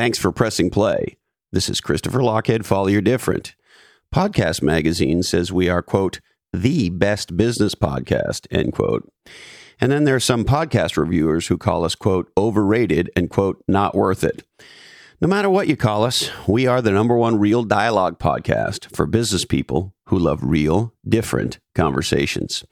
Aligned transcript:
Thanks 0.00 0.16
for 0.16 0.32
pressing 0.32 0.70
play. 0.70 1.18
This 1.52 1.68
is 1.68 1.82
Christopher 1.82 2.20
Lochhead, 2.20 2.64
Follow 2.64 2.86
Your 2.86 3.02
Different. 3.02 3.54
Podcast 4.14 4.62
Magazine 4.62 5.22
says 5.22 5.52
we 5.52 5.68
are, 5.68 5.82
quote, 5.82 6.20
the 6.54 6.88
best 6.88 7.36
business 7.36 7.74
podcast, 7.74 8.46
end 8.50 8.72
quote. 8.72 9.06
And 9.78 9.92
then 9.92 10.04
there 10.04 10.16
are 10.16 10.18
some 10.18 10.46
podcast 10.46 10.96
reviewers 10.96 11.48
who 11.48 11.58
call 11.58 11.84
us, 11.84 11.94
quote, 11.94 12.32
overrated 12.34 13.10
and, 13.14 13.28
quote, 13.28 13.62
not 13.68 13.94
worth 13.94 14.24
it. 14.24 14.42
No 15.20 15.28
matter 15.28 15.50
what 15.50 15.68
you 15.68 15.76
call 15.76 16.04
us, 16.04 16.30
we 16.48 16.66
are 16.66 16.80
the 16.80 16.92
number 16.92 17.14
one 17.14 17.38
real 17.38 17.62
dialogue 17.62 18.18
podcast 18.18 18.96
for 18.96 19.04
business 19.04 19.44
people 19.44 19.92
who 20.06 20.18
love 20.18 20.40
real, 20.42 20.94
different 21.06 21.58
conversations. 21.74 22.64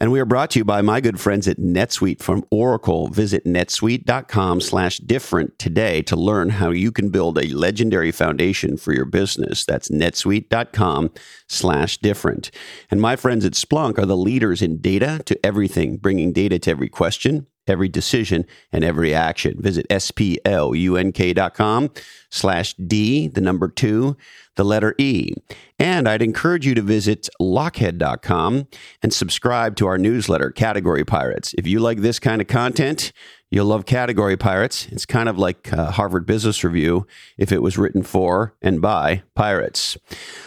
And 0.00 0.10
we 0.10 0.18
are 0.18 0.24
brought 0.24 0.50
to 0.52 0.60
you 0.60 0.64
by 0.64 0.80
my 0.80 1.02
good 1.02 1.20
friends 1.20 1.46
at 1.46 1.58
NetSuite 1.58 2.22
from 2.22 2.42
Oracle. 2.50 3.08
Visit 3.08 3.44
netsuite.com 3.44 4.62
slash 4.62 4.96
different 4.96 5.58
today 5.58 6.00
to 6.02 6.16
learn 6.16 6.48
how 6.48 6.70
you 6.70 6.90
can 6.90 7.10
build 7.10 7.36
a 7.36 7.54
legendary 7.54 8.10
foundation 8.10 8.78
for 8.78 8.94
your 8.94 9.04
business. 9.04 9.66
That's 9.66 9.90
netsuite.com 9.90 11.10
slash 11.48 11.98
different. 11.98 12.50
And 12.90 12.98
my 12.98 13.14
friends 13.14 13.44
at 13.44 13.52
Splunk 13.52 13.98
are 13.98 14.06
the 14.06 14.16
leaders 14.16 14.62
in 14.62 14.78
data 14.78 15.20
to 15.26 15.38
everything, 15.44 15.98
bringing 15.98 16.32
data 16.32 16.58
to 16.60 16.70
every 16.70 16.88
question, 16.88 17.46
every 17.66 17.88
decision 17.88 18.46
and 18.72 18.84
every 18.84 19.14
action. 19.14 19.60
Visit 19.60 19.88
splunk.com 19.88 21.90
slash 22.30 22.74
D, 22.74 23.28
the 23.28 23.40
number 23.40 23.68
two, 23.68 24.16
the 24.56 24.64
letter 24.64 24.94
E. 24.98 25.32
And 25.78 26.08
I'd 26.08 26.22
encourage 26.22 26.66
you 26.66 26.74
to 26.74 26.82
visit 26.82 27.28
lochhead.com 27.40 28.66
and 29.02 29.14
subscribe 29.14 29.76
to 29.76 29.86
our 29.86 29.98
newsletter, 29.98 30.50
Category 30.50 31.04
Pirates. 31.04 31.54
If 31.56 31.66
you 31.66 31.80
like 31.80 31.98
this 31.98 32.18
kind 32.18 32.40
of 32.40 32.48
content, 32.48 33.12
You'll 33.52 33.66
love 33.66 33.84
Category 33.84 34.36
Pirates. 34.36 34.86
It's 34.92 35.04
kind 35.04 35.28
of 35.28 35.36
like 35.36 35.72
uh, 35.72 35.90
Harvard 35.90 36.24
Business 36.24 36.62
Review 36.62 37.08
if 37.36 37.50
it 37.50 37.62
was 37.62 37.76
written 37.76 38.04
for 38.04 38.54
and 38.62 38.80
by 38.80 39.24
pirates. 39.34 39.98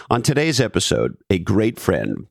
On 0.10 0.22
today's 0.22 0.62
episode, 0.62 1.18
a 1.30 1.38
great 1.38 1.78
friend, 1.78 2.28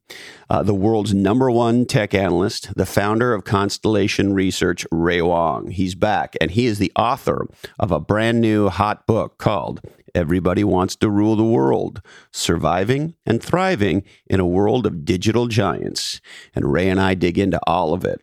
uh, 0.49 0.63
the 0.63 0.73
world's 0.73 1.13
number 1.13 1.51
one 1.51 1.85
tech 1.85 2.15
analyst, 2.15 2.75
the 2.75 2.87
founder 2.87 3.35
of 3.35 3.45
Constellation 3.45 4.33
Research, 4.33 4.87
Ray 4.91 5.21
Wang. 5.21 5.73
He's 5.73 5.95
back, 5.95 6.37
and 6.41 6.51
he 6.51 6.65
is 6.65 6.79
the 6.79 6.93
author 6.97 7.47
of 7.79 7.93
a 7.93 8.01
brand 8.01 8.41
new 8.41 8.71
hot 8.71 9.07
book 9.07 9.37
called 9.37 9.83
Everybody 10.15 10.65
Wants 10.65 10.97
to 10.97 11.11
Rule 11.11 11.37
the 11.37 11.45
World 11.45 12.01
Surviving 12.33 13.15
and 13.27 13.43
Thriving 13.43 14.05
in 14.27 14.41
a 14.41 14.47
World 14.47 14.87
of 14.87 15.05
Digital 15.05 15.49
Giants. 15.49 16.23
And 16.55 16.73
Ray 16.73 16.89
and 16.89 16.99
I 16.99 17.13
dig 17.13 17.39
into 17.39 17.61
all 17.67 17.93
of 17.93 18.07
it. 18.07 18.23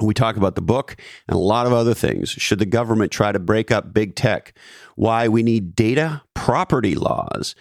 We 0.00 0.14
talk 0.14 0.36
about 0.36 0.56
the 0.56 0.62
book 0.62 0.96
and 1.28 1.36
a 1.36 1.40
lot 1.40 1.66
of 1.66 1.72
other 1.72 1.94
things. 1.94 2.30
Should 2.30 2.58
the 2.58 2.66
government 2.66 3.12
try 3.12 3.30
to 3.32 3.38
break 3.38 3.70
up 3.70 3.94
big 3.94 4.16
tech? 4.16 4.52
Why 4.96 5.28
we 5.28 5.42
need 5.42 5.76
data 5.76 6.22
property 6.34 6.94
laws. 6.94 7.54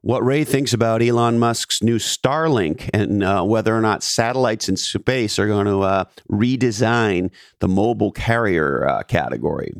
What 0.00 0.24
Ray 0.24 0.42
thinks 0.42 0.72
about 0.72 1.02
Elon 1.02 1.38
Musk's 1.38 1.82
new 1.82 1.98
Starlink 1.98 2.90
and 2.92 3.22
uh, 3.22 3.44
whether 3.44 3.76
or 3.76 3.80
not 3.80 4.02
satellites 4.02 4.68
in 4.68 4.76
space 4.76 5.38
are 5.38 5.46
going 5.46 5.66
to 5.66 5.82
uh, 5.82 6.04
redesign 6.30 7.30
the 7.60 7.68
mobile 7.68 8.10
carrier 8.10 8.88
uh, 8.88 9.02
category. 9.04 9.74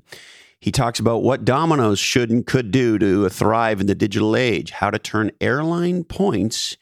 He 0.61 0.70
talks 0.70 1.00
about 1.00 1.25
what 1.25 1.45
Domino's 1.45 1.98
should 1.98 2.30
and 2.30 2.47
could 2.47 2.70
do 2.70 2.98
to 2.98 3.28
thrive 3.30 3.80
in 3.80 3.89
the 3.89 3.97
digital 3.97 4.36
age, 4.36 4.70
how 4.70 4.91
to 4.91 4.98
turn 4.98 5.33
airline 5.41 6.05
points 6.05 6.77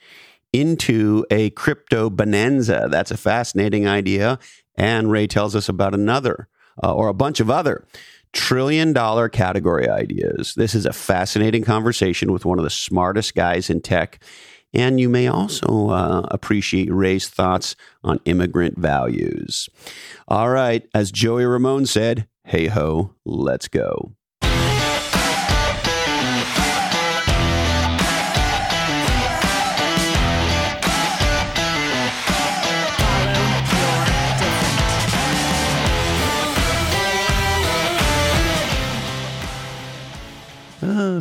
into 0.53 1.25
a 1.31 1.51
crypto 1.51 2.11
bonanza. 2.11 2.89
That's 2.91 3.11
a 3.11 3.17
fascinating 3.17 3.89
idea. 3.89 4.39
And 4.77 5.11
Ray 5.11 5.27
tells 5.27 5.55
us 5.55 5.69
about 5.69 5.95
another 5.95 6.49
uh, 6.83 6.95
or 6.95 7.09
a 7.09 7.15
bunch 7.15 7.41
of 7.41 7.51
other 7.51 7.85
trillion 8.33 8.93
dollar 8.93 9.29
category 9.29 9.89
ideas. 9.89 10.55
This 10.57 10.75
is 10.75 10.87
a 10.87 10.93
fascinating 10.93 11.65
conversation 11.65 12.33
with 12.33 12.45
one 12.45 12.59
of 12.59 12.65
the 12.65 12.71
smartest 12.71 13.35
guys 13.35 13.71
in 13.71 13.81
tech. 13.81 14.23
And 14.73 15.01
you 15.01 15.09
may 15.09 15.27
also 15.27 15.89
uh, 15.91 16.27
appreciate 16.31 16.93
Ray's 16.93 17.29
thoughts 17.29 17.75
on 18.05 18.21
immigrant 18.25 18.79
values. 18.79 19.69
All 20.29 20.49
right, 20.49 20.87
as 20.95 21.11
Joey 21.11 21.45
Ramone 21.45 21.87
said, 21.87 22.29
hey 22.45 22.69
ho, 22.69 23.17
let's 23.25 23.67
go. 23.67 24.13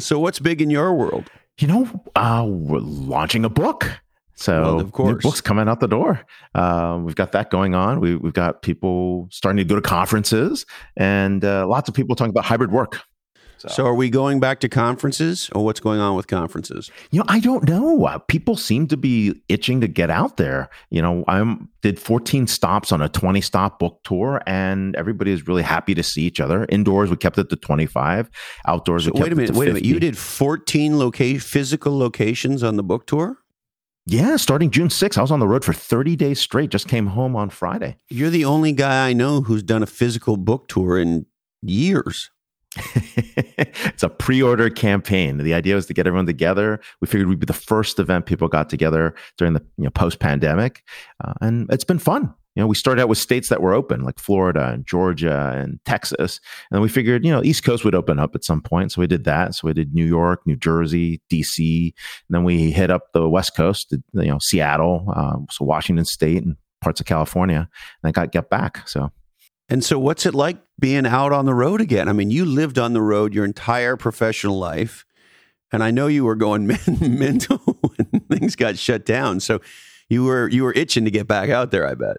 So, 0.02 0.20
what's 0.20 0.40
big 0.40 0.62
in 0.62 0.70
your 0.70 0.94
world? 0.94 1.30
You 1.58 1.68
know, 1.68 2.04
uh, 2.16 2.46
we're 2.48 2.80
launching 2.80 3.44
a 3.46 3.50
book. 3.50 3.90
So, 4.36 4.62
well, 4.62 4.80
of 4.80 4.92
course, 4.94 5.22
books 5.22 5.42
coming 5.42 5.68
out 5.68 5.82
the 5.82 5.88
door. 5.88 6.26
Uh, 6.56 6.98
we've 7.04 7.16
got 7.16 7.34
that 7.34 7.50
going 7.50 7.76
on. 7.76 8.00
We, 8.00 8.12
have 8.12 8.34
got 8.34 8.62
people 8.62 9.28
starting 9.32 9.58
to 9.58 9.66
go 9.66 9.76
to 9.76 9.82
conferences, 9.82 10.66
and 10.96 11.44
uh, 11.44 11.68
lots 11.68 11.90
of 11.90 11.96
people 11.96 12.16
talking 12.16 12.30
about 12.30 12.46
hybrid 12.46 12.72
work. 12.72 13.02
So. 13.59 13.68
so. 13.70 13.86
are 13.86 13.94
we 13.94 14.09
going 14.09 14.40
back 14.40 14.59
to 14.62 14.70
conferences 14.70 15.50
or 15.53 15.66
what's 15.66 15.80
going 15.80 16.00
on 16.00 16.16
with 16.16 16.28
conferences? 16.28 16.90
You 17.12 17.20
know, 17.20 17.25
I 17.28 17.40
don't 17.40 17.68
know. 17.68 18.06
Uh, 18.06 18.18
people 18.18 18.56
seem 18.56 18.88
to 18.88 18.97
be 18.97 19.42
itching 19.50 19.81
to 19.81 19.88
get 19.88 20.09
out 20.09 20.38
there. 20.38 20.70
You 20.90 21.02
know, 21.02 21.24
I 21.28 21.58
did 21.81 22.00
14 22.00 22.48
stops 22.48 22.92
on 22.92 23.02
a 23.02 23.09
20 23.09 23.42
stop 23.42 23.80
book 23.80 24.00
tour 24.03 24.42
and 24.48 24.96
everybody 24.96 25.31
is 25.31 25.48
really 25.48 25.64
happy 25.64 25.94
to 25.96 26.03
see 26.03 26.24
each 26.24 26.40
other. 26.40 26.66
Indoors, 26.69 27.09
we 27.09 27.18
kept 27.18 27.38
it 27.38 27.50
to 27.50 27.56
25. 27.56 28.30
Outdoors, 28.66 29.06
so 29.06 29.12
wait 29.14 29.31
a 29.31 29.36
minute, 29.36 29.56
wait 29.56 29.69
a 29.69 29.74
minute. 29.74 29.86
You 29.86 30.00
did 30.00 30.18
14 30.18 30.98
loca- 30.98 31.40
physical 31.40 31.98
locations 31.98 32.64
on 32.64 32.78
the 32.78 32.84
book 32.84 33.06
tour? 33.06 33.38
Yeah, 34.06 34.38
starting 34.38 34.72
June 34.72 34.88
6th. 34.88 35.19
I 35.19 35.22
was 35.22 35.31
on 35.31 35.40
the 35.40 35.48
road 35.48 35.64
for 35.64 35.72
30 35.72 36.16
days 36.16 36.40
straight. 36.40 36.72
Just 36.72 36.88
came 36.88 37.08
home 37.08 37.36
on 37.36 37.52
Friday. 37.52 37.98
You're 38.09 38.31
the 38.31 38.46
only 38.46 38.72
guy 38.72 39.09
I 39.09 39.14
know 39.14 39.42
who's 39.42 39.62
done 39.62 39.84
a 39.84 39.88
physical 39.88 40.36
book 40.36 40.68
tour 40.68 40.98
in 40.98 41.28
years. 41.62 42.31
it's 42.96 44.03
a 44.03 44.09
pre-order 44.09 44.69
campaign. 44.69 45.38
The 45.38 45.53
idea 45.53 45.75
was 45.75 45.88
to 45.88 45.94
get 45.94 46.06
everyone 46.06 46.28
together. 46.28 46.80
We 47.02 47.07
figured 47.07 47.28
we'd 47.28 47.40
be 47.40 47.46
the 47.46 47.53
first 47.53 48.00
event 48.00 48.25
people 48.25 48.47
got 48.47 48.69
together 48.69 49.16
during 49.38 49.53
the 49.53 49.62
you 49.78 49.85
know, 49.85 49.90
post-pandemic, 49.90 50.84
uh, 51.24 51.34
and 51.41 51.72
it's 51.72 51.84
been 51.84 52.00
fun. 52.00 52.34
You 52.56 52.63
know, 52.63 52.68
we 52.68 52.75
started 52.75 53.02
out 53.02 53.09
with 53.09 53.18
states 53.18 53.50
that 53.50 53.62
were 53.62 53.74
open, 53.74 54.03
like 54.03 54.19
Florida 54.19 54.69
and 54.74 54.85
Georgia 54.85 55.53
and 55.56 55.80
Texas, 55.85 56.40
and 56.69 56.75
then 56.75 56.81
we 56.81 56.90
figured, 56.90 57.25
you 57.25 57.31
know, 57.31 57.44
East 57.44 57.63
Coast 57.63 57.85
would 57.85 57.96
open 57.96 58.19
up 58.19 58.35
at 58.35 58.44
some 58.44 58.62
point, 58.62 58.91
so 58.91 59.01
we 59.01 59.07
did 59.07 59.24
that. 59.24 59.56
So 59.56 59.68
we 59.68 59.74
did 59.74 59.94
New 59.94 60.06
York, 60.06 60.41
New 60.46 60.57
Jersey, 60.57 61.22
D.C., 61.30 61.94
and 62.28 62.36
then 62.36 62.44
we 62.44 62.72
hit 62.72 62.91
up 62.91 63.13
the 63.13 63.30
West 63.30 63.56
Coast, 63.56 63.96
you 64.13 64.25
know, 64.25 64.40
Seattle, 64.41 65.06
uh, 65.16 65.38
so 65.50 65.66
Washington 65.66 66.06
State 66.06 66.44
and 66.44 66.56
parts 66.81 67.00
of 67.00 67.06
California, 67.06 67.68
and 68.03 68.09
I 68.09 68.12
got 68.12 68.31
get 68.31 68.50
back. 68.50 68.88
So 68.88 69.12
and 69.69 69.84
so, 69.84 70.00
what's 70.00 70.25
it 70.25 70.34
like 70.34 70.57
being 70.80 71.06
out 71.06 71.31
on 71.31 71.46
the 71.46 71.53
road 71.53 71.80
again? 71.80 72.09
I 72.09 72.13
mean, 72.13 72.31
you 72.31 72.44
lived 72.44 72.80
on 72.80 72.94
the 72.94 73.02
road 73.02 73.34
your 73.34 73.46
entire 73.46 73.96
professional 73.96 74.57
life, 74.57 75.06
and 75.72 75.84
I 75.84 75.91
know 75.91 76.07
you 76.07 76.25
were 76.25 76.35
going 76.35 76.66
mental 77.02 77.57
when 77.57 78.22
things 78.31 78.56
got 78.56 78.78
shut 78.78 79.06
down. 79.06 79.40
So, 79.40 79.62
you 80.09 80.24
were 80.24 80.50
you 80.50 80.63
were 80.63 80.74
itching 80.74 81.06
to 81.06 81.12
get 81.12 81.28
back 81.28 81.50
out 81.50 81.72
there. 81.72 81.88
I 81.88 81.94
bet. 81.94 82.18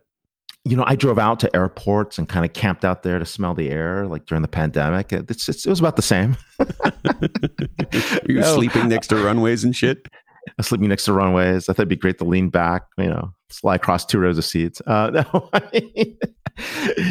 You 0.64 0.76
know, 0.76 0.84
I 0.86 0.94
drove 0.94 1.18
out 1.18 1.40
to 1.40 1.56
airports 1.56 2.18
and 2.18 2.28
kind 2.28 2.44
of 2.44 2.52
camped 2.52 2.84
out 2.84 3.02
there 3.02 3.18
to 3.18 3.24
smell 3.24 3.54
the 3.54 3.70
air, 3.70 4.06
like 4.06 4.26
during 4.26 4.42
the 4.42 4.48
pandemic. 4.48 5.10
It's, 5.10 5.48
it's, 5.48 5.64
it 5.64 5.70
was 5.70 5.80
about 5.80 5.96
the 5.96 6.02
same. 6.02 6.36
you 8.28 8.34
no. 8.40 8.54
sleeping 8.56 8.88
next 8.88 9.06
to 9.06 9.16
runways 9.16 9.64
and 9.64 9.74
shit. 9.74 10.06
Sleeping 10.62 10.88
next 10.88 11.04
to 11.04 11.12
runways. 11.12 11.68
I 11.68 11.72
thought 11.72 11.82
it'd 11.82 11.88
be 11.88 11.96
great 11.96 12.18
to 12.18 12.24
lean 12.24 12.50
back, 12.50 12.82
you 12.98 13.06
know, 13.06 13.32
slide 13.50 13.76
across 13.76 14.04
two 14.04 14.18
rows 14.18 14.38
of 14.38 14.44
seats. 14.44 14.80
Uh, 14.86 15.10
no, 15.32 15.50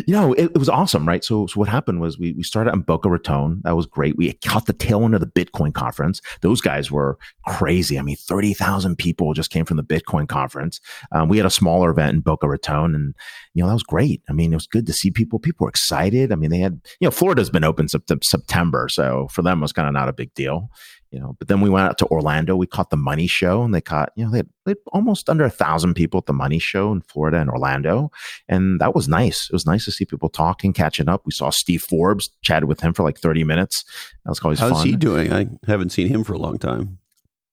you 0.06 0.14
know, 0.14 0.34
it, 0.34 0.46
it, 0.46 0.58
was 0.58 0.70
awesome, 0.70 1.08
right? 1.08 1.24
So, 1.24 1.48
so 1.48 1.60
what 1.60 1.68
happened 1.68 2.02
was 2.02 2.20
we, 2.20 2.34
we 2.34 2.44
started 2.44 2.74
in 2.74 2.82
Boca 2.82 3.10
Raton. 3.10 3.62
That 3.64 3.76
was 3.76 3.86
great. 3.86 4.18
We 4.18 4.34
caught 4.46 4.66
the 4.66 4.74
tail 4.74 5.04
end 5.04 5.16
of 5.16 5.22
the 5.22 5.28
Bitcoin 5.28 5.74
conference. 5.74 6.22
Those 6.42 6.62
guys 6.62 6.92
were 6.92 7.18
crazy. 7.48 7.98
I 7.98 8.02
mean, 8.02 8.16
30,000 8.16 8.98
people 8.98 9.34
just 9.34 9.52
came 9.52 9.66
from 9.66 9.78
the 9.78 9.84
Bitcoin 9.84 10.28
conference. 10.28 10.80
Um, 11.12 11.30
we 11.30 11.38
had 11.38 11.46
a 11.46 11.52
smaller 11.52 11.90
event 11.90 12.16
in 12.16 12.22
Boca 12.22 12.48
Raton 12.48 12.96
and, 12.96 13.16
you 13.54 13.64
know, 13.64 13.68
that 13.68 13.74
was 13.74 13.84
great. 13.84 14.22
I 14.30 14.34
mean, 14.34 14.52
it 14.52 14.58
was 14.58 14.68
good 14.68 14.86
to 14.88 14.94
see 14.94 15.12
people. 15.12 15.40
People 15.40 15.66
were 15.66 15.70
excited. 15.70 16.32
I 16.32 16.36
mean, 16.36 16.50
they 16.50 16.60
had, 16.60 16.80
you 17.00 17.08
know, 17.08 17.12
Florida's 17.12 17.50
been 17.50 17.64
open 17.64 17.88
since 17.88 18.04
September. 18.24 18.88
So 18.90 19.28
for 19.32 19.42
them, 19.42 19.60
it 19.60 19.62
was 19.62 19.74
kind 19.74 19.88
of 19.88 19.94
not 19.94 20.10
a 20.10 20.14
big 20.14 20.34
deal 20.34 20.70
you 21.12 21.20
know 21.20 21.36
but 21.40 21.48
then 21.48 21.62
we 21.62 21.70
went 21.70 21.88
out 21.88 21.98
to 21.98 22.06
orlando 22.08 22.56
we 22.56 22.68
caught 22.68 22.90
the 22.90 22.98
money 22.98 23.28
show 23.28 23.64
and 23.64 23.74
they 23.74 23.82
caught 23.82 24.12
you 24.16 24.24
know 24.24 24.32
they 24.32 24.38
had, 24.38 24.50
they 24.66 24.72
had, 24.72 24.78
almost 24.88 25.30
under 25.30 25.44
a 25.44 25.50
thousand 25.50 25.94
people 25.94 26.18
at 26.18 26.26
the 26.26 26.34
money 26.34 26.60
show 26.60 26.92
in 26.92 27.02
florida 27.02 27.38
and 27.38 27.50
orlando 27.50 28.12
and 28.48 28.80
that 28.80 28.96
was 28.96 29.08
nice. 29.08 29.50
It 29.50 29.54
was 29.54 29.66
nice 29.66 29.86
to 29.86 29.92
see 29.92 30.06
people 30.06 30.30
talking 30.30 30.74
catching 30.74 31.10
up. 31.10 31.26
We 31.26 31.32
saw 31.32 31.50
steve 31.50 31.82
forbes 31.82 32.30
chatted 32.42 32.68
with 32.68 32.82
him 32.82 32.94
for 32.94 33.04
like 33.04 33.18
30 33.18 33.44
minutes. 33.44 33.84
That 34.26 34.32
was 34.32 34.40
always 34.40 34.60
how's 34.60 34.72
fun. 34.72 34.88
he 34.88 34.96
doing? 34.96 35.32
I 35.32 35.48
haven't 35.68 35.92
seen 35.92 36.08
him 36.08 36.24
for 36.24 36.34
a 36.34 36.38
long 36.38 36.58
time. 36.58 37.00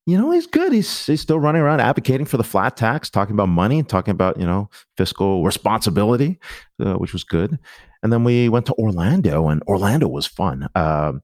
You 0.06 0.16
know 0.16 0.30
he's 0.30 0.46
good. 0.46 0.72
He's 0.72 1.06
he's 1.06 1.20
still 1.20 1.40
running 1.40 1.62
around 1.62 1.80
advocating 1.80 2.26
for 2.26 2.36
the 2.36 2.44
flat 2.44 2.76
tax 2.76 3.10
talking 3.10 3.34
about 3.34 3.48
money 3.48 3.82
talking 3.82 4.12
about 4.12 4.38
you 4.38 4.46
know 4.46 4.70
fiscal 4.96 5.44
responsibility 5.44 6.38
uh, 6.80 6.94
which 6.94 7.12
was 7.12 7.24
good. 7.24 7.58
And 8.02 8.12
then 8.12 8.22
we 8.22 8.48
went 8.48 8.66
to 8.66 8.74
orlando 8.74 9.48
and 9.48 9.62
orlando 9.66 10.06
was 10.06 10.26
fun. 10.26 10.68
Uh, 10.76 11.14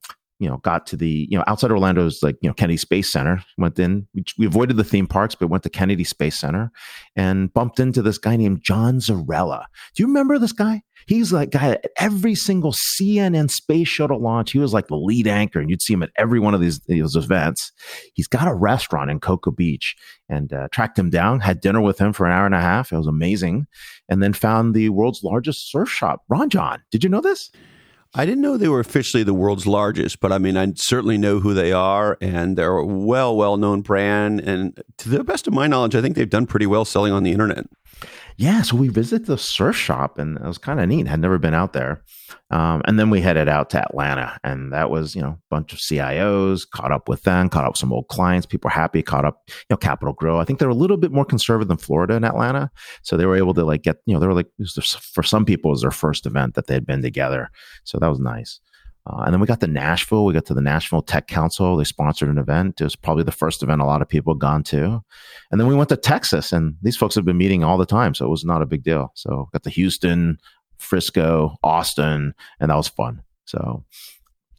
you 0.42 0.48
know, 0.48 0.56
got 0.58 0.88
to 0.88 0.96
the, 0.96 1.28
you 1.30 1.38
know, 1.38 1.44
outside 1.46 1.70
Orlando's 1.70 2.20
like, 2.20 2.36
you 2.42 2.48
know, 2.48 2.54
Kennedy 2.54 2.76
Space 2.76 3.12
Center, 3.12 3.40
went 3.58 3.78
in, 3.78 4.08
we, 4.12 4.24
we 4.38 4.46
avoided 4.46 4.76
the 4.76 4.82
theme 4.82 5.06
parks, 5.06 5.36
but 5.36 5.46
went 5.46 5.62
to 5.62 5.70
Kennedy 5.70 6.02
Space 6.02 6.36
Center 6.36 6.72
and 7.14 7.52
bumped 7.54 7.78
into 7.78 8.02
this 8.02 8.18
guy 8.18 8.34
named 8.34 8.60
John 8.64 8.98
Zarrella. 8.98 9.66
Do 9.94 10.02
you 10.02 10.08
remember 10.08 10.40
this 10.40 10.50
guy? 10.50 10.82
He's 11.06 11.32
like 11.32 11.50
guy 11.50 11.70
at 11.70 11.86
every 11.96 12.34
single 12.34 12.72
CNN 12.72 13.50
space 13.50 13.86
shuttle 13.86 14.20
launch. 14.20 14.50
He 14.50 14.58
was 14.58 14.72
like 14.72 14.88
the 14.88 14.96
lead 14.96 15.28
anchor, 15.28 15.60
and 15.60 15.70
you'd 15.70 15.82
see 15.82 15.92
him 15.92 16.02
at 16.02 16.10
every 16.16 16.40
one 16.40 16.54
of 16.54 16.60
these, 16.60 16.80
these 16.80 17.14
events. 17.14 17.72
He's 18.14 18.26
got 18.26 18.48
a 18.48 18.54
restaurant 18.54 19.10
in 19.10 19.20
Cocoa 19.20 19.52
Beach, 19.52 19.94
and 20.28 20.52
uh, 20.52 20.68
tracked 20.72 20.98
him 20.98 21.10
down. 21.10 21.40
Had 21.40 21.60
dinner 21.60 21.80
with 21.80 21.98
him 21.98 22.12
for 22.12 22.26
an 22.26 22.32
hour 22.32 22.46
and 22.46 22.54
a 22.54 22.60
half. 22.60 22.92
It 22.92 22.98
was 22.98 23.06
amazing, 23.06 23.66
and 24.08 24.22
then 24.22 24.32
found 24.32 24.74
the 24.74 24.88
world's 24.88 25.22
largest 25.22 25.70
surf 25.70 25.88
shop. 25.88 26.22
Ron 26.28 26.50
Jon, 26.50 26.82
did 26.90 27.04
you 27.04 27.10
know 27.10 27.20
this? 27.20 27.50
I 28.14 28.26
didn't 28.26 28.42
know 28.42 28.58
they 28.58 28.68
were 28.68 28.80
officially 28.80 29.22
the 29.22 29.32
world's 29.32 29.66
largest, 29.66 30.20
but 30.20 30.32
I 30.32 30.38
mean, 30.38 30.56
I 30.56 30.70
certainly 30.76 31.16
know 31.16 31.40
who 31.40 31.54
they 31.54 31.72
are, 31.72 32.18
and 32.20 32.58
they're 32.58 32.76
a 32.76 32.84
well, 32.84 33.34
well 33.34 33.56
known 33.56 33.80
brand. 33.80 34.40
And 34.40 34.78
to 34.98 35.08
the 35.08 35.24
best 35.24 35.46
of 35.46 35.54
my 35.54 35.66
knowledge, 35.66 35.94
I 35.94 36.02
think 36.02 36.16
they've 36.16 36.28
done 36.28 36.46
pretty 36.46 36.66
well 36.66 36.84
selling 36.84 37.12
on 37.12 37.22
the 37.22 37.32
internet 37.32 37.66
yeah, 38.36 38.62
so 38.62 38.76
we 38.76 38.88
visited 38.88 39.26
the 39.26 39.38
surf 39.38 39.76
shop 39.76 40.18
and 40.18 40.36
it 40.36 40.44
was 40.44 40.58
kind 40.58 40.80
of 40.80 40.88
neat. 40.88 41.06
Had 41.06 41.20
never 41.20 41.38
been 41.38 41.54
out 41.54 41.72
there. 41.72 42.02
Um, 42.50 42.82
and 42.86 42.98
then 42.98 43.10
we 43.10 43.20
headed 43.20 43.48
out 43.48 43.70
to 43.70 43.80
Atlanta 43.80 44.38
and 44.42 44.72
that 44.72 44.90
was, 44.90 45.14
you 45.14 45.22
know, 45.22 45.28
a 45.28 45.38
bunch 45.50 45.72
of 45.72 45.78
CIOs, 45.78 46.68
caught 46.68 46.92
up 46.92 47.08
with 47.08 47.22
them, 47.22 47.48
caught 47.48 47.64
up 47.64 47.72
with 47.72 47.78
some 47.78 47.92
old 47.92 48.08
clients. 48.08 48.46
People 48.46 48.68
were 48.68 48.72
happy, 48.72 49.02
caught 49.02 49.24
up, 49.24 49.42
you 49.48 49.54
know, 49.70 49.76
Capital 49.76 50.14
Grow. 50.14 50.38
I 50.38 50.44
think 50.44 50.58
they're 50.58 50.68
a 50.68 50.74
little 50.74 50.96
bit 50.96 51.12
more 51.12 51.24
conservative 51.24 51.68
than 51.68 51.76
Florida 51.76 52.14
and 52.14 52.24
Atlanta. 52.24 52.70
So 53.02 53.16
they 53.16 53.26
were 53.26 53.36
able 53.36 53.54
to 53.54 53.64
like 53.64 53.82
get, 53.82 53.98
you 54.06 54.14
know, 54.14 54.20
they 54.20 54.26
were 54.26 54.34
like, 54.34 54.50
for 55.12 55.22
some 55.22 55.44
people, 55.44 55.70
it 55.70 55.72
was 55.72 55.82
their 55.82 55.90
first 55.90 56.26
event 56.26 56.54
that 56.54 56.66
they 56.66 56.74
had 56.74 56.86
been 56.86 57.02
together. 57.02 57.50
So 57.84 57.98
that 57.98 58.08
was 58.08 58.20
nice. 58.20 58.60
Uh, 59.04 59.22
and 59.24 59.34
then 59.34 59.40
we 59.40 59.46
got 59.46 59.60
to 59.60 59.66
Nashville. 59.66 60.24
We 60.24 60.32
got 60.32 60.46
to 60.46 60.54
the 60.54 60.60
Nashville 60.60 61.02
Tech 61.02 61.26
Council. 61.26 61.76
They 61.76 61.84
sponsored 61.84 62.28
an 62.28 62.38
event. 62.38 62.80
It 62.80 62.84
was 62.84 62.94
probably 62.94 63.24
the 63.24 63.32
first 63.32 63.62
event 63.62 63.80
a 63.80 63.84
lot 63.84 64.00
of 64.00 64.08
people 64.08 64.34
had 64.34 64.40
gone 64.40 64.62
to. 64.64 65.02
And 65.50 65.60
then 65.60 65.66
we 65.66 65.74
went 65.74 65.88
to 65.88 65.96
Texas, 65.96 66.52
and 66.52 66.76
these 66.82 66.96
folks 66.96 67.16
have 67.16 67.24
been 67.24 67.38
meeting 67.38 67.64
all 67.64 67.78
the 67.78 67.86
time, 67.86 68.14
so 68.14 68.24
it 68.24 68.30
was 68.30 68.44
not 68.44 68.62
a 68.62 68.66
big 68.66 68.84
deal. 68.84 69.12
So 69.14 69.48
got 69.52 69.64
to 69.64 69.70
Houston, 69.70 70.38
Frisco, 70.78 71.56
Austin, 71.64 72.34
and 72.60 72.70
that 72.70 72.76
was 72.76 72.88
fun. 72.88 73.22
So, 73.44 73.84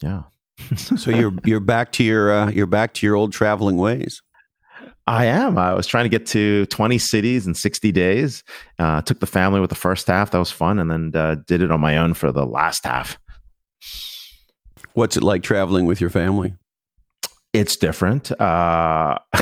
yeah. 0.01 0.23
so 0.75 1.09
you're 1.09 1.33
you're 1.45 1.59
back 1.59 1.91
to 1.93 2.03
your 2.03 2.31
uh, 2.31 2.49
you're 2.51 2.67
back 2.67 2.93
to 2.95 3.05
your 3.05 3.15
old 3.15 3.33
traveling 3.33 3.77
ways. 3.77 4.21
I 5.05 5.25
am. 5.25 5.57
I 5.57 5.73
was 5.73 5.87
trying 5.87 6.05
to 6.05 6.09
get 6.09 6.25
to 6.27 6.65
20 6.67 6.97
cities 6.97 7.45
in 7.45 7.55
60 7.55 7.91
days. 7.91 8.43
Uh, 8.79 9.01
took 9.01 9.19
the 9.19 9.25
family 9.25 9.59
with 9.59 9.69
the 9.69 9.75
first 9.75 10.07
half. 10.07 10.31
That 10.31 10.37
was 10.37 10.51
fun. 10.51 10.79
And 10.79 10.89
then 10.89 11.11
uh, 11.13 11.35
did 11.45 11.61
it 11.61 11.71
on 11.71 11.81
my 11.81 11.97
own 11.97 12.13
for 12.13 12.31
the 12.31 12.45
last 12.45 12.85
half. 12.85 13.17
What's 14.93 15.17
it 15.17 15.23
like 15.23 15.43
traveling 15.43 15.85
with 15.85 15.99
your 15.99 16.09
family? 16.09 16.55
It's 17.53 17.75
different. 17.75 18.31
Uh, 18.41 19.19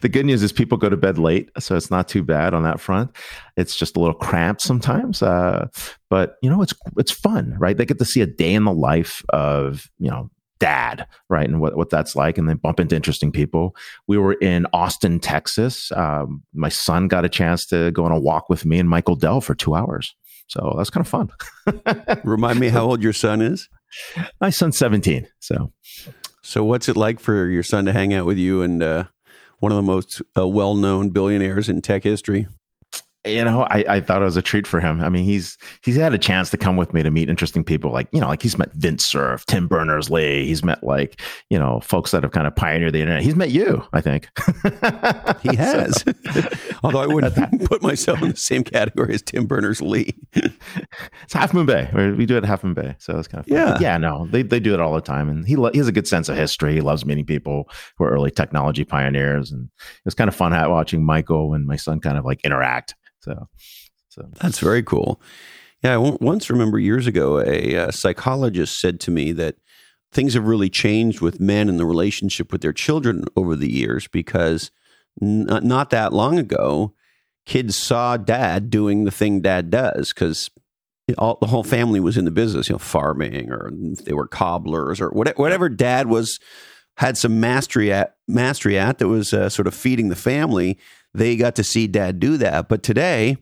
the 0.00 0.08
good 0.10 0.26
news 0.26 0.42
is 0.42 0.52
people 0.52 0.76
go 0.76 0.88
to 0.88 0.96
bed 0.96 1.16
late, 1.16 1.48
so 1.60 1.76
it's 1.76 1.90
not 1.90 2.08
too 2.08 2.24
bad 2.24 2.54
on 2.54 2.64
that 2.64 2.80
front. 2.80 3.16
It's 3.56 3.76
just 3.76 3.96
a 3.96 4.00
little 4.00 4.14
cramped 4.14 4.62
sometimes, 4.62 5.22
uh, 5.22 5.68
but 6.08 6.36
you 6.42 6.50
know 6.50 6.60
it's 6.60 6.74
it's 6.96 7.12
fun, 7.12 7.54
right? 7.58 7.76
They 7.76 7.86
get 7.86 7.98
to 7.98 8.04
see 8.04 8.20
a 8.20 8.26
day 8.26 8.52
in 8.54 8.64
the 8.64 8.72
life 8.72 9.22
of 9.28 9.88
you 10.00 10.10
know 10.10 10.28
dad, 10.60 11.06
right? 11.28 11.48
And 11.48 11.60
what, 11.60 11.76
what 11.76 11.90
that's 11.90 12.14
like. 12.14 12.38
And 12.38 12.48
then 12.48 12.58
bump 12.58 12.78
into 12.78 12.94
interesting 12.94 13.32
people. 13.32 13.74
We 14.06 14.18
were 14.18 14.34
in 14.34 14.66
Austin, 14.72 15.18
Texas. 15.18 15.90
Um, 15.92 16.42
my 16.52 16.68
son 16.68 17.08
got 17.08 17.24
a 17.24 17.28
chance 17.28 17.66
to 17.66 17.90
go 17.90 18.04
on 18.04 18.12
a 18.12 18.20
walk 18.20 18.48
with 18.48 18.64
me 18.64 18.78
and 18.78 18.88
Michael 18.88 19.16
Dell 19.16 19.40
for 19.40 19.54
two 19.54 19.74
hours. 19.74 20.14
So 20.46 20.74
that's 20.76 20.90
kind 20.90 21.04
of 21.04 21.08
fun. 21.08 21.30
Remind 22.24 22.60
me 22.60 22.68
how 22.68 22.84
old 22.84 23.02
your 23.02 23.12
son 23.12 23.40
is? 23.40 23.68
My 24.40 24.50
son's 24.50 24.78
17. 24.78 25.28
So, 25.38 25.72
so 26.42 26.64
what's 26.64 26.88
it 26.88 26.96
like 26.96 27.20
for 27.20 27.48
your 27.48 27.62
son 27.62 27.84
to 27.86 27.92
hang 27.92 28.14
out 28.14 28.26
with 28.26 28.38
you 28.38 28.62
and 28.62 28.82
uh, 28.82 29.04
one 29.58 29.72
of 29.72 29.76
the 29.76 29.82
most 29.82 30.22
uh, 30.36 30.46
well 30.46 30.74
known 30.74 31.10
billionaires 31.10 31.68
in 31.68 31.82
tech 31.82 32.04
history? 32.04 32.46
You 33.26 33.44
know, 33.44 33.64
I, 33.64 33.84
I 33.86 34.00
thought 34.00 34.22
it 34.22 34.24
was 34.24 34.38
a 34.38 34.42
treat 34.42 34.66
for 34.66 34.80
him. 34.80 35.02
I 35.02 35.10
mean, 35.10 35.24
he's 35.24 35.58
he's 35.82 35.96
had 35.96 36.14
a 36.14 36.18
chance 36.18 36.48
to 36.50 36.56
come 36.56 36.78
with 36.78 36.94
me 36.94 37.02
to 37.02 37.10
meet 37.10 37.28
interesting 37.28 37.62
people, 37.62 37.92
like 37.92 38.08
you 38.12 38.20
know, 38.20 38.28
like 38.28 38.40
he's 38.40 38.56
met 38.56 38.72
Vint 38.72 39.02
Cerf, 39.02 39.44
Tim 39.44 39.68
Berners 39.68 40.08
Lee. 40.08 40.46
He's 40.46 40.64
met 40.64 40.82
like 40.82 41.20
you 41.50 41.58
know 41.58 41.80
folks 41.80 42.12
that 42.12 42.22
have 42.22 42.32
kind 42.32 42.46
of 42.46 42.56
pioneered 42.56 42.94
the 42.94 43.00
internet. 43.00 43.22
He's 43.22 43.36
met 43.36 43.50
you, 43.50 43.82
I 43.92 44.00
think. 44.00 44.30
he 45.42 45.54
has, 45.54 46.02
although 46.82 47.00
I 47.00 47.06
wouldn't 47.06 47.34
put 47.68 47.82
myself 47.82 48.22
in 48.22 48.30
the 48.30 48.36
same 48.36 48.64
category 48.64 49.12
as 49.12 49.20
Tim 49.20 49.46
Berners 49.46 49.82
Lee. 49.82 50.14
it's 50.32 51.34
Half 51.34 51.52
Moon 51.52 51.66
Bay. 51.66 51.90
We 52.16 52.24
do 52.24 52.36
it 52.36 52.44
at 52.44 52.44
Half 52.46 52.64
Moon 52.64 52.72
Bay, 52.72 52.96
so 52.98 53.18
it's 53.18 53.28
kind 53.28 53.40
of 53.40 53.46
fun. 53.46 53.54
yeah, 53.54 53.78
yeah. 53.80 53.98
No, 53.98 54.28
they 54.30 54.40
they 54.40 54.60
do 54.60 54.72
it 54.72 54.80
all 54.80 54.94
the 54.94 55.02
time, 55.02 55.28
and 55.28 55.46
he 55.46 55.56
he 55.72 55.78
has 55.78 55.88
a 55.88 55.92
good 55.92 56.08
sense 56.08 56.30
of 56.30 56.38
history. 56.38 56.72
He 56.72 56.80
loves 56.80 57.04
meeting 57.04 57.26
people 57.26 57.68
who 57.98 58.04
are 58.04 58.10
early 58.10 58.30
technology 58.30 58.84
pioneers, 58.84 59.52
and 59.52 59.64
it 59.78 60.04
was 60.06 60.14
kind 60.14 60.28
of 60.28 60.34
fun 60.34 60.52
watching 60.70 61.04
Michael 61.04 61.52
and 61.52 61.66
my 61.66 61.76
son 61.76 62.00
kind 62.00 62.16
of 62.16 62.24
like 62.24 62.40
interact 62.44 62.94
so, 63.20 63.48
so 64.08 64.28
that's 64.40 64.58
very 64.58 64.82
cool. 64.82 65.20
Yeah, 65.82 65.94
I 65.94 65.96
once 65.98 66.50
remember 66.50 66.78
years 66.78 67.06
ago, 67.06 67.38
a, 67.40 67.74
a 67.74 67.92
psychologist 67.92 68.80
said 68.80 69.00
to 69.00 69.10
me 69.10 69.32
that 69.32 69.56
things 70.12 70.34
have 70.34 70.46
really 70.46 70.68
changed 70.68 71.20
with 71.20 71.40
men 71.40 71.68
and 71.68 71.78
the 71.78 71.86
relationship 71.86 72.52
with 72.52 72.60
their 72.60 72.72
children 72.72 73.24
over 73.36 73.56
the 73.56 73.70
years 73.72 74.08
because 74.08 74.70
n- 75.22 75.46
not 75.62 75.90
that 75.90 76.12
long 76.12 76.38
ago, 76.38 76.94
kids 77.46 77.76
saw 77.76 78.16
dad 78.16 78.68
doing 78.68 79.04
the 79.04 79.10
thing 79.10 79.40
dad 79.40 79.70
does 79.70 80.12
because 80.12 80.50
all, 81.16 81.38
the 81.40 81.46
whole 81.46 81.64
family 81.64 82.00
was 82.00 82.16
in 82.16 82.24
the 82.24 82.30
business, 82.30 82.68
you 82.68 82.74
know, 82.74 82.78
farming 82.78 83.50
or 83.50 83.70
they 84.04 84.12
were 84.12 84.26
cobblers 84.28 85.00
or 85.00 85.10
whatever, 85.10 85.36
whatever 85.36 85.68
dad 85.68 86.08
was 86.08 86.38
had 86.96 87.16
some 87.16 87.40
mastery 87.40 87.92
at 87.92 88.16
mastery 88.28 88.78
at 88.78 88.98
that 88.98 89.08
was 89.08 89.32
uh, 89.32 89.48
sort 89.48 89.66
of 89.66 89.74
feeding 89.74 90.08
the 90.08 90.16
family 90.16 90.78
they 91.14 91.36
got 91.36 91.54
to 91.56 91.64
see 91.64 91.86
dad 91.86 92.20
do 92.20 92.36
that. 92.36 92.68
But 92.68 92.82
today, 92.82 93.38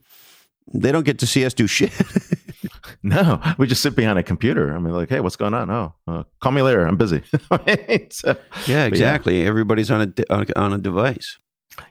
they 0.72 0.92
don't 0.92 1.04
get 1.04 1.18
to 1.20 1.26
see 1.26 1.44
us 1.44 1.54
do 1.54 1.66
shit. 1.66 1.92
no, 3.02 3.40
we 3.58 3.66
just 3.66 3.82
sit 3.82 3.94
behind 3.94 4.18
a 4.18 4.22
computer. 4.22 4.74
I 4.74 4.78
mean, 4.78 4.94
like, 4.94 5.08
hey, 5.08 5.20
what's 5.20 5.36
going 5.36 5.54
on? 5.54 5.70
Oh, 5.70 5.94
uh, 6.06 6.22
call 6.40 6.52
me 6.52 6.62
later. 6.62 6.86
I'm 6.86 6.96
busy. 6.96 7.22
so, 8.10 8.36
yeah, 8.66 8.86
exactly. 8.86 9.42
Yeah. 9.42 9.48
Everybody's 9.48 9.90
on 9.90 10.14
a 10.18 10.58
on 10.58 10.72
a 10.72 10.78
device. 10.78 11.38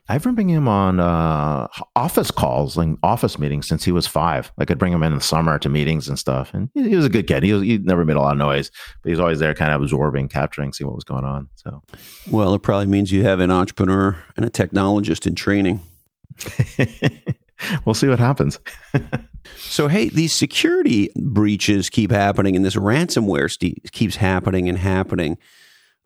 I've 0.10 0.24
been 0.24 0.36
bringing 0.36 0.56
him 0.56 0.68
on 0.68 1.00
uh, 1.00 1.68
office 1.96 2.32
calls, 2.32 2.78
like 2.78 2.90
office 3.04 3.38
meetings, 3.38 3.68
since 3.68 3.84
he 3.84 3.92
was 3.92 4.08
five. 4.08 4.52
I 4.58 4.66
could 4.66 4.78
bring 4.78 4.94
him 4.94 5.04
in 5.04 5.16
the 5.16 5.22
summer 5.22 5.60
to 5.60 5.70
meetings 5.70 6.08
and 6.08 6.18
stuff, 6.18 6.54
and 6.54 6.70
he, 6.74 6.90
he 6.90 6.96
was 6.96 7.06
a 7.06 7.10
good 7.10 7.28
kid. 7.28 7.44
He 7.44 7.54
was, 7.54 7.64
he 7.64 7.78
never 7.78 8.06
made 8.06 8.16
a 8.16 8.22
lot 8.22 8.34
of 8.34 8.38
noise, 8.38 8.72
but 9.02 9.10
he's 9.10 9.20
always 9.20 9.40
there, 9.40 9.54
kind 9.54 9.74
of 9.74 9.82
absorbing, 9.82 10.30
capturing, 10.30 10.74
seeing 10.74 10.88
what 10.88 10.96
was 10.96 11.04
going 11.04 11.26
on. 11.26 11.50
So, 11.56 11.84
well, 12.32 12.54
it 12.54 12.64
probably 12.64 12.88
means 12.88 13.12
you 13.12 13.24
have 13.24 13.40
an 13.40 13.52
entrepreneur 13.52 14.18
and 14.36 14.46
a 14.46 14.50
technologist 14.50 15.28
in 15.28 15.36
training. 15.36 15.82
we'll 17.86 17.96
see 17.96 18.08
what 18.08 18.20
happens. 18.20 18.60
so, 19.58 19.88
hey, 19.88 20.10
these 20.10 20.34
security 20.34 21.10
breaches 21.16 21.90
keep 21.90 22.12
happening, 22.12 22.56
and 22.56 22.64
this 22.64 22.76
ransomware 22.76 23.52
st- 23.52 23.92
keeps 23.92 24.18
happening 24.18 24.70
and 24.70 24.78
happening. 24.78 25.38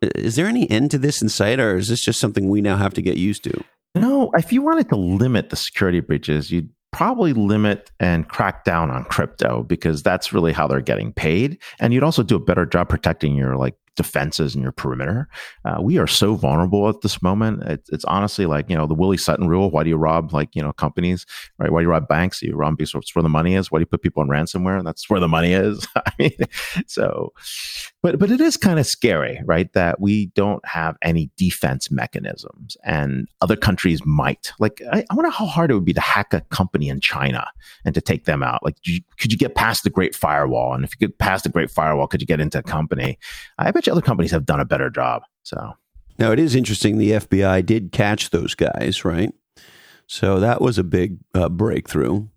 Is 0.02 0.36
there 0.36 0.48
any 0.48 0.70
end 0.70 0.92
to 0.92 0.98
this 0.98 1.22
in 1.22 1.30
sight, 1.30 1.60
or 1.60 1.76
is 1.76 1.88
this 1.88 2.04
just 2.04 2.20
something 2.20 2.50
we 2.50 2.62
now 2.62 2.78
have 2.78 2.94
to 2.96 3.02
get 3.02 3.18
used 3.18 3.44
to? 3.44 3.64
No, 3.94 4.32
if 4.36 4.52
you 4.54 4.62
wanted 4.62 4.90
to 4.90 4.96
limit 4.96 5.50
the 5.50 5.56
security 5.56 6.00
breaches, 6.00 6.52
you'd 6.52 6.70
probably 6.92 7.34
limit 7.34 7.92
and 8.00 8.28
crack 8.28 8.64
down 8.64 8.90
on 8.90 9.06
crypto 9.06 9.64
because 9.64 10.04
that's 10.04 10.34
really 10.34 10.52
how 10.52 10.68
they're 10.68 10.82
getting 10.82 11.14
paid. 11.14 11.62
And 11.80 11.94
you'd 11.94 12.04
also 12.04 12.24
do 12.24 12.36
a 12.36 12.40
better 12.40 12.66
job 12.66 12.90
protecting 12.90 13.36
your 13.36 13.56
like 13.56 13.76
defenses 13.96 14.56
and 14.56 14.64
your 14.64 14.72
perimeter. 14.72 15.28
Uh, 15.66 15.78
we 15.82 15.98
are 15.98 16.08
so 16.08 16.36
vulnerable 16.36 16.88
at 16.88 17.02
this 17.02 17.22
moment. 17.22 17.64
It, 17.64 17.82
it's 17.92 18.06
honestly 18.06 18.46
like, 18.46 18.70
you 18.70 18.76
know, 18.76 18.88
the 18.88 18.94
Willie 18.94 19.18
Sutton 19.18 19.48
rule. 19.48 19.70
Why 19.70 19.84
do 19.84 19.90
you 19.90 19.98
rob 19.98 20.34
like, 20.34 20.56
you 20.56 20.62
know, 20.62 20.72
companies, 20.74 21.26
right? 21.58 21.72
Why 21.72 21.82
do 21.82 21.84
you 21.84 21.90
rob 21.90 22.08
banks? 22.08 22.42
You 22.42 22.56
rob 22.56 22.78
because 22.78 22.96
it's 22.96 23.16
where 23.16 23.24
the 23.24 23.30
money 23.30 23.56
is. 23.56 23.72
Why 23.72 23.80
do 23.80 23.82
you 23.82 23.88
put 23.88 24.02
people 24.02 24.22
on 24.22 24.30
ransomware? 24.30 24.78
And 24.78 24.88
that's 24.88 25.10
where 25.10 25.20
the 25.20 25.28
money 25.28 25.54
is. 25.54 25.88
I 25.96 26.12
mean, 26.18 26.38
so, 26.88 27.34
but, 28.02 28.18
but 28.18 28.32
it 28.32 28.40
is 28.40 28.58
kind 28.58 28.80
of 28.80 28.86
scary, 28.86 29.42
right? 29.46 29.72
That 29.74 30.00
we 30.00 30.28
don't 30.28 30.66
have 30.66 30.96
any 31.02 31.30
defense 31.38 31.92
mechanisms 31.92 32.78
and 32.84 33.28
other 33.42 33.56
countries 33.56 34.02
might. 34.06 34.54
Like, 34.60 34.82
I, 34.92 35.04
I 35.10 35.14
wonder 35.14 35.32
how 35.32 35.46
hard 35.46 35.70
it 35.70 35.76
would 35.76 35.86
be 35.86 35.94
to 35.94 36.02
hack 36.02 36.34
a 36.34 36.42
company 36.42 36.88
in 36.90 37.02
China 37.02 37.46
and 37.86 37.94
to 37.94 38.02
take 38.02 38.26
them 38.26 38.42
out. 38.42 38.64
Like, 38.64 38.78
you, 38.84 39.02
could 39.20 39.32
you 39.32 39.38
get 39.38 39.56
past 39.56 39.84
the 39.84 39.90
Great 39.90 40.16
Firewall? 40.16 40.74
And 40.74 40.84
if 40.84 40.92
you 40.92 41.08
get 41.08 41.18
past 41.18 41.44
the 41.44 41.50
Great 41.50 41.70
Firewall, 41.70 42.08
could 42.08 42.22
you 42.22 42.28
get 42.28 42.40
into 42.40 42.60
a 42.60 42.64
company? 42.64 43.20
I 43.58 43.72
bet 43.72 43.81
you 43.86 43.94
other 43.94 44.02
companies 44.02 44.32
have 44.32 44.46
done 44.46 44.60
a 44.60 44.66
better 44.66 44.90
job. 44.90 45.24
So 45.44 45.74
now 46.20 46.32
it 46.32 46.40
is 46.40 46.56
interesting. 46.56 46.98
The 46.98 47.12
FBI 47.12 47.66
did 47.66 47.92
catch 47.92 48.30
those 48.30 48.56
guys, 48.56 49.04
right? 49.04 49.34
So 50.08 50.40
that 50.40 50.62
was 50.62 50.78
a 50.78 50.84
big 50.84 51.18
uh, 51.34 51.50
breakthrough. 51.50 52.28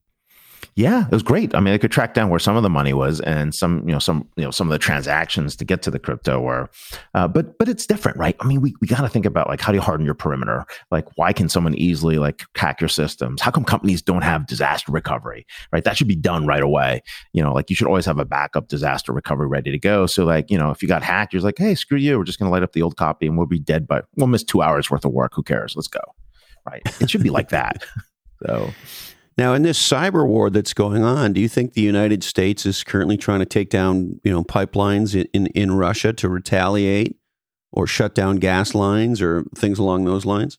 Yeah, 0.76 1.06
it 1.06 1.12
was 1.12 1.22
great. 1.22 1.54
I 1.54 1.60
mean, 1.60 1.72
they 1.72 1.78
could 1.78 1.92
track 1.92 2.14
down 2.14 2.30
where 2.30 2.40
some 2.40 2.56
of 2.56 2.64
the 2.64 2.70
money 2.70 2.92
was 2.92 3.20
and 3.20 3.54
some, 3.54 3.86
you 3.86 3.92
know, 3.92 4.00
some, 4.00 4.28
you 4.34 4.42
know, 4.42 4.50
some 4.50 4.66
of 4.66 4.72
the 4.72 4.78
transactions 4.78 5.54
to 5.56 5.64
get 5.64 5.82
to 5.82 5.90
the 5.90 6.00
crypto 6.00 6.40
were. 6.40 6.68
Uh, 7.14 7.28
but 7.28 7.56
but 7.58 7.68
it's 7.68 7.86
different, 7.86 8.18
right? 8.18 8.34
I 8.40 8.46
mean, 8.46 8.60
we 8.60 8.74
we 8.80 8.88
got 8.88 9.02
to 9.02 9.08
think 9.08 9.24
about 9.24 9.48
like 9.48 9.60
how 9.60 9.70
do 9.70 9.76
you 9.76 9.82
harden 9.82 10.04
your 10.04 10.16
perimeter? 10.16 10.64
Like, 10.90 11.06
why 11.16 11.32
can 11.32 11.48
someone 11.48 11.74
easily 11.74 12.18
like 12.18 12.44
hack 12.56 12.80
your 12.80 12.88
systems? 12.88 13.40
How 13.40 13.52
come 13.52 13.64
companies 13.64 14.02
don't 14.02 14.22
have 14.22 14.48
disaster 14.48 14.90
recovery? 14.90 15.46
Right, 15.72 15.84
that 15.84 15.96
should 15.96 16.08
be 16.08 16.16
done 16.16 16.44
right 16.44 16.62
away. 16.62 17.02
You 17.32 17.44
know, 17.44 17.52
like 17.52 17.70
you 17.70 17.76
should 17.76 17.86
always 17.86 18.06
have 18.06 18.18
a 18.18 18.24
backup 18.24 18.66
disaster 18.66 19.12
recovery 19.12 19.46
ready 19.46 19.70
to 19.70 19.78
go. 19.78 20.06
So 20.06 20.24
like, 20.24 20.50
you 20.50 20.58
know, 20.58 20.72
if 20.72 20.82
you 20.82 20.88
got 20.88 21.04
hacked, 21.04 21.32
you're 21.32 21.42
like, 21.42 21.58
hey, 21.58 21.76
screw 21.76 21.98
you, 21.98 22.18
we're 22.18 22.24
just 22.24 22.40
going 22.40 22.48
to 22.48 22.52
light 22.52 22.64
up 22.64 22.72
the 22.72 22.82
old 22.82 22.96
copy 22.96 23.28
and 23.28 23.38
we'll 23.38 23.46
be 23.46 23.60
dead, 23.60 23.86
but 23.86 24.06
we'll 24.16 24.26
miss 24.26 24.42
two 24.42 24.60
hours 24.60 24.90
worth 24.90 25.04
of 25.04 25.12
work. 25.12 25.34
Who 25.36 25.44
cares? 25.44 25.74
Let's 25.76 25.88
go. 25.88 26.00
Right? 26.66 26.82
It 27.00 27.10
should 27.10 27.22
be 27.22 27.30
like 27.30 27.50
that. 27.50 27.84
So. 28.44 28.74
Now, 29.36 29.54
in 29.54 29.62
this 29.62 29.82
cyber 29.82 30.26
war 30.26 30.48
that's 30.48 30.74
going 30.74 31.02
on, 31.02 31.32
do 31.32 31.40
you 31.40 31.48
think 31.48 31.72
the 31.72 31.80
United 31.80 32.22
States 32.22 32.64
is 32.64 32.84
currently 32.84 33.16
trying 33.16 33.40
to 33.40 33.46
take 33.46 33.68
down, 33.68 34.20
you 34.22 34.30
know, 34.30 34.44
pipelines 34.44 35.14
in, 35.14 35.26
in, 35.32 35.46
in 35.48 35.72
Russia 35.72 36.12
to 36.12 36.28
retaliate 36.28 37.16
or 37.72 37.86
shut 37.86 38.14
down 38.14 38.36
gas 38.36 38.74
lines 38.74 39.20
or 39.20 39.44
things 39.56 39.78
along 39.78 40.04
those 40.04 40.24
lines? 40.24 40.56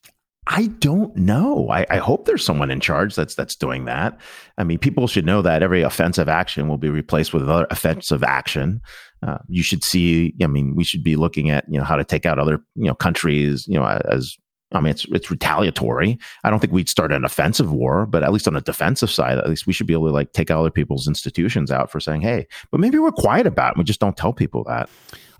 I 0.48 0.67
don't 0.67 1.15
know. 1.15 1.70
I, 1.70 1.88
I, 1.89 1.98
hope 1.98 2.25
there's 2.25 2.46
someone 2.46 2.70
in 2.70 2.79
charge 2.79 3.15
that's 3.15 3.34
that's 3.34 3.55
doing 3.55 3.86
that. 3.86 4.20
I 4.60 4.63
mean, 4.63 4.77
people 4.77 5.08
should 5.08 5.25
know 5.25 5.41
that 5.41 5.63
every 5.63 5.82
offensive 5.82 6.29
action 6.29 6.67
will 6.67 6.77
be 6.77 6.89
replaced 6.89 7.34
with 7.34 7.41
another 7.41 7.65
offensive 7.72 8.24
action. 8.24 8.82
Uh, 9.25 9.39
you 9.48 9.63
should 9.63 9.84
see. 9.84 10.36
I 10.44 10.48
mean, 10.48 10.75
we 10.75 10.84
should 10.84 11.03
be 11.03 11.15
looking 11.15 11.50
at 11.50 11.65
you 11.67 11.79
know 11.79 11.84
how 11.84 11.96
to 11.96 12.03
take 12.03 12.27
out 12.27 12.38
other 12.38 12.60
you 12.75 12.86
know 12.86 12.94
countries 12.94 13.65
you 13.67 13.79
know 13.79 13.86
as 13.86 14.38
I 14.72 14.81
mean, 14.81 14.91
it's 14.91 15.05
it's 15.05 15.29
retaliatory. 15.29 16.17
I 16.43 16.50
don't 16.50 16.60
think 16.60 16.74
we'd 16.74 16.89
start 16.89 17.12
an 17.12 17.24
offensive 17.24 17.72
war, 17.72 18.05
but 18.05 18.24
at 18.24 18.34
least 18.34 18.48
on 18.48 18.55
a 18.55 18.62
defensive 18.62 19.12
side, 19.12 19.38
at 19.38 19.48
least 19.48 19.67
we 19.67 19.74
should 19.74 19.88
be 19.88 19.93
able 19.93 20.07
to 20.07 20.13
like 20.13 20.34
take 20.34 20.50
other 20.50 20.72
people's 20.72 21.07
institutions 21.07 21.72
out 21.72 21.91
for 21.91 22.00
saying, 22.00 22.22
"Hey," 22.22 22.48
but 22.72 22.79
maybe 22.79 22.98
we're 22.98 23.12
quiet 23.12 23.48
about 23.48 23.74
it. 23.74 23.77
We 23.77 23.84
just 23.84 24.00
don't 24.00 24.17
tell 24.17 24.34
people 24.34 24.63
that. 24.65 24.89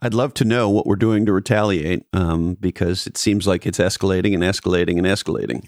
I'd 0.02 0.14
love 0.14 0.34
to 0.36 0.46
know 0.46 0.70
what 0.70 0.86
we're 0.86 0.98
doing 0.98 1.26
to 1.26 1.34
retaliate 1.34 2.06
um, 2.14 2.56
because 2.56 3.08
it 3.08 3.18
seems 3.18 3.48
like 3.48 3.66
it's 3.66 3.80
escalating 3.80 4.34
and 4.34 4.44
escalating 4.44 4.98
and 4.98 5.08
escalating. 5.08 5.68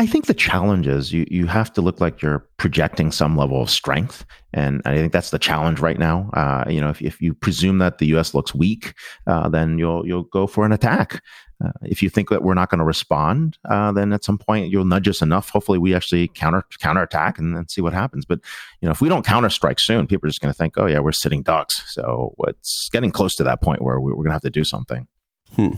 I 0.00 0.06
think 0.06 0.26
the 0.26 0.34
challenge 0.34 0.86
is 0.86 1.12
you 1.12 1.26
you 1.28 1.46
have 1.46 1.72
to 1.72 1.82
look 1.82 2.00
like 2.00 2.22
you're 2.22 2.46
projecting 2.56 3.10
some 3.10 3.36
level 3.36 3.60
of 3.60 3.68
strength, 3.68 4.24
and 4.52 4.80
I 4.84 4.94
think 4.94 5.12
that's 5.12 5.30
the 5.30 5.40
challenge 5.40 5.80
right 5.80 5.98
now. 5.98 6.30
Uh, 6.34 6.64
you 6.68 6.80
know, 6.80 6.90
if, 6.90 7.02
if 7.02 7.20
you 7.20 7.34
presume 7.34 7.78
that 7.78 7.98
the 7.98 8.06
U.S. 8.08 8.32
looks 8.32 8.54
weak, 8.54 8.94
uh, 9.26 9.48
then 9.48 9.76
you'll 9.76 10.06
you'll 10.06 10.22
go 10.22 10.46
for 10.46 10.64
an 10.64 10.70
attack. 10.70 11.20
Uh, 11.64 11.72
if 11.82 12.02
you 12.02 12.08
think 12.08 12.30
that 12.30 12.42
we're 12.42 12.54
not 12.54 12.70
going 12.70 12.78
to 12.78 12.84
respond, 12.84 13.58
uh, 13.68 13.90
then 13.90 14.12
at 14.12 14.24
some 14.24 14.38
point 14.38 14.70
you'll 14.70 14.84
nudge 14.84 15.08
us 15.08 15.22
enough. 15.22 15.50
Hopefully, 15.50 15.78
we 15.78 15.94
actually 15.94 16.28
counter 16.28 16.64
counterattack 16.78 17.38
and 17.38 17.56
then 17.56 17.68
see 17.68 17.80
what 17.80 17.92
happens. 17.92 18.24
But 18.24 18.40
you 18.80 18.86
know, 18.86 18.92
if 18.92 19.00
we 19.00 19.08
don't 19.08 19.26
counter 19.26 19.50
strike 19.50 19.80
soon, 19.80 20.06
people 20.06 20.26
are 20.26 20.30
just 20.30 20.40
going 20.40 20.52
to 20.52 20.56
think, 20.56 20.74
"Oh 20.78 20.86
yeah, 20.86 21.00
we're 21.00 21.12
sitting 21.12 21.42
ducks." 21.42 21.82
So 21.92 22.34
it's 22.46 22.88
getting 22.92 23.10
close 23.10 23.34
to 23.36 23.44
that 23.44 23.60
point 23.60 23.82
where 23.82 23.98
we're 24.00 24.14
going 24.14 24.26
to 24.26 24.32
have 24.32 24.42
to 24.42 24.50
do 24.50 24.64
something. 24.64 25.08
Hmm. 25.56 25.74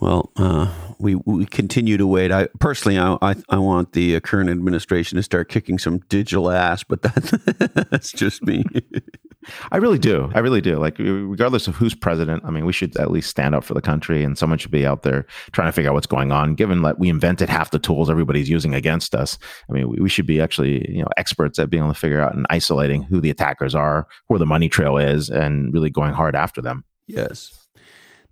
Well, 0.00 0.32
uh, 0.36 0.68
we 0.98 1.14
we 1.14 1.46
continue 1.46 1.96
to 1.96 2.06
wait. 2.06 2.32
I 2.32 2.48
personally, 2.58 2.98
I 2.98 3.16
I, 3.22 3.36
I 3.48 3.58
want 3.58 3.92
the 3.92 4.16
uh, 4.16 4.20
current 4.20 4.50
administration 4.50 5.16
to 5.16 5.22
start 5.22 5.48
kicking 5.48 5.78
some 5.78 5.98
digital 6.08 6.50
ass, 6.50 6.82
but 6.82 7.02
that, 7.02 7.86
that's 7.90 8.12
just 8.12 8.42
me. 8.42 8.64
I 9.70 9.78
really 9.78 9.98
do. 9.98 10.30
I 10.34 10.40
really 10.40 10.60
do. 10.60 10.76
Like, 10.76 10.98
regardless 10.98 11.66
of 11.66 11.74
who's 11.74 11.94
president, 11.94 12.44
I 12.44 12.50
mean, 12.50 12.64
we 12.64 12.72
should 12.72 12.96
at 12.96 13.10
least 13.10 13.30
stand 13.30 13.54
up 13.54 13.64
for 13.64 13.74
the 13.74 13.80
country, 13.80 14.22
and 14.22 14.38
someone 14.38 14.58
should 14.58 14.70
be 14.70 14.86
out 14.86 15.02
there 15.02 15.26
trying 15.52 15.68
to 15.68 15.72
figure 15.72 15.90
out 15.90 15.94
what's 15.94 16.06
going 16.06 16.32
on. 16.32 16.54
Given 16.54 16.82
that 16.82 16.98
we 16.98 17.08
invented 17.08 17.48
half 17.48 17.70
the 17.70 17.78
tools 17.78 18.10
everybody's 18.10 18.48
using 18.48 18.74
against 18.74 19.14
us, 19.14 19.38
I 19.68 19.72
mean, 19.72 19.88
we, 19.88 20.08
should 20.08 20.26
be 20.26 20.40
actually, 20.40 20.86
you 20.90 21.02
know, 21.02 21.08
experts 21.16 21.58
at 21.58 21.70
being 21.70 21.82
able 21.82 21.94
to 21.94 21.98
figure 21.98 22.20
out 22.20 22.34
and 22.34 22.46
isolating 22.50 23.02
who 23.02 23.20
the 23.20 23.30
attackers 23.30 23.74
are, 23.74 24.06
where 24.26 24.38
the 24.38 24.46
money 24.46 24.68
trail 24.68 24.98
is, 24.98 25.30
and 25.30 25.72
really 25.72 25.90
going 25.90 26.12
hard 26.12 26.36
after 26.36 26.60
them. 26.60 26.84
Yes. 27.06 27.62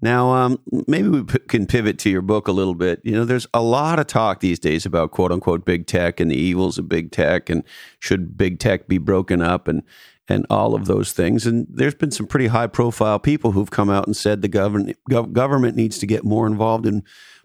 Now, 0.03 0.31
um, 0.31 0.59
maybe 0.87 1.09
we 1.09 1.25
p- 1.25 1.39
can 1.41 1.67
pivot 1.67 1.99
to 2.01 2.11
your 2.11 2.23
book 2.23 2.49
a 2.49 2.53
little 2.53 2.75
bit. 2.75 3.01
You 3.05 3.13
know, 3.13 3.25
there's 3.25 3.47
a 3.53 3.63
lot 3.63 3.99
of 3.99 4.07
talk 4.07 4.41
these 4.41 4.59
days 4.59 4.87
about 4.87 5.11
quote 5.11 5.31
unquote 5.31 5.65
big 5.65 5.87
tech 5.87 6.21
and 6.21 6.31
the 6.31 6.37
evils 6.37 6.79
of 6.79 6.89
big 6.89 7.13
tech, 7.13 7.51
and 7.51 7.63
should 7.99 8.37
big 8.37 8.59
tech 8.59 8.89
be 8.89 8.99
broken 8.99 9.43
up, 9.43 9.69
and 9.69 9.83
and 10.31 10.47
all 10.49 10.75
of 10.75 10.87
those 10.87 11.13
things. 11.13 11.47
And 11.47 11.67
there's 11.69 11.95
been 11.95 12.13
some 12.13 12.27
pretty 12.27 12.47
high 12.47 12.69
profile 12.69 13.19
people 13.19 13.53
who've 13.53 13.71
come 13.71 13.91
out 13.91 14.07
and 14.07 14.17
said 14.17 14.41
the 14.41 14.49
government 14.49 14.97
gov- 15.11 15.33
government 15.33 15.77
needs 15.77 15.99
to 15.99 16.07
get 16.07 16.25
more 16.25 16.47
involved 16.47 16.87
in 16.87 17.03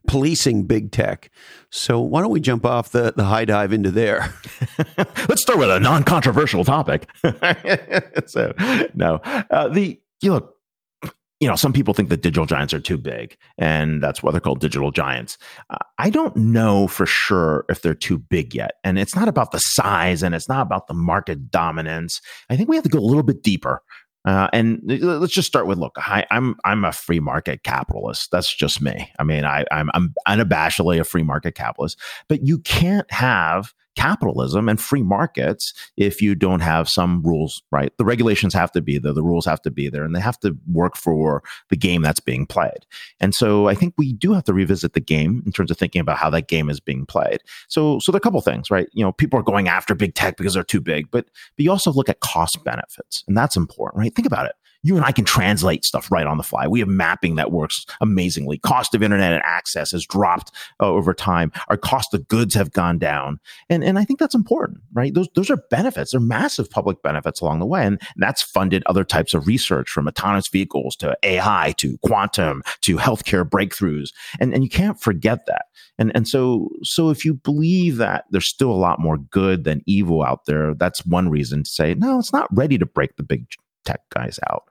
policing 0.07 0.65
big 0.65 0.91
tech. 0.91 1.31
So 1.71 1.99
why 1.99 2.21
don't 2.21 2.31
we 2.31 2.39
jump 2.39 2.63
off 2.63 2.91
the, 2.91 3.11
the 3.15 3.25
high 3.25 3.45
dive 3.45 3.73
into 3.73 3.89
there? 3.89 4.33
Let's 4.97 5.41
start 5.41 5.57
with 5.57 5.71
a 5.71 5.79
non 5.79 6.03
controversial 6.03 6.63
topic. 6.63 7.09
so 8.27 8.53
no, 8.93 9.15
uh, 9.49 9.67
the 9.69 9.99
you 10.21 10.31
look 10.31 10.54
you 11.39 11.47
know, 11.47 11.55
some 11.55 11.73
people 11.73 11.93
think 11.93 12.09
that 12.09 12.21
digital 12.21 12.45
giants 12.45 12.73
are 12.73 12.79
too 12.79 12.97
big, 12.97 13.35
and 13.57 14.01
that's 14.01 14.23
why 14.23 14.31
they're 14.31 14.39
called 14.39 14.61
digital 14.61 14.91
giants. 14.91 15.37
Uh, 15.69 15.77
I 15.97 16.09
don't 16.09 16.35
know 16.35 16.87
for 16.87 17.05
sure 17.05 17.65
if 17.69 17.81
they're 17.81 17.93
too 17.93 18.17
big 18.17 18.55
yet. 18.55 18.75
And 18.83 18.97
it's 18.97 19.15
not 19.15 19.27
about 19.27 19.51
the 19.51 19.59
size 19.59 20.23
and 20.23 20.33
it's 20.33 20.47
not 20.47 20.61
about 20.61 20.87
the 20.87 20.93
market 20.93 21.51
dominance. 21.51 22.21
I 22.49 22.55
think 22.55 22.69
we 22.69 22.75
have 22.75 22.83
to 22.83 22.89
go 22.89 22.99
a 22.99 23.01
little 23.01 23.23
bit 23.23 23.43
deeper. 23.43 23.81
Uh, 24.25 24.47
and 24.53 24.79
let's 24.83 25.33
just 25.33 25.47
start 25.47 25.67
with 25.67 25.77
look, 25.77 25.93
I, 25.97 26.25
am 26.31 26.55
I'm, 26.65 26.83
I'm 26.83 26.85
a 26.85 26.91
free 26.91 27.19
market 27.19 27.63
capitalist. 27.63 28.31
That's 28.31 28.53
just 28.53 28.81
me. 28.81 29.11
I 29.19 29.23
mean, 29.23 29.45
I, 29.45 29.65
I'm 29.71 29.91
I'm 29.93 30.15
unabashedly 30.27 30.99
a 30.99 31.03
free 31.03 31.21
market 31.21 31.53
capitalist. 31.53 31.99
But 32.27 32.45
you 32.45 32.59
can't 32.59 33.09
have 33.11 33.73
capitalism 33.95 34.69
and 34.69 34.79
free 34.79 35.03
markets 35.03 35.73
if 35.97 36.21
you 36.21 36.35
don't 36.35 36.59
have 36.59 36.89
some 36.89 37.21
rules, 37.23 37.61
right? 37.71 37.91
The 37.97 38.05
regulations 38.05 38.53
have 38.53 38.71
to 38.73 38.81
be 38.81 38.97
there, 38.97 39.13
the 39.13 39.23
rules 39.23 39.45
have 39.45 39.61
to 39.63 39.71
be 39.71 39.89
there, 39.89 40.03
and 40.03 40.15
they 40.15 40.19
have 40.19 40.39
to 40.41 40.57
work 40.71 40.95
for 40.97 41.43
the 41.69 41.77
game 41.77 42.01
that's 42.01 42.19
being 42.19 42.45
played. 42.45 42.85
And 43.19 43.33
so 43.33 43.67
I 43.67 43.75
think 43.75 43.93
we 43.97 44.13
do 44.13 44.33
have 44.33 44.43
to 44.45 44.53
revisit 44.53 44.93
the 44.93 44.99
game 44.99 45.43
in 45.45 45.51
terms 45.51 45.71
of 45.71 45.77
thinking 45.77 46.01
about 46.01 46.17
how 46.17 46.29
that 46.31 46.47
game 46.47 46.69
is 46.69 46.79
being 46.79 47.05
played. 47.05 47.41
So 47.67 47.99
so 47.99 48.11
there 48.11 48.17
are 48.17 48.19
a 48.19 48.21
couple 48.21 48.41
things, 48.41 48.69
right? 48.69 48.87
You 48.93 49.03
know, 49.03 49.11
people 49.11 49.39
are 49.39 49.43
going 49.43 49.67
after 49.67 49.95
big 49.95 50.15
tech 50.15 50.37
because 50.37 50.53
they're 50.53 50.63
too 50.63 50.81
big, 50.81 51.09
but 51.11 51.25
but 51.55 51.63
you 51.63 51.71
also 51.71 51.91
look 51.91 52.09
at 52.09 52.19
cost 52.19 52.63
benefits, 52.63 53.23
and 53.27 53.37
that's 53.37 53.55
important, 53.55 53.99
right? 53.99 54.13
Think 54.13 54.27
about 54.27 54.45
it 54.45 54.55
you 54.85 54.95
and 54.95 55.03
I 55.03 55.11
can 55.11 55.25
translate 55.25 55.83
stuff 55.83 56.11
right 56.11 56.27
on 56.27 56.37
the 56.37 56.43
fly. 56.43 56.67
We 56.67 56.79
have 56.79 56.87
mapping 56.87 57.35
that 57.35 57.51
works 57.51 57.87
amazingly. 58.01 58.59
Cost 58.59 58.93
of 58.93 59.01
internet 59.01 59.33
and 59.33 59.41
access 59.43 59.91
has 59.91 60.05
dropped 60.05 60.51
uh, 60.79 60.85
over 60.85 61.11
time. 61.11 61.51
Our 61.69 61.77
cost 61.77 62.13
of 62.13 62.27
goods 62.27 62.53
have 62.53 62.71
gone 62.71 62.99
down. 62.99 63.39
And, 63.67 63.83
and 63.83 63.97
I 63.97 64.05
think 64.05 64.19
that's 64.19 64.35
important, 64.35 64.81
right? 64.93 65.11
Those, 65.11 65.27
those 65.33 65.49
are 65.49 65.57
benefits. 65.71 66.11
They're 66.11 66.19
massive 66.19 66.69
public 66.69 67.01
benefits 67.01 67.41
along 67.41 67.59
the 67.59 67.65
way. 67.65 67.83
And 67.83 67.99
that's 68.17 68.43
funded 68.43 68.83
other 68.85 69.03
types 69.03 69.33
of 69.33 69.47
research 69.47 69.89
from 69.89 70.07
autonomous 70.07 70.49
vehicles 70.49 70.95
to 70.97 71.17
AI 71.23 71.73
to 71.77 71.97
quantum 72.03 72.61
to 72.81 72.97
healthcare 72.97 73.43
breakthroughs. 73.43 74.09
And, 74.39 74.53
and 74.53 74.63
you 74.63 74.69
can't 74.69 75.01
forget 75.01 75.47
that. 75.47 75.65
And, 75.97 76.11
and 76.13 76.27
so, 76.27 76.69
so 76.83 77.09
if 77.09 77.25
you 77.25 77.33
believe 77.33 77.97
that 77.97 78.25
there's 78.29 78.47
still 78.47 78.71
a 78.71 78.73
lot 78.73 78.99
more 78.99 79.17
good 79.17 79.63
than 79.63 79.81
evil 79.87 80.21
out 80.21 80.45
there, 80.45 80.75
that's 80.75 81.03
one 81.07 81.29
reason 81.29 81.63
to 81.63 81.69
say, 81.69 81.95
no, 81.95 82.19
it's 82.19 82.33
not 82.33 82.55
ready 82.55 82.77
to 82.77 82.85
break 82.85 83.15
the 83.15 83.23
big 83.23 83.47
tech 83.85 84.01
guys 84.09 84.39
out. 84.49 84.63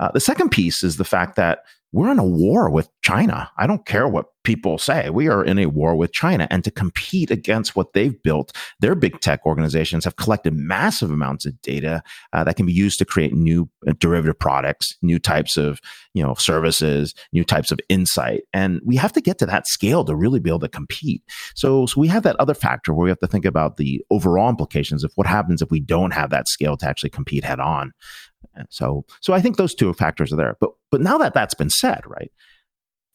Uh, 0.00 0.10
the 0.12 0.20
second 0.20 0.50
piece 0.50 0.82
is 0.82 0.96
the 0.96 1.04
fact 1.04 1.36
that 1.36 1.60
we're 1.94 2.10
in 2.10 2.18
a 2.18 2.24
war 2.24 2.68
with 2.70 2.88
China. 3.02 3.48
I 3.56 3.68
don't 3.68 3.86
care 3.86 4.08
what 4.08 4.26
people 4.42 4.78
say. 4.78 5.10
We 5.10 5.28
are 5.28 5.44
in 5.44 5.60
a 5.60 5.66
war 5.66 5.94
with 5.94 6.12
China. 6.12 6.48
And 6.50 6.64
to 6.64 6.72
compete 6.72 7.30
against 7.30 7.76
what 7.76 7.92
they've 7.92 8.20
built, 8.24 8.50
their 8.80 8.96
big 8.96 9.20
tech 9.20 9.46
organizations 9.46 10.04
have 10.04 10.16
collected 10.16 10.54
massive 10.54 11.12
amounts 11.12 11.46
of 11.46 11.62
data 11.62 12.02
uh, 12.32 12.42
that 12.42 12.56
can 12.56 12.66
be 12.66 12.72
used 12.72 12.98
to 12.98 13.04
create 13.04 13.32
new 13.32 13.70
uh, 13.86 13.92
derivative 14.00 14.36
products, 14.36 14.96
new 15.02 15.20
types 15.20 15.56
of 15.56 15.80
you 16.14 16.22
know 16.22 16.34
services, 16.34 17.14
new 17.32 17.44
types 17.44 17.70
of 17.70 17.78
insight. 17.88 18.42
And 18.52 18.80
we 18.84 18.96
have 18.96 19.12
to 19.12 19.20
get 19.20 19.38
to 19.38 19.46
that 19.46 19.68
scale 19.68 20.04
to 20.04 20.16
really 20.16 20.40
be 20.40 20.50
able 20.50 20.58
to 20.60 20.68
compete. 20.68 21.22
So, 21.54 21.86
so 21.86 22.00
we 22.00 22.08
have 22.08 22.24
that 22.24 22.36
other 22.40 22.54
factor 22.54 22.92
where 22.92 23.04
we 23.04 23.10
have 23.10 23.20
to 23.20 23.28
think 23.28 23.44
about 23.44 23.76
the 23.76 24.04
overall 24.10 24.50
implications 24.50 25.04
of 25.04 25.12
what 25.14 25.28
happens 25.28 25.62
if 25.62 25.70
we 25.70 25.78
don't 25.78 26.12
have 26.12 26.30
that 26.30 26.48
scale 26.48 26.76
to 26.78 26.88
actually 26.88 27.10
compete 27.10 27.44
head 27.44 27.60
on. 27.60 27.92
So, 28.70 29.04
so 29.20 29.32
I 29.32 29.40
think 29.40 29.56
those 29.56 29.74
two 29.74 29.92
factors 29.92 30.32
are 30.32 30.36
there. 30.36 30.56
But, 30.60 30.70
but 30.90 31.00
now 31.00 31.18
that 31.18 31.34
that's 31.34 31.54
been 31.54 31.70
said, 31.70 32.02
right? 32.06 32.30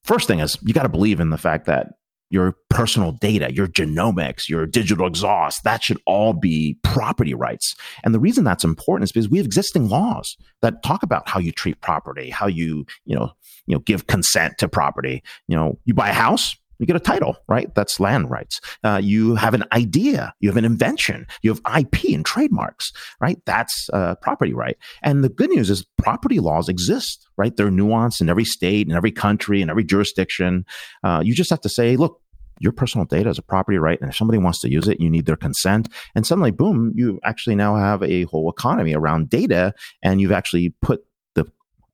First 0.03 0.27
thing 0.27 0.39
is 0.39 0.57
you 0.63 0.73
got 0.73 0.83
to 0.83 0.89
believe 0.89 1.19
in 1.19 1.29
the 1.29 1.37
fact 1.37 1.65
that 1.65 1.87
your 2.29 2.55
personal 2.69 3.11
data, 3.11 3.53
your 3.53 3.67
genomics, 3.67 4.47
your 4.47 4.65
digital 4.67 5.07
exhaust, 5.07 5.63
that 5.63 5.83
should 5.83 5.99
all 6.05 6.33
be 6.33 6.77
property 6.83 7.33
rights. 7.33 7.75
And 8.03 8.13
the 8.13 8.19
reason 8.19 8.43
that's 8.43 8.63
important 8.63 9.05
is 9.05 9.11
because 9.11 9.29
we 9.29 9.39
have 9.39 9.47
existing 9.47 9.89
laws 9.89 10.37
that 10.61 10.83
talk 10.83 11.01
about 11.01 11.27
how 11.27 11.39
you 11.39 11.51
treat 11.51 11.81
property, 11.81 12.29
how 12.29 12.47
you, 12.47 12.85
you 13.05 13.15
know, 13.15 13.31
you 13.65 13.75
know, 13.75 13.79
give 13.79 14.07
consent 14.07 14.57
to 14.59 14.67
property. 14.67 15.23
You 15.47 15.55
know, 15.55 15.79
you 15.85 15.93
buy 15.93 16.09
a 16.09 16.13
house, 16.13 16.55
you 16.79 16.85
get 16.85 16.95
a 16.95 16.99
title, 16.99 17.37
right? 17.47 17.73
That's 17.75 17.99
land 17.99 18.31
rights. 18.31 18.59
Uh, 18.83 18.99
you 19.03 19.35
have 19.35 19.53
an 19.53 19.65
idea, 19.73 20.33
you 20.39 20.49
have 20.49 20.57
an 20.57 20.65
invention, 20.65 21.27
you 21.41 21.53
have 21.53 21.61
IP 21.77 22.15
and 22.15 22.25
trademarks, 22.25 22.91
right? 23.19 23.37
That's 23.45 23.89
uh, 23.93 24.15
property 24.15 24.53
right. 24.53 24.77
And 25.03 25.23
the 25.23 25.29
good 25.29 25.49
news 25.49 25.69
is 25.69 25.85
property 25.97 26.39
laws 26.39 26.69
exist, 26.69 27.27
right? 27.37 27.55
They're 27.55 27.69
nuanced 27.69 28.21
in 28.21 28.29
every 28.29 28.45
state, 28.45 28.87
in 28.87 28.95
every 28.95 29.11
country, 29.11 29.61
in 29.61 29.69
every 29.69 29.83
jurisdiction. 29.83 30.65
Uh, 31.03 31.21
you 31.23 31.35
just 31.35 31.49
have 31.49 31.61
to 31.61 31.69
say, 31.69 31.97
look, 31.97 32.21
your 32.59 32.73
personal 32.73 33.05
data 33.05 33.29
is 33.29 33.37
a 33.37 33.41
property 33.41 33.77
right. 33.77 33.99
And 34.01 34.09
if 34.09 34.15
somebody 34.17 34.37
wants 34.37 34.59
to 34.61 34.69
use 34.69 34.87
it, 34.87 34.99
you 34.99 35.09
need 35.09 35.25
their 35.25 35.37
consent. 35.37 35.89
And 36.13 36.27
suddenly, 36.27 36.51
boom, 36.51 36.91
you 36.95 37.19
actually 37.23 37.55
now 37.55 37.75
have 37.75 38.03
a 38.03 38.23
whole 38.23 38.49
economy 38.49 38.93
around 38.93 39.29
data 39.29 39.73
and 40.03 40.19
you've 40.19 40.33
actually 40.33 40.73
put 40.81 41.05
the 41.35 41.45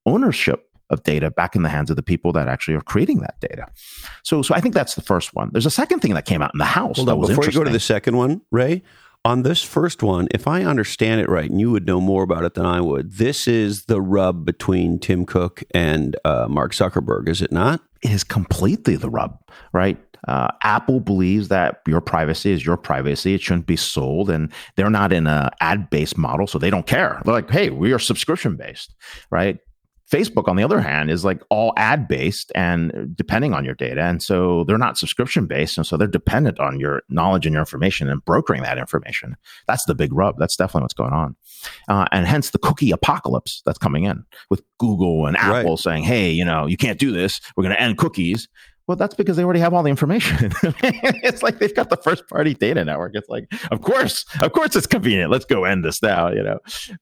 ownership 0.05 0.64
of 0.89 1.03
data 1.03 1.31
back 1.31 1.55
in 1.55 1.63
the 1.63 1.69
hands 1.69 1.89
of 1.89 1.95
the 1.95 2.03
people 2.03 2.31
that 2.33 2.47
actually 2.47 2.75
are 2.75 2.81
creating 2.81 3.19
that 3.19 3.39
data. 3.39 3.67
So, 4.23 4.41
so 4.41 4.53
I 4.55 4.61
think 4.61 4.73
that's 4.73 4.95
the 4.95 5.01
first 5.01 5.33
one. 5.33 5.49
There's 5.51 5.65
a 5.65 5.71
second 5.71 5.99
thing 5.99 6.13
that 6.13 6.25
came 6.25 6.41
out 6.41 6.53
in 6.53 6.59
the 6.59 6.65
House. 6.65 6.97
Hold 6.97 7.09
on, 7.09 7.21
before 7.21 7.45
you 7.45 7.51
go 7.51 7.63
to 7.63 7.71
the 7.71 7.79
second 7.79 8.17
one, 8.17 8.41
Ray, 8.51 8.83
on 9.23 9.41
this 9.41 9.63
first 9.63 10.03
one, 10.03 10.27
if 10.31 10.47
I 10.47 10.63
understand 10.63 11.19
it 11.19 11.27
right, 11.27 11.49
and 11.49 11.59
you 11.59 11.71
would 11.71 11.87
know 11.87 11.99
more 11.99 12.21
about 12.21 12.43
it 12.43 12.53
than 12.53 12.65
I 12.65 12.79
would, 12.79 13.13
this 13.13 13.47
is 13.47 13.85
the 13.85 13.99
rub 13.99 14.45
between 14.45 14.99
Tim 14.99 15.25
Cook 15.25 15.63
and 15.73 16.15
uh, 16.23 16.45
Mark 16.47 16.73
Zuckerberg, 16.73 17.27
is 17.27 17.41
it 17.41 17.51
not? 17.51 17.81
It 18.03 18.11
is 18.11 18.23
completely 18.23 18.95
the 18.95 19.09
rub, 19.09 19.39
right? 19.73 19.97
Uh, 20.27 20.49
Apple 20.63 20.99
believes 20.99 21.49
that 21.49 21.81
your 21.87 22.01
privacy 22.01 22.51
is 22.51 22.65
your 22.65 22.77
privacy. 22.77 23.35
It 23.35 23.41
shouldn't 23.41 23.67
be 23.67 23.75
sold. 23.75 24.29
And 24.29 24.51
they're 24.75 24.89
not 24.89 25.13
in 25.13 25.27
an 25.27 25.49
ad 25.59 25.89
based 25.89 26.17
model, 26.17 26.47
so 26.47 26.57
they 26.57 26.69
don't 26.69 26.87
care. 26.87 27.21
They're 27.23 27.33
like, 27.33 27.49
hey, 27.49 27.69
we 27.69 27.93
are 27.93 27.99
subscription 27.99 28.55
based, 28.55 28.95
right? 29.29 29.59
Facebook, 30.11 30.47
on 30.47 30.55
the 30.55 30.63
other 30.63 30.79
hand, 30.79 31.09
is 31.09 31.25
like 31.25 31.41
all 31.49 31.73
ad 31.77 32.07
based 32.07 32.51
and 32.53 33.11
depending 33.15 33.53
on 33.53 33.65
your 33.65 33.73
data. 33.73 34.01
And 34.01 34.21
so 34.21 34.63
they're 34.65 34.77
not 34.77 34.97
subscription 34.97 35.47
based. 35.47 35.77
And 35.77 35.85
so 35.85 35.97
they're 35.97 36.07
dependent 36.07 36.59
on 36.59 36.79
your 36.79 37.01
knowledge 37.09 37.45
and 37.45 37.53
your 37.53 37.61
information 37.61 38.09
and 38.09 38.23
brokering 38.23 38.61
that 38.63 38.77
information. 38.77 39.35
That's 39.67 39.85
the 39.85 39.95
big 39.95 40.13
rub. 40.13 40.35
That's 40.37 40.55
definitely 40.55 40.83
what's 40.83 40.93
going 40.93 41.13
on. 41.13 41.35
Uh, 41.89 42.05
and 42.11 42.27
hence 42.27 42.51
the 42.51 42.59
cookie 42.59 42.91
apocalypse 42.91 43.61
that's 43.65 43.79
coming 43.79 44.03
in 44.03 44.23
with 44.49 44.61
Google 44.77 45.25
and 45.25 45.37
Apple 45.37 45.71
right. 45.71 45.79
saying, 45.79 46.03
hey, 46.03 46.31
you 46.31 46.45
know, 46.45 46.67
you 46.67 46.77
can't 46.77 46.99
do 46.99 47.11
this. 47.11 47.41
We're 47.57 47.63
going 47.63 47.75
to 47.75 47.81
end 47.81 47.97
cookies. 47.97 48.47
Well, 48.87 48.97
that's 48.97 49.15
because 49.15 49.35
they 49.35 49.43
already 49.43 49.61
have 49.61 49.73
all 49.73 49.81
the 49.81 49.89
information. 49.89 50.51
it's 50.61 51.41
like 51.41 51.57
they've 51.57 51.73
got 51.73 51.89
the 51.89 51.97
first 51.97 52.27
party 52.27 52.53
data 52.53 52.85
network. 52.85 53.13
It's 53.15 53.29
like, 53.29 53.51
of 53.71 53.81
course, 53.81 54.25
of 54.41 54.51
course 54.51 54.75
it's 54.75 54.85
convenient. 54.85 55.31
Let's 55.31 55.45
go 55.45 55.63
end 55.63 55.83
this 55.83 56.03
now, 56.03 56.29
you 56.31 56.43
know. 56.43 56.59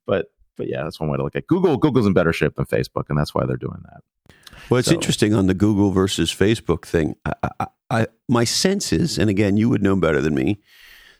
But 0.07 0.27
but 0.57 0.67
yeah, 0.67 0.83
that's 0.83 0.99
one 0.99 1.09
way 1.09 1.17
to 1.17 1.23
look 1.23 1.35
at 1.35 1.47
Google. 1.47 1.77
Google's 1.77 2.05
in 2.05 2.13
better 2.13 2.33
shape 2.33 2.55
than 2.55 2.65
Facebook, 2.65 3.05
and 3.09 3.17
that's 3.17 3.33
why 3.33 3.45
they're 3.45 3.57
doing 3.57 3.81
that. 3.83 4.01
Well, 4.69 4.79
it's 4.79 4.89
so, 4.89 4.95
interesting 4.95 5.33
on 5.33 5.47
the 5.47 5.53
Google 5.53 5.91
versus 5.91 6.33
Facebook 6.33 6.85
thing. 6.85 7.15
I, 7.25 7.33
I, 7.59 7.67
I, 7.89 8.07
my 8.29 8.43
sense 8.43 8.93
is, 8.93 9.17
and 9.17 9.29
again, 9.29 9.57
you 9.57 9.69
would 9.69 9.83
know 9.83 9.95
better 9.95 10.21
than 10.21 10.35
me, 10.35 10.59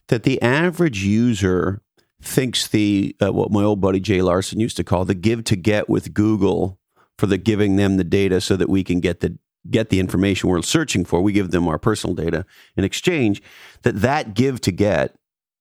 that 0.08 0.24
the 0.24 0.42
average 0.42 1.04
user 1.04 1.82
thinks 2.22 2.68
the 2.68 3.16
uh, 3.22 3.34
what 3.34 3.52
my 3.52 3.63
old 3.63 3.82
buddy 3.82 4.00
Jay 4.00 4.22
Larson 4.22 4.60
used 4.60 4.78
to 4.78 4.84
call 4.84 5.06
the 5.06 5.13
give 5.13 5.44
to 5.46 5.56
get 5.56 5.90
with 5.90 6.13
Google 6.13 6.80
for 7.18 7.28
the 7.28 7.38
giving 7.38 7.75
them 7.75 7.98
the 7.98 8.04
data 8.04 8.42
so 8.42 8.56
that 8.56 8.70
we 8.70 8.84
can 8.84 9.00
get 9.00 9.20
the 9.20 9.38
get 9.70 9.90
the 9.90 10.00
information 10.00 10.50
we're 10.50 10.62
searching 10.62 11.06
for. 11.06 11.22
We 11.22 11.34
give 11.34 11.52
them 11.52 11.68
our 11.68 11.78
personal 11.78 12.16
data 12.16 12.46
in 12.75 12.84
exchange. 12.84 13.42
That 13.84 14.02
that 14.02 14.34
give 14.34 14.62
to 14.62 14.72
get 14.72 15.16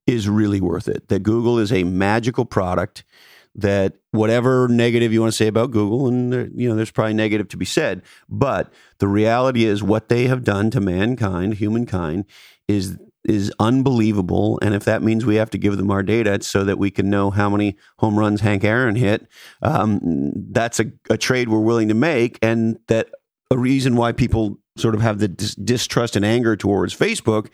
is 0.06 0.28
really 0.28 0.60
worth 0.60 0.88
it. 0.88 1.08
That 1.08 1.22
Google 1.22 1.58
is 1.58 1.72
a 1.72 1.84
magical 1.84 2.44
product 2.44 3.04
that 3.54 3.94
whatever 4.12 4.68
negative 4.68 5.12
you 5.12 5.20
want 5.20 5.32
to 5.32 5.36
say 5.36 5.46
about 5.46 5.70
Google, 5.70 6.08
and 6.08 6.32
there, 6.32 6.48
you 6.54 6.68
know, 6.68 6.74
there's 6.74 6.90
probably 6.90 7.14
negative 7.14 7.48
to 7.48 7.56
be 7.56 7.64
said, 7.64 8.02
but 8.28 8.72
the 8.98 9.08
reality 9.08 9.64
is 9.64 9.82
what 9.82 10.08
they 10.08 10.26
have 10.26 10.44
done 10.44 10.70
to 10.70 10.80
mankind, 10.80 11.54
humankind, 11.54 12.24
is 12.68 12.96
is 13.24 13.52
unbelievable. 13.60 14.58
And 14.62 14.74
if 14.74 14.84
that 14.84 15.02
means 15.02 15.24
we 15.24 15.36
have 15.36 15.50
to 15.50 15.58
give 15.58 15.76
them 15.76 15.90
our 15.90 16.02
data 16.02 16.42
so 16.42 16.64
that 16.64 16.78
we 16.78 16.90
can 16.90 17.08
know 17.08 17.30
how 17.30 17.48
many 17.48 17.76
home 17.98 18.18
runs 18.18 18.40
Hank 18.40 18.64
Aaron 18.64 18.96
hit, 18.96 19.28
um, 19.62 20.00
that's 20.34 20.80
a, 20.80 20.86
a, 21.08 21.16
trade 21.16 21.48
we're 21.48 21.60
willing 21.60 21.86
to 21.86 21.94
make, 21.94 22.38
and 22.42 22.80
that 22.88 23.10
a 23.50 23.56
reason 23.56 23.94
why 23.94 24.10
people 24.10 24.58
sort 24.76 24.94
of 24.94 25.02
have 25.02 25.18
the 25.18 25.28
dis- 25.28 25.54
distrust 25.54 26.16
and 26.16 26.24
anger 26.24 26.56
towards 26.56 26.96
Facebook 26.96 27.48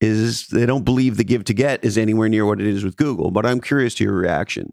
is 0.00 0.46
they 0.48 0.66
don't 0.66 0.84
believe 0.84 1.16
the 1.16 1.24
give 1.24 1.44
to 1.44 1.54
get 1.54 1.84
is 1.84 1.98
anywhere 1.98 2.28
near 2.28 2.46
what 2.46 2.60
it 2.60 2.66
is 2.66 2.84
with 2.84 2.96
Google. 2.96 3.30
But 3.30 3.44
I'm 3.44 3.60
curious 3.60 3.94
to 3.96 4.04
your 4.04 4.14
reaction. 4.14 4.72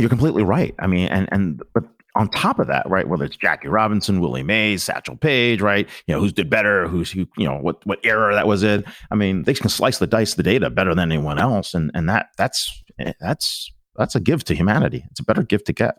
You're 0.00 0.08
completely 0.08 0.44
right. 0.44 0.74
I 0.78 0.86
mean, 0.86 1.08
and 1.08 1.28
and 1.32 1.62
but 1.74 1.84
on 2.18 2.28
top 2.28 2.58
of 2.58 2.66
that, 2.66 2.88
right, 2.88 3.08
whether 3.08 3.24
it's 3.24 3.36
Jackie 3.36 3.68
Robinson, 3.68 4.20
Willie 4.20 4.42
Mays, 4.42 4.82
Satchel 4.82 5.16
Paige, 5.16 5.60
right, 5.60 5.88
you 6.06 6.14
know, 6.14 6.20
who's 6.20 6.32
did 6.32 6.50
better, 6.50 6.88
who's 6.88 7.10
who, 7.12 7.26
you 7.36 7.46
know, 7.46 7.58
what 7.58 7.84
what 7.86 8.00
era 8.04 8.34
that 8.34 8.46
was 8.46 8.62
in. 8.62 8.84
I 9.10 9.14
mean, 9.14 9.44
they 9.44 9.54
can 9.54 9.70
slice 9.70 9.98
the 9.98 10.06
dice 10.06 10.34
the 10.34 10.42
data 10.42 10.68
better 10.68 10.94
than 10.94 11.12
anyone 11.12 11.38
else, 11.38 11.74
and 11.74 11.90
and 11.94 12.08
that 12.08 12.26
that's 12.36 12.82
that's 13.20 13.70
that's 13.96 14.14
a 14.16 14.20
gift 14.20 14.48
to 14.48 14.54
humanity. 14.54 15.04
It's 15.10 15.20
a 15.20 15.24
better 15.24 15.42
gift 15.42 15.66
to 15.66 15.72
get. 15.72 15.96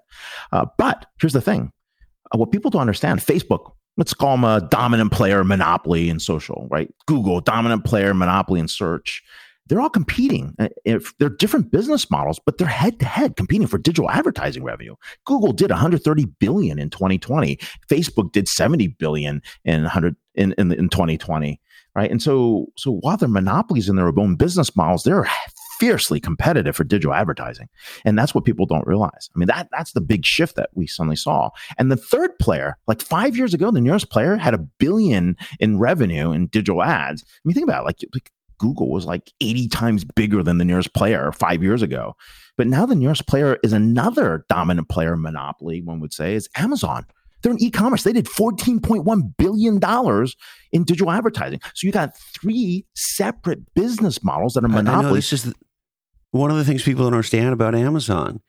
Uh, 0.51 0.65
but 0.77 1.05
here's 1.21 1.33
the 1.33 1.41
thing: 1.41 1.71
uh, 2.33 2.37
what 2.37 2.51
people 2.51 2.69
don't 2.69 2.81
understand, 2.81 3.21
Facebook. 3.21 3.73
Let's 3.97 4.13
call 4.13 4.37
them 4.37 4.45
a 4.45 4.61
dominant 4.61 5.11
player 5.11 5.43
monopoly 5.43 6.09
in 6.09 6.19
social, 6.19 6.67
right? 6.71 6.89
Google, 7.05 7.41
dominant 7.41 7.83
player 7.83 8.13
monopoly 8.13 8.61
in 8.61 8.69
search 8.69 9.21
they're 9.69 9.79
all 9.79 9.89
competing. 9.89 10.55
Uh, 10.59 10.67
if 10.83 11.17
they're 11.19 11.29
different 11.29 11.71
business 11.71 12.09
models, 12.11 12.39
but 12.45 12.57
they're 12.57 12.67
head 12.67 12.99
to 12.99 13.05
head 13.05 13.35
competing 13.35 13.67
for 13.67 13.77
digital 13.77 14.09
advertising 14.09 14.63
revenue. 14.63 14.95
Google 15.25 15.53
did 15.53 15.69
130 15.69 16.25
billion 16.39 16.79
in 16.79 16.89
2020. 16.89 17.57
Facebook 17.87 18.31
did 18.31 18.47
70 18.47 18.87
billion 18.99 19.41
in 19.63 19.83
100 19.83 20.15
in, 20.35 20.53
in, 20.57 20.71
in 20.73 20.89
2020. 20.89 21.61
Right. 21.95 22.11
And 22.11 22.21
so, 22.21 22.67
so 22.77 22.91
while 22.91 23.17
they're 23.17 23.27
monopolies 23.27 23.89
in 23.89 23.95
their 23.95 24.07
own 24.07 24.35
business 24.35 24.75
models, 24.75 25.03
they're 25.03 25.27
fiercely 25.79 26.19
competitive 26.19 26.75
for 26.75 26.83
digital 26.83 27.13
advertising. 27.13 27.67
And 28.05 28.17
that's 28.17 28.35
what 28.35 28.45
people 28.45 28.65
don't 28.65 28.85
realize. 28.85 29.29
I 29.35 29.39
mean, 29.39 29.47
that 29.47 29.69
that's 29.71 29.93
the 29.93 30.01
big 30.01 30.25
shift 30.25 30.55
that 30.55 30.69
we 30.75 30.87
suddenly 30.87 31.15
saw. 31.15 31.49
And 31.77 31.91
the 31.91 31.97
third 31.97 32.37
player, 32.39 32.77
like 32.87 33.01
five 33.01 33.35
years 33.35 33.53
ago, 33.53 33.71
the 33.71 33.81
nearest 33.81 34.11
player 34.11 34.35
had 34.35 34.53
a 34.53 34.59
billion 34.59 35.35
in 35.59 35.79
revenue 35.79 36.31
in 36.31 36.47
digital 36.47 36.83
ads. 36.83 37.23
I 37.23 37.39
mean, 37.43 37.55
think 37.55 37.67
about 37.67 37.83
it, 37.83 37.85
like, 37.85 37.99
like 38.13 38.31
Google 38.59 38.91
was 38.91 39.05
like 39.05 39.31
80 39.41 39.67
times 39.69 40.03
bigger 40.03 40.43
than 40.43 40.59
the 40.59 40.65
nearest 40.65 40.93
player 40.93 41.31
five 41.31 41.63
years 41.63 41.81
ago. 41.81 42.15
But 42.57 42.67
now 42.67 42.85
the 42.85 42.95
nearest 42.95 43.25
player 43.25 43.57
is 43.63 43.73
another 43.73 44.45
dominant 44.49 44.89
player 44.89 45.15
monopoly, 45.17 45.81
one 45.81 45.99
would 46.01 46.13
say, 46.13 46.35
is 46.35 46.47
Amazon. 46.55 47.05
They're 47.41 47.53
in 47.53 47.63
e-commerce. 47.63 48.03
They 48.03 48.13
did 48.13 48.25
$14.1 48.25 49.37
billion 49.37 49.79
in 50.73 50.83
digital 50.83 51.11
advertising. 51.11 51.61
So 51.73 51.87
you 51.87 51.93
got 51.93 52.17
three 52.17 52.85
separate 52.95 53.73
business 53.73 54.23
models 54.23 54.53
that 54.53 54.65
are 54.65 54.67
monopolies. 54.67 55.29
This 55.29 55.45
is 55.45 55.53
the, 55.53 55.55
one 56.31 56.51
of 56.51 56.57
the 56.57 56.65
things 56.65 56.83
people 56.83 57.05
don't 57.05 57.13
understand 57.13 57.53
about 57.53 57.75
Amazon 57.75 58.41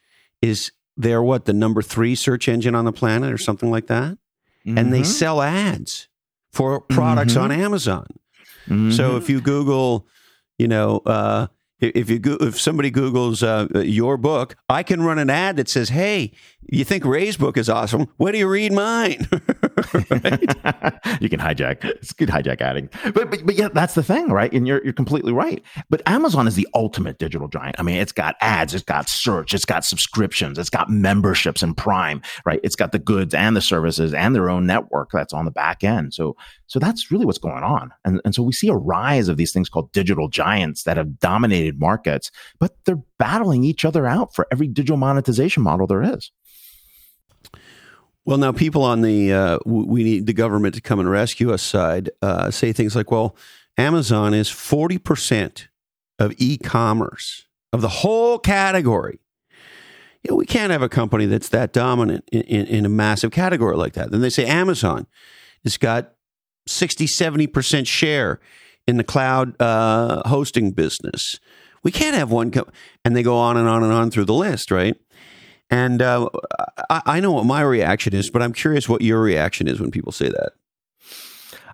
is 0.42 0.73
they're 0.96 1.23
what, 1.23 1.44
the 1.44 1.53
number 1.53 1.81
three 1.81 2.14
search 2.14 2.49
engine 2.49 2.75
on 2.75 2.85
the 2.85 2.92
planet 2.92 3.33
or 3.33 3.38
something 3.38 3.70
like 3.70 3.87
that? 3.87 4.18
Mm-hmm. 4.66 4.77
And 4.77 4.92
they 4.92 5.01
mm-hmm. 5.01 5.05
sell 5.05 5.40
ads 5.40 6.09
for 6.53 6.81
products 6.81 7.35
mm-hmm. 7.35 7.44
on 7.44 7.53
Amazon. 7.53 8.07
Mm-hmm. 8.70 8.92
So 8.92 9.16
if 9.16 9.28
you 9.28 9.40
Google, 9.40 10.06
you 10.59 10.68
know, 10.68 11.02
uh, 11.04 11.48
if 11.80 12.11
you 12.11 12.18
go, 12.18 12.37
if 12.40 12.61
somebody 12.61 12.90
Google's 12.90 13.42
uh, 13.42 13.66
your 13.74 14.16
book, 14.16 14.56
I 14.68 14.83
can 14.83 15.02
run 15.02 15.18
an 15.18 15.30
ad 15.30 15.56
that 15.56 15.68
says, 15.68 15.88
"Hey, 15.88 16.33
you 16.68 16.85
think 16.85 17.05
Ray's 17.05 17.37
book 17.37 17.57
is 17.57 17.68
awesome? 17.68 18.09
What 18.16 18.33
do 18.33 18.38
you 18.38 18.49
read 18.49 18.73
mine?" 18.73 19.27
you 21.20 21.29
can 21.29 21.40
hijack. 21.40 21.85
It's 21.85 22.12
good 22.12 22.29
hijack 22.29 22.61
adding, 22.61 22.88
but, 23.14 23.31
but 23.31 23.44
but 23.44 23.55
yeah, 23.55 23.68
that's 23.73 23.94
the 23.94 24.03
thing, 24.03 24.29
right? 24.29 24.53
And 24.53 24.66
you're 24.66 24.83
you're 24.85 24.92
completely 24.92 25.33
right. 25.33 25.62
But 25.88 26.03
Amazon 26.07 26.46
is 26.46 26.55
the 26.55 26.68
ultimate 26.75 27.18
digital 27.18 27.49
giant. 27.49 27.77
I 27.79 27.83
mean, 27.83 27.96
it's 27.96 28.12
got 28.12 28.37
ads, 28.40 28.75
it's 28.75 28.85
got 28.85 29.09
search, 29.09 29.55
it's 29.55 29.64
got 29.64 29.85
subscriptions, 29.85 30.59
it's 30.59 30.70
got 30.70 30.90
memberships 30.90 31.62
and 31.62 31.77
Prime, 31.77 32.23
right? 32.44 32.61
It's 32.62 32.77
got 32.77 32.92
the 32.92 32.99
goods 32.99 33.35
and 33.35 33.57
the 33.57 33.61
services 33.61 34.12
and 34.14 34.35
their 34.35 34.51
own 34.51 34.66
network 34.66 35.11
that's 35.12 35.33
on 35.33 35.44
the 35.44 35.51
back 35.51 35.83
end. 35.83 36.14
So 36.14 36.37
so 36.66 36.79
that's 36.79 37.11
really 37.11 37.27
what's 37.27 37.38
going 37.38 37.64
on, 37.64 37.92
and 38.05 38.20
and 38.25 38.35
so 38.35 38.42
we 38.42 38.53
see 38.53 38.68
a 38.68 38.75
rise 38.75 39.29
of 39.29 39.37
these 39.37 39.53
things 39.53 39.68
called 39.68 39.92
digital 39.92 40.29
giants 40.29 40.85
that 40.85 40.96
have 40.96 41.18
dominated 41.18 41.81
markets, 41.81 42.31
but 42.59 42.77
they're 42.85 43.03
battling 43.18 43.64
each 43.64 43.85
other 43.85 44.07
out 44.07 44.35
for 44.35 44.46
every 44.53 44.68
digital 44.68 44.96
monetization 44.96 45.62
model 45.62 45.87
there 45.87 46.03
is. 46.03 46.31
Well, 48.24 48.38
now 48.38 48.52
people 48.52 48.83
on 48.83 49.00
the 49.00 49.33
uh, 49.33 49.59
we 49.64 50.04
need 50.04 50.26
the 50.26 50.33
government 50.33 50.74
to 50.74 50.80
come 50.80 51.00
and 51.00 51.11
rescue 51.11 51.52
us 51.52 51.62
side 51.62 52.11
uh, 52.22 52.50
say 52.50 52.72
things 52.72 52.94
like, 52.94 53.11
"Well, 53.11 53.35
Amazon 53.78 54.35
is 54.35 54.48
forty 54.48 54.98
percent 54.98 55.68
of 56.18 56.35
e-commerce 56.37 57.46
of 57.72 57.80
the 57.80 57.88
whole 57.88 58.38
category." 58.38 59.20
You 60.22 60.33
know, 60.33 60.37
we 60.37 60.44
can't 60.44 60.70
have 60.70 60.83
a 60.83 60.88
company 60.88 61.24
that's 61.24 61.48
that 61.48 61.72
dominant 61.72 62.28
in, 62.30 62.42
in, 62.42 62.66
in 62.66 62.87
a 62.87 62.90
massive 62.90 63.30
category 63.30 63.76
like 63.76 63.94
that. 63.94 64.11
Then 64.11 64.20
they 64.20 64.28
say 64.28 64.44
Amazon 64.44 65.06
has 65.64 65.78
got 65.78 66.12
60, 66.66 67.06
70% 67.06 67.87
share 67.87 68.38
in 68.87 68.98
the 68.98 69.04
cloud 69.04 69.61
uh, 69.61 70.28
hosting 70.28 70.72
business. 70.72 71.38
We 71.83 71.90
can't 71.90 72.16
have 72.16 72.30
one, 72.30 72.50
co-. 72.50 72.68
and 73.04 73.16
they 73.16 73.22
go 73.22 73.37
on 73.37 73.56
and 73.56 73.66
on 73.66 73.83
and 73.83 73.92
on 73.92 74.11
through 74.11 74.26
the 74.26 74.35
list, 74.35 74.70
right? 74.70 74.94
And 75.70 76.02
uh, 76.02 76.28
I, 76.88 77.02
I 77.06 77.20
know 77.20 77.33
what 77.33 77.46
my 77.46 77.62
reaction 77.62 78.14
is, 78.14 78.30
but 78.30 78.42
I'm 78.42 78.52
curious 78.52 78.88
what 78.88 79.02
your 79.02 79.20
reaction 79.20 79.68
is 79.68 79.80
when 79.80 79.90
people 79.90 80.12
say 80.12 80.28
that. 80.28 80.52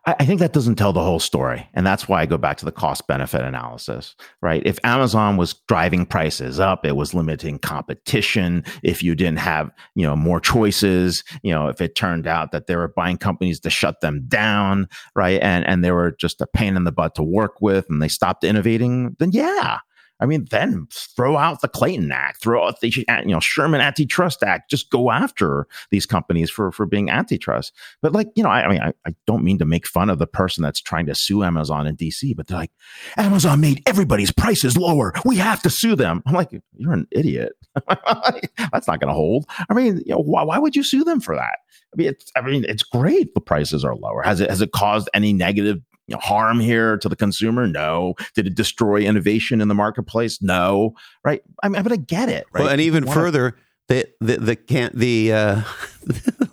I 0.08 0.24
think 0.24 0.38
that 0.38 0.52
doesn't 0.52 0.76
tell 0.76 0.92
the 0.92 1.02
whole 1.02 1.18
story. 1.18 1.68
And 1.74 1.84
that's 1.84 2.06
why 2.06 2.20
I 2.22 2.26
go 2.26 2.38
back 2.38 2.58
to 2.58 2.64
the 2.64 2.70
cost 2.70 3.08
benefit 3.08 3.40
analysis, 3.40 4.14
right? 4.40 4.62
If 4.64 4.78
Amazon 4.84 5.36
was 5.36 5.54
driving 5.66 6.06
prices 6.06 6.60
up, 6.60 6.86
it 6.86 6.94
was 6.94 7.12
limiting 7.12 7.58
competition. 7.58 8.62
If 8.84 9.02
you 9.02 9.16
didn't 9.16 9.40
have, 9.40 9.72
you 9.96 10.06
know, 10.06 10.14
more 10.14 10.38
choices, 10.38 11.24
you 11.42 11.52
know, 11.52 11.66
if 11.66 11.80
it 11.80 11.96
turned 11.96 12.28
out 12.28 12.52
that 12.52 12.68
they 12.68 12.76
were 12.76 12.92
buying 12.94 13.16
companies 13.16 13.58
to 13.60 13.70
shut 13.70 14.00
them 14.00 14.26
down, 14.28 14.88
right? 15.16 15.42
And, 15.42 15.66
and 15.66 15.82
they 15.82 15.90
were 15.90 16.12
just 16.12 16.40
a 16.40 16.46
pain 16.46 16.76
in 16.76 16.84
the 16.84 16.92
butt 16.92 17.16
to 17.16 17.24
work 17.24 17.60
with 17.60 17.86
and 17.90 18.00
they 18.00 18.06
stopped 18.06 18.44
innovating, 18.44 19.16
then 19.18 19.32
yeah, 19.32 19.80
I 20.20 20.26
mean, 20.26 20.46
then 20.50 20.86
throw 20.90 21.36
out 21.36 21.60
the 21.60 21.68
Clayton 21.68 22.10
Act, 22.10 22.40
throw 22.40 22.66
out 22.66 22.80
the 22.80 23.04
uh, 23.08 23.20
you 23.20 23.32
know 23.32 23.40
Sherman 23.40 23.80
Antitrust 23.80 24.42
Act. 24.42 24.70
Just 24.70 24.90
go 24.90 25.10
after 25.10 25.66
these 25.90 26.06
companies 26.06 26.50
for 26.50 26.72
for 26.72 26.86
being 26.86 27.10
antitrust. 27.10 27.72
But 28.00 28.12
like 28.12 28.28
you 28.34 28.42
know, 28.42 28.48
I, 28.48 28.62
I 28.62 28.68
mean, 28.68 28.80
I, 28.80 28.92
I, 29.06 29.14
don't 29.26 29.44
mean 29.44 29.58
to 29.58 29.64
make 29.64 29.86
fun 29.86 30.08
of 30.08 30.18
the 30.18 30.26
person 30.26 30.62
that's 30.62 30.80
trying 30.80 31.06
to 31.06 31.14
sue 31.14 31.42
Amazon 31.42 31.86
in 31.86 31.96
D.C., 31.96 32.34
but 32.34 32.46
they're 32.46 32.58
like, 32.58 32.70
Amazon 33.16 33.60
made 33.60 33.82
everybody's 33.86 34.32
prices 34.32 34.76
lower. 34.76 35.12
We 35.24 35.36
have 35.36 35.62
to 35.62 35.70
sue 35.70 35.96
them. 35.96 36.22
I'm 36.26 36.34
like, 36.34 36.50
you're 36.76 36.92
an 36.92 37.06
idiot. 37.10 37.52
that's 37.88 38.86
not 38.86 39.00
going 39.00 39.08
to 39.08 39.14
hold. 39.14 39.46
I 39.68 39.74
mean, 39.74 40.02
you 40.06 40.14
know, 40.14 40.20
why, 40.20 40.44
why 40.44 40.58
would 40.58 40.76
you 40.76 40.82
sue 40.82 41.04
them 41.04 41.20
for 41.20 41.34
that? 41.34 41.58
I 41.92 41.96
mean, 41.96 42.08
it's, 42.08 42.30
I 42.36 42.40
mean, 42.42 42.64
it's 42.64 42.82
great. 42.82 43.34
The 43.34 43.40
prices 43.40 43.84
are 43.84 43.94
lower. 43.94 44.22
Has 44.22 44.40
it 44.40 44.50
has 44.50 44.60
it 44.60 44.72
caused 44.72 45.08
any 45.14 45.32
negative 45.32 45.80
you 46.06 46.14
know, 46.14 46.20
harm 46.20 46.60
here 46.60 46.96
to 46.98 47.08
the 47.08 47.16
consumer? 47.16 47.66
No. 47.66 48.14
Did 48.34 48.46
it 48.46 48.54
destroy 48.54 49.00
innovation 49.00 49.60
in 49.60 49.68
the 49.68 49.74
marketplace? 49.74 50.40
No. 50.40 50.94
Right. 51.24 51.42
I 51.62 51.68
mean, 51.68 51.82
but 51.82 51.92
I 51.92 51.96
get 51.96 52.28
it. 52.28 52.46
Right. 52.52 52.62
Well, 52.62 52.70
and 52.70 52.80
even 52.80 53.06
further, 53.06 53.56
the 53.88 54.08
the 54.20 54.36
the 54.38 54.56
can't 54.56 54.94
the 54.96 55.32
uh, 55.32 55.62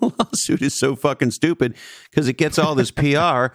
lawsuit 0.00 0.62
is 0.62 0.78
so 0.78 0.94
fucking 0.94 1.32
stupid 1.32 1.74
because 2.10 2.28
it 2.28 2.34
gets 2.34 2.58
all 2.58 2.74
this 2.74 2.90
PR 2.92 3.48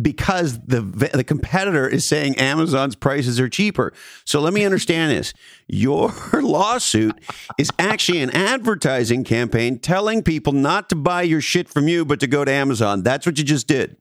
because 0.00 0.58
the 0.60 0.80
the 0.80 1.24
competitor 1.24 1.86
is 1.86 2.08
saying 2.08 2.36
Amazon's 2.38 2.94
prices 2.94 3.38
are 3.38 3.48
cheaper. 3.48 3.92
So 4.24 4.40
let 4.40 4.52
me 4.52 4.64
understand 4.64 5.10
this. 5.10 5.34
Your 5.68 6.12
lawsuit 6.32 7.18
is 7.58 7.70
actually 7.78 8.20
an 8.20 8.30
advertising 8.30 9.24
campaign 9.24 9.78
telling 9.78 10.22
people 10.22 10.52
not 10.52 10.88
to 10.90 10.96
buy 10.96 11.22
your 11.22 11.40
shit 11.40 11.68
from 11.68 11.88
you 11.88 12.04
but 12.04 12.20
to 12.20 12.26
go 12.26 12.44
to 12.44 12.50
Amazon. 12.50 13.02
That's 13.02 13.26
what 13.26 13.38
you 13.38 13.44
just 13.44 13.66
did. 13.66 13.96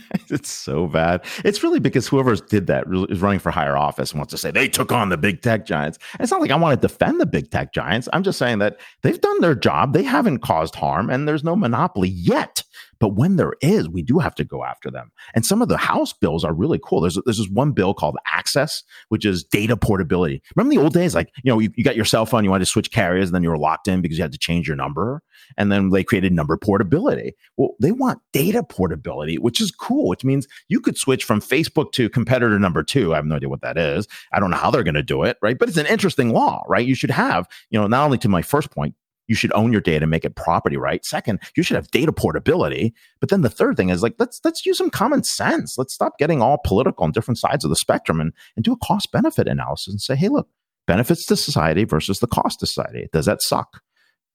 it's 0.28 0.50
so 0.50 0.86
bad. 0.86 1.24
It's 1.44 1.62
really 1.62 1.80
because 1.80 2.08
whoever 2.08 2.34
did 2.36 2.66
that 2.68 2.84
is 3.08 3.20
running 3.20 3.40
for 3.40 3.50
higher 3.50 3.76
office 3.76 4.10
and 4.12 4.18
wants 4.18 4.32
to 4.32 4.38
say 4.38 4.50
they 4.50 4.68
took 4.68 4.92
on 4.92 5.08
the 5.08 5.16
big 5.16 5.42
tech 5.42 5.66
giants. 5.66 5.98
It's 6.20 6.30
not 6.30 6.40
like 6.40 6.50
I 6.50 6.56
want 6.56 6.80
to 6.80 6.88
defend 6.88 7.20
the 7.20 7.26
big 7.26 7.50
tech 7.50 7.72
giants. 7.72 8.08
I'm 8.12 8.22
just 8.22 8.38
saying 8.38 8.58
that 8.58 8.78
they've 9.02 9.20
done 9.20 9.40
their 9.40 9.54
job. 9.54 9.92
They 9.92 10.02
haven't 10.02 10.38
caused 10.38 10.74
harm 10.74 11.10
and 11.10 11.26
there's 11.26 11.44
no 11.44 11.56
monopoly 11.56 12.08
yet. 12.08 12.62
But 13.02 13.16
when 13.16 13.34
there 13.34 13.54
is, 13.60 13.88
we 13.88 14.02
do 14.02 14.20
have 14.20 14.36
to 14.36 14.44
go 14.44 14.62
after 14.62 14.88
them. 14.88 15.10
And 15.34 15.44
some 15.44 15.60
of 15.60 15.68
the 15.68 15.76
House 15.76 16.12
bills 16.12 16.44
are 16.44 16.54
really 16.54 16.78
cool. 16.84 17.00
There's, 17.00 17.18
there's 17.24 17.38
this 17.38 17.48
one 17.48 17.72
bill 17.72 17.94
called 17.94 18.16
Access, 18.32 18.84
which 19.08 19.24
is 19.24 19.42
data 19.42 19.76
portability. 19.76 20.40
Remember 20.54 20.72
the 20.76 20.80
old 20.80 20.92
days? 20.92 21.12
Like, 21.12 21.32
you 21.42 21.50
know, 21.50 21.58
you, 21.58 21.70
you 21.74 21.82
got 21.82 21.96
your 21.96 22.04
cell 22.04 22.26
phone, 22.26 22.44
you 22.44 22.50
wanted 22.50 22.64
to 22.64 22.70
switch 22.70 22.92
carriers, 22.92 23.28
and 23.28 23.34
then 23.34 23.42
you 23.42 23.50
were 23.50 23.58
locked 23.58 23.88
in 23.88 24.02
because 24.02 24.18
you 24.18 24.22
had 24.22 24.30
to 24.30 24.38
change 24.38 24.68
your 24.68 24.76
number. 24.76 25.20
And 25.56 25.70
then 25.70 25.90
they 25.90 26.04
created 26.04 26.32
number 26.32 26.56
portability. 26.56 27.34
Well, 27.56 27.74
they 27.80 27.92
want 27.92 28.20
data 28.32 28.62
portability, 28.62 29.38
which 29.38 29.60
is 29.60 29.70
cool, 29.70 30.08
which 30.08 30.24
means 30.24 30.46
you 30.68 30.80
could 30.80 30.98
switch 30.98 31.24
from 31.24 31.40
Facebook 31.40 31.92
to 31.92 32.08
competitor 32.08 32.58
number 32.58 32.82
two. 32.82 33.12
I 33.12 33.16
have 33.16 33.26
no 33.26 33.36
idea 33.36 33.48
what 33.48 33.62
that 33.62 33.78
is. 33.78 34.06
I 34.32 34.40
don't 34.40 34.50
know 34.50 34.56
how 34.56 34.70
they're 34.70 34.82
going 34.82 34.94
to 34.94 35.02
do 35.02 35.22
it, 35.22 35.38
right? 35.42 35.58
But 35.58 35.68
it's 35.68 35.78
an 35.78 35.86
interesting 35.86 36.30
law, 36.30 36.64
right? 36.68 36.86
You 36.86 36.94
should 36.94 37.10
have, 37.10 37.48
you 37.70 37.80
know, 37.80 37.86
not 37.86 38.04
only 38.04 38.18
to 38.18 38.28
my 38.28 38.42
first 38.42 38.70
point, 38.70 38.94
you 39.28 39.34
should 39.34 39.52
own 39.54 39.72
your 39.72 39.80
data, 39.80 40.02
and 40.04 40.10
make 40.10 40.24
it 40.24 40.36
property 40.36 40.76
right. 40.76 41.04
Second, 41.04 41.40
you 41.56 41.62
should 41.62 41.76
have 41.76 41.90
data 41.90 42.12
portability. 42.12 42.94
But 43.20 43.30
then 43.30 43.42
the 43.42 43.48
third 43.48 43.76
thing 43.76 43.88
is 43.88 44.02
like 44.02 44.14
let's 44.18 44.40
let's 44.44 44.66
use 44.66 44.78
some 44.78 44.90
common 44.90 45.22
sense. 45.22 45.76
Let's 45.78 45.94
stop 45.94 46.18
getting 46.18 46.42
all 46.42 46.58
political 46.64 47.04
on 47.04 47.12
different 47.12 47.38
sides 47.38 47.64
of 47.64 47.70
the 47.70 47.76
spectrum 47.76 48.20
and, 48.20 48.32
and 48.56 48.64
do 48.64 48.72
a 48.72 48.76
cost 48.76 49.10
benefit 49.12 49.48
analysis 49.48 49.92
and 49.92 50.00
say, 50.00 50.16
hey, 50.16 50.28
look, 50.28 50.48
benefits 50.86 51.24
to 51.26 51.36
society 51.36 51.84
versus 51.84 52.18
the 52.18 52.26
cost 52.26 52.60
to 52.60 52.66
society. 52.66 53.08
Does 53.12 53.26
that 53.26 53.42
suck? 53.42 53.80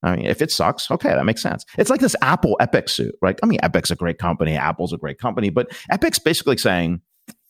I 0.04 0.16
mean, 0.16 0.26
if 0.26 0.42
it 0.42 0.52
sucks, 0.52 0.90
okay, 0.92 1.10
that 1.10 1.26
makes 1.26 1.42
sense. 1.42 1.66
It's 1.78 1.90
like 1.90 2.02
this 2.02 2.16
Apple 2.22 2.56
Epic 2.60 2.90
suit, 2.90 3.16
right? 3.22 3.38
I 3.42 3.46
mean, 3.46 3.60
Epic's 3.64 3.92
a 3.92 3.96
great 3.96 4.20
company, 4.20 4.56
Apple's 4.56 4.94
a 4.94 4.98
great 4.98 5.18
company, 5.18 5.50
but 5.50 5.70
Epic's 5.90 6.20
basically 6.20 6.58
saying, 6.58 7.02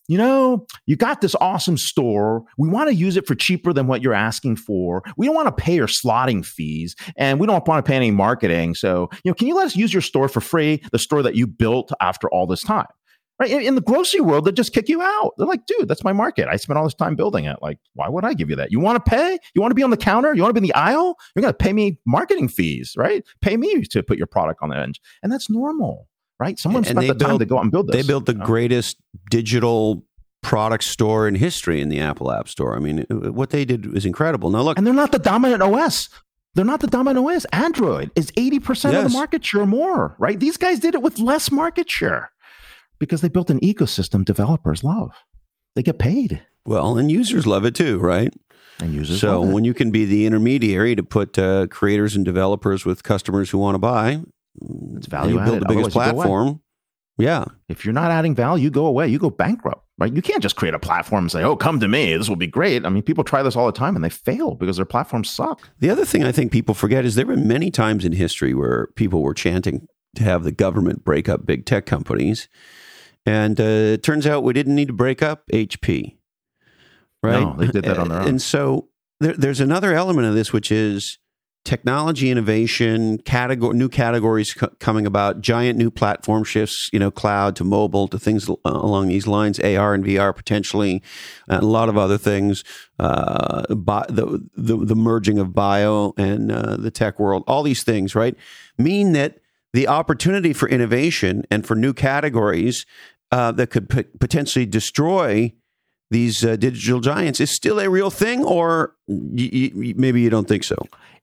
you 0.07 0.17
know, 0.17 0.65
you 0.85 0.95
got 0.95 1.19
this 1.19 1.35
awesome 1.41 1.77
store. 1.77 2.43
We 2.57 2.69
want 2.69 2.89
to 2.89 2.95
use 2.95 3.17
it 3.17 3.27
for 3.27 3.35
cheaper 3.35 3.73
than 3.73 3.87
what 3.87 4.01
you're 4.01 4.13
asking 4.13 4.55
for. 4.55 5.03
We 5.17 5.25
don't 5.25 5.35
want 5.35 5.47
to 5.55 5.63
pay 5.63 5.75
your 5.75 5.87
slotting 5.87 6.45
fees 6.45 6.95
and 7.17 7.39
we 7.39 7.47
don't 7.47 7.67
want 7.67 7.85
to 7.85 7.89
pay 7.89 7.97
any 7.97 8.11
marketing. 8.11 8.73
So, 8.75 9.09
you 9.23 9.31
know, 9.31 9.35
can 9.35 9.47
you 9.47 9.55
let 9.55 9.65
us 9.65 9.75
use 9.75 9.93
your 9.93 10.01
store 10.01 10.29
for 10.29 10.39
free? 10.39 10.81
The 10.93 10.99
store 10.99 11.23
that 11.23 11.35
you 11.35 11.45
built 11.45 11.91
after 11.99 12.29
all 12.29 12.47
this 12.47 12.61
time. 12.61 12.85
Right. 13.39 13.51
In, 13.51 13.61
in 13.61 13.75
the 13.75 13.81
grocery 13.81 14.21
world, 14.21 14.45
they 14.45 14.51
just 14.51 14.73
kick 14.73 14.89
you 14.89 15.01
out. 15.01 15.33
They're 15.37 15.45
like, 15.45 15.67
dude, 15.67 15.87
that's 15.87 16.03
my 16.03 16.11
market. 16.13 16.47
I 16.47 16.55
spent 16.55 16.77
all 16.77 16.85
this 16.85 16.95
time 16.95 17.15
building 17.15 17.45
it. 17.45 17.57
Like, 17.61 17.77
why 17.93 18.09
would 18.09 18.25
I 18.25 18.33
give 18.33 18.49
you 18.49 18.55
that? 18.55 18.71
You 18.71 18.79
want 18.79 19.03
to 19.03 19.09
pay? 19.09 19.37
You 19.53 19.61
want 19.61 19.71
to 19.71 19.75
be 19.75 19.83
on 19.83 19.91
the 19.91 19.97
counter? 19.97 20.33
You 20.33 20.41
want 20.41 20.55
to 20.55 20.59
be 20.59 20.65
in 20.65 20.71
the 20.71 20.73
aisle? 20.73 21.17
You're 21.35 21.41
going 21.41 21.53
to 21.53 21.57
pay 21.57 21.71
me 21.71 21.99
marketing 22.05 22.49
fees, 22.49 22.95
right? 22.97 23.23
Pay 23.41 23.57
me 23.57 23.83
to 23.83 24.01
put 24.01 24.17
your 24.17 24.25
product 24.25 24.63
on 24.63 24.69
the 24.69 24.77
end. 24.77 24.99
And 25.21 25.31
that's 25.31 25.49
normal 25.49 26.07
right? 26.39 26.59
Someone 26.59 26.79
and 26.81 26.87
spent 26.87 27.07
the 27.07 27.15
built, 27.15 27.29
time 27.29 27.39
to 27.39 27.45
go 27.45 27.57
out 27.57 27.63
and 27.63 27.71
build 27.71 27.87
this. 27.87 27.95
They 27.95 28.07
built 28.07 28.25
the 28.25 28.33
you 28.33 28.37
know? 28.39 28.45
greatest 28.45 28.97
digital 29.29 30.05
product 30.43 30.83
store 30.83 31.27
in 31.27 31.35
history 31.35 31.81
in 31.81 31.89
the 31.89 31.99
Apple 31.99 32.31
App 32.31 32.47
Store. 32.47 32.75
I 32.75 32.79
mean, 32.79 33.05
uh, 33.09 33.31
what 33.31 33.49
they 33.49 33.65
did 33.65 33.91
was 33.93 34.05
incredible. 34.05 34.49
Now, 34.49 34.61
look. 34.61 34.77
And 34.77 34.85
they're 34.85 34.93
not 34.93 35.11
the 35.11 35.19
dominant 35.19 35.61
OS. 35.61 36.09
They're 36.53 36.65
not 36.65 36.79
the 36.79 36.87
dominant 36.87 37.25
OS. 37.25 37.45
Android 37.45 38.11
is 38.15 38.31
80% 38.31 38.67
yes. 38.67 38.85
of 38.85 39.11
the 39.11 39.17
market 39.17 39.45
share 39.45 39.65
more, 39.65 40.15
right? 40.17 40.39
These 40.39 40.57
guys 40.57 40.79
did 40.79 40.95
it 40.95 41.01
with 41.01 41.19
less 41.19 41.51
market 41.51 41.89
share 41.89 42.31
because 42.99 43.21
they 43.21 43.29
built 43.29 43.49
an 43.49 43.59
ecosystem 43.59 44.25
developers 44.25 44.83
love. 44.83 45.13
They 45.75 45.83
get 45.83 45.99
paid. 45.99 46.41
Well, 46.65 46.97
and 46.97 47.11
users 47.11 47.45
love 47.47 47.65
it 47.65 47.75
too, 47.75 47.99
right? 47.99 48.33
And 48.79 48.93
users. 48.93 49.19
So 49.19 49.41
when 49.41 49.63
you 49.63 49.73
can 49.73 49.91
be 49.91 50.05
the 50.05 50.25
intermediary 50.25 50.95
to 50.95 51.03
put 51.03 51.37
uh, 51.39 51.67
creators 51.67 52.15
and 52.15 52.25
developers 52.25 52.85
with 52.85 53.03
customers 53.03 53.49
who 53.49 53.57
want 53.57 53.75
to 53.75 53.79
buy, 53.79 54.21
it's 54.95 55.07
value 55.07 55.33
you 55.33 55.39
build 55.39 55.57
added. 55.57 55.63
the 55.63 55.67
biggest 55.67 55.95
Otherwise 55.95 56.13
platform. 56.13 56.61
Yeah. 57.17 57.45
If 57.67 57.83
you're 57.83 57.93
not 57.93 58.11
adding 58.11 58.35
value, 58.35 58.65
you 58.65 58.69
go 58.69 58.85
away. 58.85 59.07
You 59.07 59.17
go 59.17 59.31
bankrupt, 59.31 59.83
right? 59.97 60.13
You 60.13 60.21
can't 60.21 60.43
just 60.43 60.55
create 60.55 60.75
a 60.75 60.79
platform 60.79 61.23
and 61.23 61.31
say, 61.31 61.43
oh, 61.43 61.55
come 61.55 61.79
to 61.79 61.87
me. 61.87 62.15
This 62.15 62.29
will 62.29 62.35
be 62.35 62.47
great. 62.47 62.85
I 62.85 62.89
mean, 62.89 63.01
people 63.01 63.23
try 63.23 63.41
this 63.41 63.55
all 63.55 63.65
the 63.65 63.71
time 63.71 63.95
and 63.95 64.05
they 64.05 64.09
fail 64.09 64.53
because 64.53 64.75
their 64.75 64.85
platforms 64.85 65.29
suck. 65.29 65.67
The 65.79 65.89
other 65.89 66.05
thing 66.05 66.23
I 66.23 66.31
think 66.31 66.51
people 66.51 66.75
forget 66.75 67.05
is 67.05 67.15
there 67.15 67.25
were 67.25 67.35
many 67.35 67.71
times 67.71 68.05
in 68.05 68.11
history 68.11 68.53
where 68.53 68.87
people 68.95 69.23
were 69.23 69.33
chanting 69.33 69.87
to 70.15 70.23
have 70.23 70.43
the 70.43 70.51
government 70.51 71.03
break 71.03 71.27
up 71.27 71.45
big 71.45 71.65
tech 71.65 71.87
companies. 71.87 72.47
And 73.27 73.59
uh, 73.59 73.63
it 73.63 74.03
turns 74.03 74.25
out 74.25 74.43
we 74.43 74.53
didn't 74.53 74.73
need 74.73 74.87
to 74.87 74.93
break 74.93 75.21
up 75.21 75.45
HP. 75.51 76.15
Right? 77.21 77.41
No, 77.41 77.55
they 77.57 77.67
did 77.67 77.83
that 77.83 77.97
on 77.97 78.07
their 78.07 78.21
own. 78.21 78.27
And 78.27 78.41
so 78.41 78.87
there, 79.19 79.33
there's 79.33 79.59
another 79.59 79.93
element 79.93 80.29
of 80.29 80.33
this, 80.33 80.53
which 80.53 80.71
is 80.71 81.19
technology 81.65 82.31
innovation, 82.31 83.17
category, 83.17 83.75
new 83.77 83.89
categories 83.89 84.53
co- 84.53 84.71
coming 84.79 85.05
about, 85.05 85.41
giant 85.41 85.77
new 85.77 85.91
platform 85.91 86.45
shifts, 86.45 86.89
you 86.93 86.99
know, 86.99 87.11
cloud 87.11 87.57
to 87.57 87.65
mobile 87.65 88.07
to 88.07 88.17
things 88.17 88.49
along 88.63 89.09
these 89.09 89.27
lines, 89.27 89.59
AR 89.59 89.93
and 89.93 90.05
VR 90.05 90.33
potentially, 90.33 91.03
and 91.49 91.61
a 91.61 91.65
lot 91.65 91.89
of 91.89 91.97
other 91.97 92.17
things. 92.17 92.63
Uh, 92.97 93.75
bi- 93.75 94.05
the, 94.07 94.47
the, 94.55 94.77
the 94.77 94.95
merging 94.95 95.37
of 95.37 95.53
bio 95.53 96.13
and 96.15 96.49
uh, 96.49 96.77
the 96.77 96.91
tech 96.91 97.19
world, 97.19 97.43
all 97.45 97.63
these 97.63 97.83
things, 97.83 98.15
right, 98.15 98.37
mean 98.77 99.11
that 99.11 99.39
the 99.73 99.87
opportunity 99.87 100.53
for 100.53 100.69
innovation 100.69 101.43
and 101.51 101.67
for 101.67 101.75
new 101.75 101.93
categories 101.93 102.85
uh, 103.31 103.51
that 103.53 103.69
could 103.69 103.89
p- 103.89 104.05
potentially 104.19 104.65
destroy 104.65 105.53
these 106.09 106.45
uh, 106.45 106.55
digital 106.55 107.01
giants 107.01 107.41
is 107.41 107.51
still 107.51 107.79
a 107.79 107.89
real 107.89 108.09
thing, 108.09 108.43
or 108.43 108.95
y- 109.07 109.71
y- 109.75 109.93
maybe 109.97 110.21
you 110.21 110.29
don't 110.29 110.47
think 110.47 110.63
so 110.63 110.77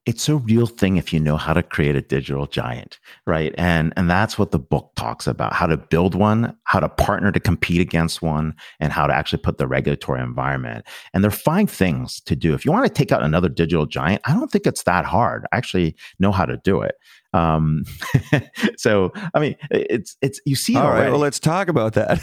it's 0.06 0.28
a 0.28 0.36
real 0.36 0.66
thing 0.66 0.96
if 0.96 1.12
you 1.12 1.20
know 1.20 1.36
how 1.36 1.54
to 1.54 1.62
create 1.62 1.96
a 1.96 2.02
digital 2.02 2.46
giant, 2.46 2.98
right? 3.26 3.54
And 3.56 3.92
and 3.96 4.10
that's 4.10 4.38
what 4.38 4.50
the 4.50 4.58
book 4.58 4.92
talks 4.96 5.26
about: 5.26 5.54
how 5.54 5.66
to 5.66 5.76
build 5.76 6.14
one, 6.14 6.56
how 6.64 6.80
to 6.80 6.88
partner 6.88 7.32
to 7.32 7.40
compete 7.40 7.80
against 7.80 8.20
one, 8.20 8.54
and 8.80 8.92
how 8.92 9.06
to 9.06 9.14
actually 9.14 9.42
put 9.42 9.56
the 9.58 9.66
regulatory 9.66 10.20
environment. 10.20 10.86
And 11.12 11.24
there 11.24 11.28
are 11.28 11.32
five 11.32 11.70
things 11.70 12.20
to 12.22 12.36
do. 12.36 12.54
If 12.54 12.64
you 12.64 12.72
want 12.72 12.86
to 12.86 12.92
take 12.92 13.12
out 13.12 13.22
another 13.22 13.48
digital 13.48 13.86
giant, 13.86 14.20
I 14.26 14.34
don't 14.34 14.50
think 14.50 14.66
it's 14.66 14.82
that 14.82 15.06
hard. 15.06 15.46
I 15.52 15.56
actually 15.56 15.96
know 16.18 16.32
how 16.32 16.44
to 16.44 16.58
do 16.58 16.82
it. 16.82 16.96
Um, 17.34 17.84
so, 18.76 19.12
I 19.34 19.40
mean, 19.40 19.56
it's 19.70 20.16
it's 20.22 20.40
you 20.46 20.56
see. 20.56 20.76
All 20.76 20.90
right, 20.90 21.10
well, 21.10 21.18
let's 21.18 21.40
talk 21.40 21.68
about 21.68 21.94
that. 21.94 22.20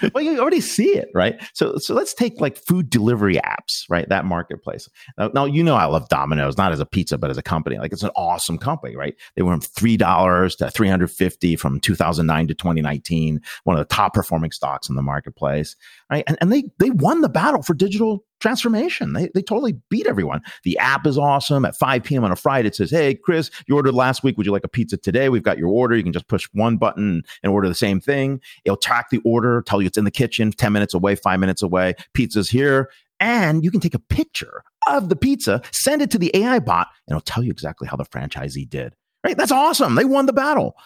well, 0.14 0.22
you 0.22 0.38
already 0.38 0.60
see 0.60 0.90
it, 0.90 1.08
right? 1.14 1.42
So, 1.54 1.78
so 1.78 1.94
let's 1.94 2.12
take 2.12 2.40
like 2.40 2.56
food 2.56 2.90
delivery 2.90 3.36
apps, 3.36 3.84
right? 3.88 4.08
That 4.08 4.26
marketplace. 4.26 4.88
Now, 5.16 5.30
now, 5.34 5.44
you 5.46 5.64
know, 5.64 5.74
I 5.74 5.86
love 5.86 6.08
Domino's, 6.10 6.58
not 6.58 6.72
as 6.72 6.80
a 6.80 6.86
pizza, 6.86 7.16
but 7.16 7.30
as 7.30 7.38
a 7.38 7.42
company. 7.42 7.78
Like, 7.78 7.92
it's 7.92 8.02
an 8.02 8.10
awesome 8.16 8.58
company, 8.58 8.94
right? 8.94 9.14
They 9.34 9.42
went 9.42 9.64
from 9.64 9.72
three 9.72 9.96
dollars 9.96 10.54
to 10.56 10.70
three 10.70 10.88
hundred 10.88 11.10
fifty 11.10 11.56
from 11.56 11.80
two 11.80 11.94
thousand 11.94 12.26
nine 12.26 12.46
to 12.48 12.54
twenty 12.54 12.82
nineteen. 12.82 13.40
One 13.64 13.76
of 13.76 13.80
the 13.80 13.94
top 13.94 14.12
performing 14.12 14.52
stocks 14.52 14.90
in 14.90 14.94
the 14.94 15.02
marketplace, 15.02 15.74
right? 16.10 16.24
And 16.26 16.36
and 16.42 16.52
they 16.52 16.64
they 16.78 16.90
won 16.90 17.22
the 17.22 17.30
battle 17.30 17.62
for 17.62 17.72
digital 17.72 18.24
transformation. 18.40 19.12
They, 19.12 19.28
they 19.34 19.42
totally 19.42 19.76
beat 19.90 20.06
everyone. 20.06 20.40
The 20.64 20.78
app 20.78 21.06
is 21.06 21.18
awesome. 21.18 21.64
At 21.64 21.76
5 21.76 22.04
p.m. 22.04 22.24
on 22.24 22.32
a 22.32 22.36
Friday, 22.36 22.68
it 22.68 22.76
says, 22.76 22.90
Hey, 22.90 23.14
Chris, 23.14 23.50
you 23.66 23.74
ordered 23.74 23.94
last 23.94 24.22
week. 24.22 24.36
Would 24.36 24.46
you 24.46 24.52
like 24.52 24.64
a 24.64 24.68
pizza 24.68 24.96
today? 24.96 25.28
We've 25.28 25.42
got 25.42 25.58
your 25.58 25.68
order. 25.68 25.96
You 25.96 26.02
can 26.02 26.12
just 26.12 26.28
push 26.28 26.48
one 26.52 26.76
button 26.76 27.22
and 27.42 27.52
order 27.52 27.68
the 27.68 27.74
same 27.74 28.00
thing. 28.00 28.40
It'll 28.64 28.76
track 28.76 29.10
the 29.10 29.20
order, 29.24 29.62
tell 29.62 29.80
you 29.80 29.86
it's 29.86 29.98
in 29.98 30.04
the 30.04 30.10
kitchen, 30.10 30.52
10 30.52 30.72
minutes 30.72 30.94
away, 30.94 31.14
five 31.14 31.40
minutes 31.40 31.62
away. 31.62 31.94
Pizza's 32.14 32.50
here. 32.50 32.90
And 33.20 33.64
you 33.64 33.70
can 33.70 33.80
take 33.80 33.94
a 33.94 33.98
picture 33.98 34.62
of 34.88 35.08
the 35.08 35.16
pizza, 35.16 35.60
send 35.72 36.02
it 36.02 36.10
to 36.12 36.18
the 36.18 36.30
AI 36.36 36.60
bot, 36.60 36.86
and 37.06 37.14
it'll 37.14 37.20
tell 37.20 37.42
you 37.42 37.50
exactly 37.50 37.88
how 37.88 37.96
the 37.96 38.04
franchisee 38.04 38.68
did. 38.68 38.94
Right? 39.24 39.36
That's 39.36 39.50
awesome. 39.50 39.96
They 39.96 40.04
won 40.04 40.26
the 40.26 40.32
battle. 40.32 40.76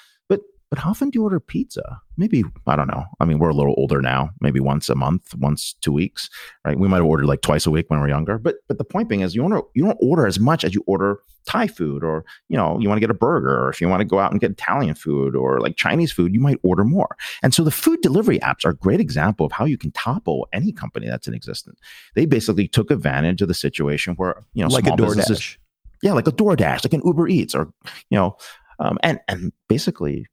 But 0.73 0.79
how 0.79 0.89
often 0.89 1.11
do 1.11 1.19
you 1.19 1.25
order 1.25 1.39
pizza? 1.39 2.01
Maybe, 2.17 2.45
I 2.67 2.77
don't 2.77 2.87
know. 2.87 3.05
I 3.21 3.27
mean, 3.27 3.39
we're 3.39 3.51
a 3.51 3.55
little 3.55 3.75
older 3.77 4.01
now, 4.01 4.31
maybe 4.41 4.59
once 4.59 4.89
a 4.89 4.95
month, 4.95 5.35
once 5.35 5.75
two 5.83 5.93
weeks, 5.93 6.31
right? 6.65 6.79
We 6.79 6.89
might 6.89 6.97
have 6.97 7.05
ordered 7.05 7.27
like 7.27 7.43
twice 7.43 7.67
a 7.67 7.71
week 7.71 7.91
when 7.91 8.01
we 8.01 8.07
are 8.07 8.09
younger. 8.09 8.39
But 8.39 8.55
but 8.69 8.79
the 8.79 8.85
point 8.85 9.11
being 9.11 9.21
is 9.21 9.35
you 9.35 9.47
don't 9.47 9.67
you 9.75 9.85
don't 9.85 9.99
order 10.01 10.27
as 10.27 10.41
much 10.41 10.65
as 10.65 10.75
you 10.75 10.83
order 10.87 11.19
Thai 11.45 11.67
food 11.67 12.03
or, 12.03 12.25
you 12.49 12.57
know, 12.57 12.79
you 12.81 12.89
want 12.89 12.97
to 12.97 13.07
get 13.07 13.11
a 13.11 13.15
burger 13.15 13.65
or 13.65 13.69
if 13.69 13.83
you 13.83 13.89
want 13.91 14.01
to 14.01 14.07
go 14.07 14.19
out 14.19 14.31
and 14.31 14.41
get 14.41 14.51
Italian 14.51 14.95
food 14.95 15.37
or 15.37 15.61
like 15.61 15.77
Chinese 15.77 16.11
food, 16.11 16.33
you 16.33 16.41
might 16.41 16.59
order 16.63 16.85
more. 16.85 17.19
And 17.43 17.53
so 17.53 17.65
the 17.65 17.71
food 17.71 18.01
delivery 18.01 18.39
apps 18.39 18.65
are 18.65 18.71
a 18.71 18.75
great 18.77 18.99
example 18.99 19.45
of 19.45 19.53
how 19.53 19.67
you 19.67 19.77
can 19.77 19.91
topple 19.91 20.49
any 20.55 20.73
company 20.73 21.07
that's 21.07 21.29
in 21.29 21.35
existence. 21.35 21.79
They 22.15 22.25
basically 22.25 22.67
took 22.67 22.91
advantage 22.91 23.43
of 23.43 23.49
the 23.49 23.55
situation 23.55 24.15
where, 24.15 24.43
you 24.55 24.63
know, 24.63 24.71
like 24.71 24.87
a 24.87 24.93
DoorDash. 24.93 25.59
Yeah, 26.03 26.15
like 26.15 26.29
a 26.29 26.33
DoorDash, 26.33 26.83
like 26.83 26.95
an 26.95 27.03
Uber 27.05 27.29
Eats 27.29 27.55
or, 27.55 27.71
you 28.09 28.17
know, 28.17 28.39
um, 28.79 28.99
and 29.03 29.21
and 29.29 29.53
basically 29.69 30.27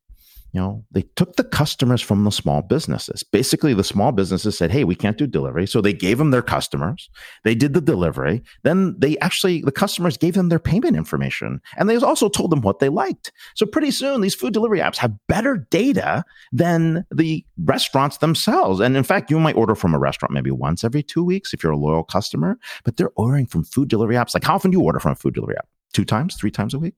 you 0.51 0.59
know, 0.59 0.83
they 0.91 1.03
took 1.15 1.35
the 1.35 1.43
customers 1.43 2.01
from 2.01 2.23
the 2.23 2.31
small 2.31 2.61
businesses. 2.61 3.23
Basically, 3.23 3.73
the 3.73 3.83
small 3.83 4.11
businesses 4.11 4.57
said, 4.57 4.71
Hey, 4.71 4.83
we 4.83 4.95
can't 4.95 5.17
do 5.17 5.27
delivery. 5.27 5.67
So 5.67 5.79
they 5.79 5.93
gave 5.93 6.17
them 6.17 6.31
their 6.31 6.41
customers. 6.41 7.09
They 7.43 7.53
did 7.53 7.73
the 7.73 7.81
delivery. 7.81 8.41
Then 8.63 8.95
they 8.97 9.17
actually, 9.19 9.61
the 9.61 9.71
customers 9.71 10.17
gave 10.17 10.33
them 10.33 10.49
their 10.49 10.59
payment 10.59 10.95
information 10.97 11.61
and 11.77 11.87
they 11.87 11.97
also 11.97 12.29
told 12.29 12.51
them 12.51 12.61
what 12.61 12.79
they 12.79 12.89
liked. 12.89 13.31
So 13.55 13.65
pretty 13.65 13.91
soon, 13.91 14.21
these 14.21 14.35
food 14.35 14.53
delivery 14.53 14.79
apps 14.79 14.97
have 14.97 15.13
better 15.27 15.67
data 15.69 16.23
than 16.51 17.05
the 17.11 17.45
restaurants 17.63 18.17
themselves. 18.17 18.79
And 18.79 18.97
in 18.97 19.03
fact, 19.03 19.29
you 19.29 19.39
might 19.39 19.55
order 19.55 19.75
from 19.75 19.93
a 19.93 19.99
restaurant 19.99 20.33
maybe 20.33 20.51
once 20.51 20.83
every 20.83 21.03
two 21.03 21.23
weeks 21.23 21.53
if 21.53 21.63
you're 21.63 21.73
a 21.73 21.77
loyal 21.77 22.03
customer, 22.03 22.57
but 22.83 22.97
they're 22.97 23.11
ordering 23.15 23.45
from 23.45 23.63
food 23.63 23.87
delivery 23.87 24.15
apps. 24.15 24.33
Like, 24.33 24.43
how 24.43 24.55
often 24.55 24.71
do 24.71 24.77
you 24.77 24.83
order 24.83 24.99
from 24.99 25.11
a 25.11 25.15
food 25.15 25.35
delivery 25.35 25.57
app? 25.57 25.67
Two 25.93 26.05
times, 26.05 26.35
three 26.35 26.51
times 26.51 26.73
a 26.73 26.79
week? 26.79 26.95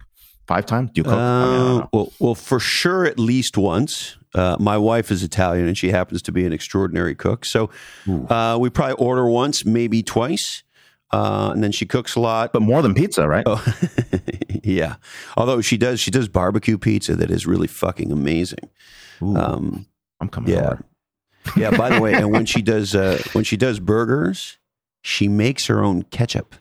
Five 0.48 0.66
times? 0.66 0.92
Do 0.94 1.00
you 1.00 1.04
cook? 1.04 1.14
Uh, 1.14 1.18
I 1.18 1.74
mean, 1.74 1.88
well, 1.94 2.14
well, 2.20 2.36
for 2.36 2.60
sure, 2.60 3.06
at 3.06 3.20
least 3.20 3.58
once. 3.58 4.18
Uh, 4.34 4.56
my 4.60 4.78
wife 4.78 5.12
is 5.12 5.24
Italian, 5.24 5.68
and 5.68 5.78
she 5.78 5.90
happens 5.90 6.22
to 6.22 6.32
be 6.32 6.46
an 6.46 6.54
extraordinary 6.54 7.16
cook. 7.16 7.44
So 7.44 7.70
uh, 8.30 8.58
we 8.60 8.70
probably 8.70 8.96
order 8.96 9.28
once, 9.28 9.66
maybe 9.66 10.04
twice. 10.04 10.64
Uh, 11.12 11.52
and 11.54 11.62
then 11.62 11.74
she 11.74 11.86
cooks 11.86 12.16
a 12.16 12.20
lot, 12.20 12.54
but 12.54 12.62
more 12.62 12.82
than 12.82 12.94
pizza, 12.94 13.28
right? 13.28 13.44
Oh, 13.46 13.62
yeah. 14.64 14.96
Although 15.36 15.60
she 15.60 15.78
does, 15.78 16.00
she 16.00 16.10
does 16.10 16.30
barbecue 16.30 16.78
pizza 16.78 17.16
that 17.18 17.30
is 17.30 17.46
really 17.46 17.68
fucking 17.68 18.12
amazing. 18.12 18.70
Um, 19.22 19.86
I'm 20.22 20.30
coming. 20.30 20.54
Yeah, 20.54 20.62
over. 20.62 20.86
yeah. 21.58 21.76
By 21.76 21.90
the 21.90 22.02
way, 22.02 22.14
and 22.14 22.32
when 22.32 22.46
she 22.46 22.62
does, 22.62 22.96
uh, 22.96 23.22
when 23.34 23.44
she 23.44 23.58
does 23.58 23.80
burgers, 23.80 24.58
she 25.02 25.28
makes 25.28 25.66
her 25.66 25.84
own 25.84 26.04
ketchup. 26.04 26.56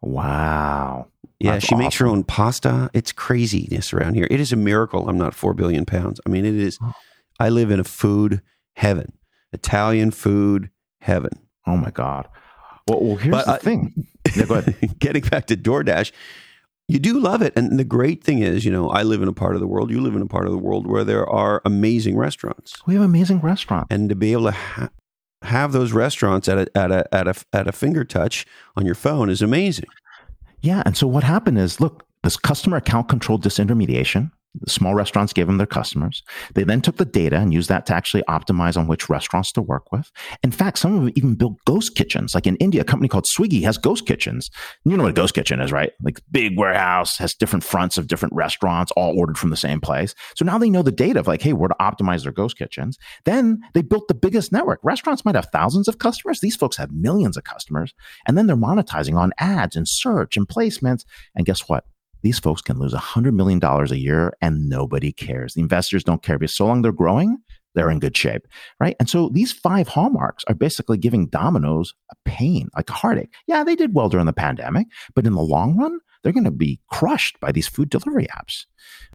Wow. 0.00 1.08
Yeah, 1.40 1.52
That's 1.52 1.66
she 1.66 1.74
awesome. 1.74 1.84
makes 1.84 1.96
her 1.96 2.06
own 2.06 2.24
pasta. 2.24 2.90
It's 2.92 3.12
craziness 3.12 3.92
around 3.92 4.14
here. 4.14 4.26
It 4.30 4.40
is 4.40 4.52
a 4.52 4.56
miracle. 4.56 5.08
I'm 5.08 5.18
not 5.18 5.34
four 5.34 5.54
billion 5.54 5.84
pounds. 5.86 6.20
I 6.26 6.30
mean, 6.30 6.44
it 6.44 6.54
is. 6.54 6.78
I 7.38 7.48
live 7.48 7.70
in 7.70 7.78
a 7.78 7.84
food 7.84 8.42
heaven, 8.74 9.12
Italian 9.52 10.10
food 10.10 10.70
heaven. 11.00 11.30
Oh 11.66 11.76
my 11.76 11.90
god. 11.90 12.28
Well, 12.88 13.00
well 13.00 13.16
here's 13.16 13.32
but, 13.32 13.46
the 13.46 13.52
uh, 13.52 13.58
thing. 13.58 14.06
Yeah, 14.34 14.44
go 14.46 14.54
ahead. 14.56 14.94
getting 14.98 15.22
back 15.22 15.46
to 15.46 15.56
DoorDash, 15.56 16.10
you 16.88 16.98
do 16.98 17.20
love 17.20 17.42
it, 17.42 17.52
and 17.54 17.78
the 17.78 17.84
great 17.84 18.24
thing 18.24 18.40
is, 18.40 18.64
you 18.64 18.72
know, 18.72 18.88
I 18.88 19.02
live 19.02 19.22
in 19.22 19.28
a 19.28 19.32
part 19.32 19.54
of 19.54 19.60
the 19.60 19.66
world. 19.66 19.90
You 19.90 20.00
live 20.00 20.16
in 20.16 20.22
a 20.22 20.26
part 20.26 20.46
of 20.46 20.52
the 20.52 20.58
world 20.58 20.86
where 20.86 21.04
there 21.04 21.28
are 21.28 21.60
amazing 21.64 22.16
restaurants. 22.16 22.74
We 22.86 22.94
have 22.94 23.02
amazing 23.02 23.40
restaurants, 23.40 23.88
and 23.90 24.08
to 24.08 24.16
be 24.16 24.32
able 24.32 24.44
to 24.44 24.52
ha- 24.52 24.88
have 25.42 25.72
those 25.72 25.92
restaurants 25.92 26.48
at 26.48 26.58
a 26.58 26.78
at 26.78 26.90
a 26.90 27.14
at 27.14 27.28
a 27.28 27.34
at 27.52 27.68
a 27.68 27.72
finger 27.72 28.04
touch 28.04 28.46
on 28.74 28.86
your 28.86 28.94
phone 28.94 29.28
is 29.28 29.42
amazing. 29.42 29.86
Yeah. 30.60 30.82
And 30.84 30.96
so 30.96 31.06
what 31.06 31.24
happened 31.24 31.58
is, 31.58 31.80
look, 31.80 32.04
this 32.22 32.36
customer 32.36 32.76
account 32.76 33.08
control 33.08 33.38
disintermediation 33.38 34.30
the 34.54 34.70
small 34.70 34.94
restaurants 34.94 35.32
gave 35.32 35.46
them 35.46 35.58
their 35.58 35.66
customers. 35.66 36.22
They 36.54 36.64
then 36.64 36.80
took 36.80 36.96
the 36.96 37.04
data 37.04 37.36
and 37.36 37.52
used 37.52 37.68
that 37.68 37.86
to 37.86 37.94
actually 37.94 38.22
optimize 38.28 38.76
on 38.76 38.86
which 38.86 39.08
restaurants 39.08 39.52
to 39.52 39.62
work 39.62 39.92
with. 39.92 40.10
In 40.42 40.50
fact, 40.50 40.78
some 40.78 40.94
of 40.94 41.00
them 41.00 41.12
even 41.16 41.34
built 41.34 41.56
ghost 41.66 41.94
kitchens. 41.94 42.34
Like 42.34 42.46
in 42.46 42.56
India, 42.56 42.80
a 42.80 42.84
company 42.84 43.08
called 43.08 43.26
Swiggy 43.26 43.62
has 43.62 43.78
ghost 43.78 44.06
kitchens. 44.06 44.50
You 44.84 44.96
know 44.96 45.04
what 45.04 45.10
a 45.10 45.14
ghost 45.14 45.34
kitchen 45.34 45.60
is, 45.60 45.70
right? 45.70 45.92
Like 46.02 46.20
big 46.30 46.58
warehouse, 46.58 47.18
has 47.18 47.34
different 47.34 47.64
fronts 47.64 47.98
of 47.98 48.08
different 48.08 48.34
restaurants, 48.34 48.90
all 48.92 49.18
ordered 49.18 49.38
from 49.38 49.50
the 49.50 49.56
same 49.56 49.80
place. 49.80 50.14
So 50.36 50.44
now 50.44 50.58
they 50.58 50.70
know 50.70 50.82
the 50.82 50.92
data 50.92 51.20
of 51.20 51.26
like, 51.26 51.42
hey, 51.42 51.52
where 51.52 51.68
to 51.68 51.76
optimize 51.80 52.22
their 52.22 52.32
ghost 52.32 52.58
kitchens. 52.58 52.98
Then 53.24 53.60
they 53.74 53.82
built 53.82 54.08
the 54.08 54.14
biggest 54.14 54.50
network. 54.50 54.80
Restaurants 54.82 55.24
might 55.24 55.34
have 55.34 55.48
thousands 55.52 55.88
of 55.88 55.98
customers. 55.98 56.40
These 56.40 56.56
folks 56.56 56.76
have 56.78 56.90
millions 56.90 57.36
of 57.36 57.44
customers. 57.44 57.94
And 58.26 58.36
then 58.36 58.46
they're 58.46 58.56
monetizing 58.56 59.16
on 59.16 59.32
ads 59.38 59.76
and 59.76 59.86
search 59.86 60.36
and 60.36 60.48
placements. 60.48 61.04
And 61.34 61.46
guess 61.46 61.68
what? 61.68 61.84
These 62.22 62.38
folks 62.38 62.62
can 62.62 62.78
lose 62.78 62.94
$100 62.94 63.32
million 63.34 63.60
a 63.62 63.94
year 63.94 64.32
and 64.40 64.68
nobody 64.68 65.12
cares. 65.12 65.54
The 65.54 65.60
investors 65.60 66.04
don't 66.04 66.22
care 66.22 66.38
because 66.38 66.56
so 66.56 66.66
long 66.66 66.82
they're 66.82 66.92
growing, 66.92 67.38
they're 67.74 67.90
in 67.90 68.00
good 68.00 68.16
shape, 68.16 68.42
right? 68.80 68.96
And 68.98 69.08
so 69.08 69.28
these 69.28 69.52
five 69.52 69.88
hallmarks 69.88 70.44
are 70.48 70.54
basically 70.54 70.98
giving 70.98 71.28
Domino's 71.28 71.94
a 72.10 72.14
pain, 72.24 72.68
like 72.76 72.90
a 72.90 72.94
heartache. 72.94 73.32
Yeah, 73.46 73.62
they 73.64 73.76
did 73.76 73.94
well 73.94 74.08
during 74.08 74.26
the 74.26 74.32
pandemic, 74.32 74.88
but 75.14 75.26
in 75.26 75.34
the 75.34 75.42
long 75.42 75.76
run, 75.76 76.00
they're 76.22 76.32
going 76.32 76.44
to 76.44 76.50
be 76.50 76.80
crushed 76.90 77.38
by 77.40 77.52
these 77.52 77.68
food 77.68 77.90
delivery 77.90 78.26
apps, 78.36 78.66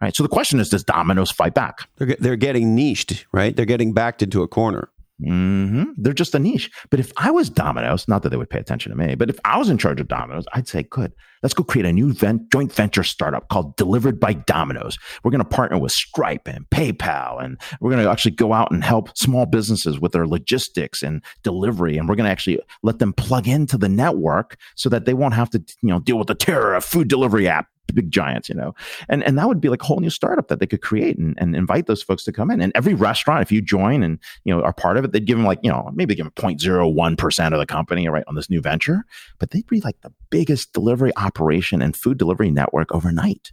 right? 0.01 0.15
So 0.15 0.23
the 0.23 0.29
question 0.29 0.59
is, 0.59 0.69
does 0.69 0.83
Domino's 0.83 1.31
fight 1.31 1.53
back? 1.53 1.89
They're, 1.97 2.15
they're 2.19 2.35
getting 2.37 2.75
niched, 2.75 3.25
right? 3.33 3.55
They're 3.55 3.65
getting 3.65 3.93
backed 3.93 4.21
into 4.21 4.41
a 4.41 4.47
corner. 4.47 4.89
Mm-hmm. 5.21 5.91
They're 5.97 6.13
just 6.13 6.35
a 6.35 6.39
niche. 6.39 6.71
But 6.89 6.99
if 6.99 7.11
I 7.17 7.31
was 7.31 7.49
Domino's, 7.49 8.07
not 8.07 8.23
that 8.23 8.29
they 8.29 8.37
would 8.37 8.49
pay 8.49 8.59
attention 8.59 8.91
to 8.91 8.97
me, 8.97 9.15
but 9.15 9.29
if 9.29 9.39
I 9.45 9.57
was 9.57 9.69
in 9.69 9.77
charge 9.77 10.01
of 10.01 10.07
Domino's, 10.07 10.45
I'd 10.53 10.67
say, 10.67 10.83
good, 10.83 11.13
let's 11.41 11.53
go 11.53 11.63
create 11.63 11.85
a 11.85 11.93
new 11.93 12.13
vent, 12.13 12.51
joint 12.51 12.73
venture 12.73 13.03
startup 13.03 13.47
called 13.49 13.75
Delivered 13.77 14.19
by 14.19 14.33
Domino's. 14.33 14.97
We're 15.23 15.31
going 15.31 15.43
to 15.43 15.49
partner 15.49 15.77
with 15.77 15.91
Stripe 15.91 16.47
and 16.47 16.67
PayPal, 16.69 17.43
and 17.43 17.59
we're 17.79 17.91
going 17.91 18.03
to 18.03 18.09
actually 18.09 18.31
go 18.31 18.53
out 18.53 18.71
and 18.71 18.83
help 18.83 19.15
small 19.17 19.45
businesses 19.45 19.99
with 19.99 20.13
their 20.13 20.27
logistics 20.27 21.03
and 21.03 21.23
delivery. 21.43 21.97
And 21.97 22.09
we're 22.09 22.15
going 22.15 22.25
to 22.25 22.31
actually 22.31 22.59
let 22.81 22.99
them 22.99 23.13
plug 23.13 23.47
into 23.47 23.77
the 23.77 23.89
network 23.89 24.57
so 24.75 24.89
that 24.89 25.05
they 25.05 25.13
won't 25.13 25.35
have 25.35 25.49
to, 25.51 25.59
you 25.81 25.89
know, 25.89 25.99
deal 25.99 26.17
with 26.17 26.27
the 26.27 26.35
terror 26.35 26.73
of 26.73 26.83
food 26.83 27.07
delivery 27.07 27.47
app 27.47 27.67
big 27.93 28.11
giants, 28.11 28.49
you 28.49 28.55
know, 28.55 28.73
and 29.09 29.23
and 29.23 29.37
that 29.37 29.47
would 29.47 29.61
be 29.61 29.69
like 29.69 29.81
a 29.81 29.85
whole 29.85 29.99
new 29.99 30.09
startup 30.09 30.47
that 30.47 30.59
they 30.59 30.67
could 30.67 30.81
create 30.81 31.17
and, 31.17 31.35
and 31.39 31.55
invite 31.55 31.87
those 31.87 32.03
folks 32.03 32.23
to 32.25 32.31
come 32.31 32.51
in. 32.51 32.61
And 32.61 32.71
every 32.75 32.93
restaurant, 32.93 33.41
if 33.41 33.51
you 33.51 33.61
join 33.61 34.03
and 34.03 34.19
you 34.43 34.55
know 34.55 34.61
are 34.63 34.73
part 34.73 34.97
of 34.97 35.05
it, 35.05 35.11
they'd 35.11 35.25
give 35.25 35.37
them 35.37 35.45
like 35.45 35.59
you 35.63 35.71
know 35.71 35.89
maybe 35.93 36.15
give 36.15 36.25
them 36.25 36.33
0.01 36.35 37.17
percent 37.17 37.53
of 37.53 37.59
the 37.59 37.65
company 37.65 38.07
right 38.07 38.23
on 38.27 38.35
this 38.35 38.49
new 38.49 38.61
venture, 38.61 39.05
but 39.39 39.51
they'd 39.51 39.67
be 39.67 39.81
like 39.81 39.99
the 40.01 40.11
biggest 40.29 40.73
delivery 40.73 41.11
operation 41.17 41.81
and 41.81 41.95
food 41.95 42.17
delivery 42.17 42.51
network 42.51 42.93
overnight. 42.93 43.51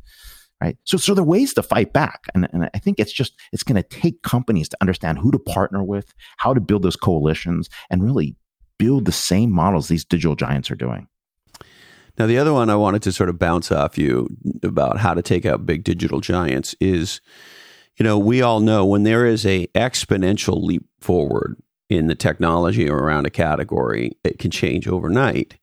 Right. 0.62 0.76
So, 0.84 0.98
so 0.98 1.14
there 1.14 1.22
are 1.22 1.26
ways 1.26 1.54
to 1.54 1.62
fight 1.62 1.94
back. 1.94 2.24
And, 2.34 2.46
and 2.52 2.68
I 2.74 2.78
think 2.78 3.00
it's 3.00 3.12
just, 3.12 3.32
it's 3.50 3.62
going 3.62 3.82
to 3.82 3.88
take 3.88 4.20
companies 4.22 4.68
to 4.68 4.76
understand 4.82 5.18
who 5.18 5.30
to 5.30 5.38
partner 5.38 5.82
with, 5.82 6.12
how 6.36 6.52
to 6.52 6.60
build 6.60 6.82
those 6.82 6.96
coalitions 6.96 7.70
and 7.88 8.04
really 8.04 8.36
build 8.78 9.06
the 9.06 9.12
same 9.12 9.50
models 9.50 9.88
these 9.88 10.04
digital 10.04 10.36
giants 10.36 10.70
are 10.70 10.74
doing. 10.74 11.06
Now, 12.20 12.26
the 12.26 12.36
other 12.36 12.52
one 12.52 12.68
I 12.68 12.76
wanted 12.76 13.00
to 13.04 13.12
sort 13.12 13.30
of 13.30 13.38
bounce 13.38 13.72
off 13.72 13.96
you 13.96 14.28
about 14.62 14.98
how 14.98 15.14
to 15.14 15.22
take 15.22 15.46
out 15.46 15.64
big 15.64 15.84
digital 15.84 16.20
giants 16.20 16.74
is, 16.78 17.22
you 17.96 18.04
know, 18.04 18.18
we 18.18 18.42
all 18.42 18.60
know 18.60 18.84
when 18.84 19.04
there 19.04 19.24
is 19.24 19.46
a 19.46 19.68
exponential 19.68 20.62
leap 20.62 20.84
forward 21.00 21.56
in 21.88 22.08
the 22.08 22.14
technology 22.14 22.90
or 22.90 22.98
around 22.98 23.24
a 23.24 23.30
category, 23.30 24.18
it 24.22 24.38
can 24.38 24.50
change 24.50 24.86
overnight. 24.86 25.58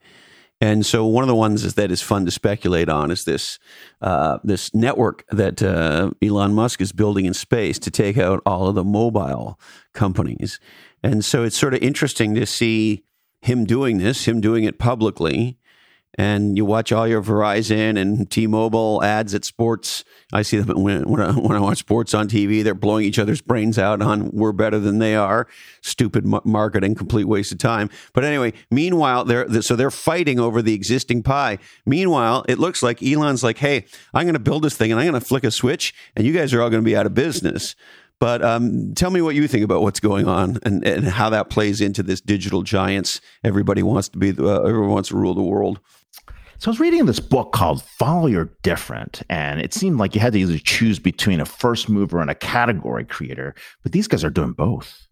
And 0.59 0.83
so 0.83 1.05
one 1.05 1.23
of 1.23 1.27
the 1.27 1.35
ones 1.35 1.75
that 1.75 1.91
is 1.91 2.01
fun 2.01 2.25
to 2.25 2.31
speculate 2.31 2.89
on 2.89 3.11
is 3.11 3.25
this 3.25 3.59
uh, 4.01 4.39
this 4.43 4.73
network 4.73 5.25
that 5.29 5.61
uh, 5.61 6.09
Elon 6.23 6.55
Musk 6.55 6.81
is 6.81 6.91
building 6.91 7.25
in 7.25 7.35
space 7.35 7.77
to 7.77 7.91
take 7.91 8.17
out 8.17 8.41
all 8.47 8.67
of 8.67 8.73
the 8.73 8.83
mobile 8.83 9.59
companies. 9.93 10.59
And 11.03 11.23
so 11.23 11.43
it's 11.43 11.55
sort 11.55 11.75
of 11.75 11.83
interesting 11.83 12.33
to 12.33 12.47
see 12.47 13.03
him 13.41 13.63
doing 13.63 13.99
this, 13.99 14.25
him 14.25 14.41
doing 14.41 14.63
it 14.63 14.79
publicly, 14.79 15.59
and 16.17 16.57
you 16.57 16.65
watch 16.65 16.91
all 16.91 17.07
your 17.07 17.21
Verizon 17.21 17.97
and 17.97 18.29
T-Mobile 18.29 19.03
ads 19.03 19.35
at 19.35 19.45
sports. 19.45 20.03
I 20.33 20.41
see 20.41 20.57
them 20.57 20.81
when, 20.83 21.07
when, 21.07 21.21
I, 21.21 21.31
when 21.31 21.55
I 21.55 21.59
watch 21.59 21.77
sports 21.77 22.13
on 22.13 22.27
TV. 22.27 22.63
They're 22.63 22.73
blowing 22.73 23.05
each 23.05 23.19
other's 23.19 23.41
brains 23.41 23.77
out 23.77 24.01
on 24.01 24.31
we're 24.31 24.51
better 24.51 24.79
than 24.79 24.97
they 24.97 25.15
are. 25.15 25.47
Stupid 25.81 26.25
marketing, 26.43 26.95
complete 26.95 27.25
waste 27.25 27.51
of 27.51 27.59
time. 27.59 27.89
But 28.13 28.23
anyway, 28.23 28.53
meanwhile, 28.71 29.25
they're 29.25 29.61
so 29.61 29.75
they're 29.75 29.91
fighting 29.91 30.39
over 30.39 30.61
the 30.61 30.73
existing 30.73 31.21
pie. 31.23 31.59
Meanwhile, 31.85 32.45
it 32.49 32.57
looks 32.57 32.81
like 32.81 33.03
Elon's 33.03 33.43
like, 33.43 33.59
"Hey, 33.59 33.85
I'm 34.13 34.25
going 34.25 34.33
to 34.33 34.39
build 34.39 34.63
this 34.63 34.75
thing 34.75 34.91
and 34.91 34.99
I'm 34.99 35.07
going 35.07 35.19
to 35.19 35.25
flick 35.25 35.43
a 35.43 35.51
switch, 35.51 35.93
and 36.15 36.25
you 36.25 36.33
guys 36.33 36.53
are 36.53 36.61
all 36.61 36.69
going 36.69 36.83
to 36.83 36.85
be 36.85 36.95
out 36.95 37.05
of 37.05 37.13
business." 37.13 37.75
But 38.19 38.43
um, 38.43 38.95
tell 38.95 39.11
me 39.11 39.21
what 39.21 39.35
you 39.35 39.47
think 39.47 39.63
about 39.63 39.83
what's 39.83 39.99
going 39.99 40.27
on 40.27 40.57
and, 40.63 40.83
and 40.83 41.05
how 41.05 41.29
that 41.29 41.49
plays 41.49 41.81
into 41.81 42.01
this 42.01 42.19
digital 42.19 42.63
giants. 42.63 43.21
Everybody 43.43 43.83
wants 43.83 44.09
to 44.09 44.17
be, 44.17 44.31
uh, 44.31 44.61
everyone 44.63 44.89
wants 44.89 45.09
to 45.09 45.15
rule 45.15 45.35
the 45.35 45.43
world. 45.43 45.79
So 46.59 46.69
I 46.69 46.71
was 46.71 46.79
reading 46.79 47.05
this 47.05 47.19
book 47.19 47.51
called 47.51 47.83
Follow 47.83 48.25
Your 48.25 48.51
Different, 48.63 49.21
and 49.29 49.61
it 49.61 49.75
seemed 49.75 49.99
like 49.99 50.15
you 50.15 50.21
had 50.21 50.33
to 50.33 50.39
either 50.39 50.57
choose 50.57 50.97
between 50.97 51.39
a 51.39 51.45
first 51.45 51.87
mover 51.87 52.19
and 52.19 52.31
a 52.31 52.35
category 52.35 53.05
creator, 53.05 53.53
but 53.83 53.91
these 53.91 54.07
guys 54.07 54.23
are 54.23 54.31
doing 54.31 54.53
both 54.53 55.06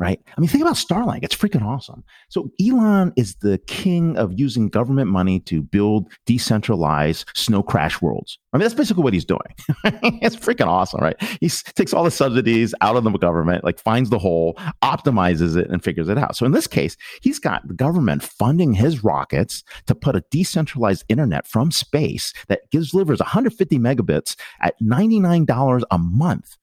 right? 0.00 0.18
I 0.36 0.40
mean, 0.40 0.48
think 0.48 0.62
about 0.62 0.76
Starlink. 0.76 1.20
It's 1.22 1.36
freaking 1.36 1.62
awesome. 1.62 2.02
So 2.30 2.50
Elon 2.58 3.12
is 3.16 3.36
the 3.36 3.58
king 3.66 4.16
of 4.16 4.32
using 4.34 4.70
government 4.70 5.10
money 5.10 5.40
to 5.40 5.60
build 5.60 6.10
decentralized 6.24 7.28
snow 7.34 7.62
crash 7.62 8.00
worlds. 8.00 8.38
I 8.54 8.56
mean, 8.56 8.62
that's 8.62 8.74
basically 8.74 9.04
what 9.04 9.12
he's 9.12 9.26
doing. 9.26 9.40
it's 9.84 10.36
freaking 10.36 10.66
awesome, 10.66 11.02
right? 11.02 11.20
He 11.40 11.50
takes 11.50 11.92
all 11.92 12.02
the 12.02 12.10
subsidies 12.10 12.74
out 12.80 12.96
of 12.96 13.04
the 13.04 13.10
government, 13.10 13.62
like 13.62 13.78
finds 13.78 14.08
the 14.08 14.18
hole, 14.18 14.54
optimizes 14.82 15.56
it, 15.56 15.68
and 15.70 15.84
figures 15.84 16.08
it 16.08 16.16
out. 16.16 16.34
So 16.34 16.46
in 16.46 16.52
this 16.52 16.66
case, 16.66 16.96
he's 17.20 17.38
got 17.38 17.68
the 17.68 17.74
government 17.74 18.22
funding 18.22 18.72
his 18.72 19.04
rockets 19.04 19.62
to 19.86 19.94
put 19.94 20.16
a 20.16 20.24
decentralized 20.30 21.04
internet 21.10 21.46
from 21.46 21.70
space 21.70 22.32
that 22.48 22.70
gives 22.70 22.92
delivers 22.92 23.20
150 23.20 23.78
megabits 23.78 24.34
at 24.62 24.74
$99 24.82 25.82
a 25.90 25.98
month 25.98 26.56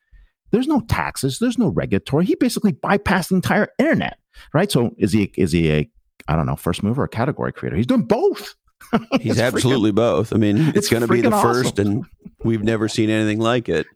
there's 0.52 0.68
no 0.68 0.82
taxes. 0.82 1.40
There's 1.40 1.58
no 1.58 1.70
regulatory. 1.70 2.26
He 2.26 2.36
basically 2.36 2.74
bypassed 2.74 3.30
the 3.30 3.36
entire 3.36 3.70
internet, 3.80 4.18
right? 4.54 4.72
So 4.72 4.92
is 4.98 5.14
he 5.14 5.32
is 5.38 5.52
he 5.52 5.72
a 5.72 5.90
I 6.28 6.36
don't 6.36 6.46
know 6.46 6.56
first 6.56 6.84
mover 6.84 7.04
or 7.04 7.08
category 7.08 7.54
creator? 7.54 7.76
He's 7.76 7.88
doing 7.88 8.04
both. 8.04 8.56
He's 9.20 9.40
absolutely 9.40 9.92
freaking, 9.92 9.96
both. 9.96 10.34
I 10.34 10.38
mean, 10.38 10.58
it's, 10.58 10.78
it's 10.78 10.90
going 10.90 11.02
to 11.02 11.08
be 11.08 11.22
the 11.22 11.32
first, 11.32 11.80
awesome. 11.80 11.88
and 11.88 12.06
we've 12.44 12.64
never 12.64 12.88
seen 12.88 13.10
anything 13.10 13.40
like 13.40 13.68
it. 13.68 13.88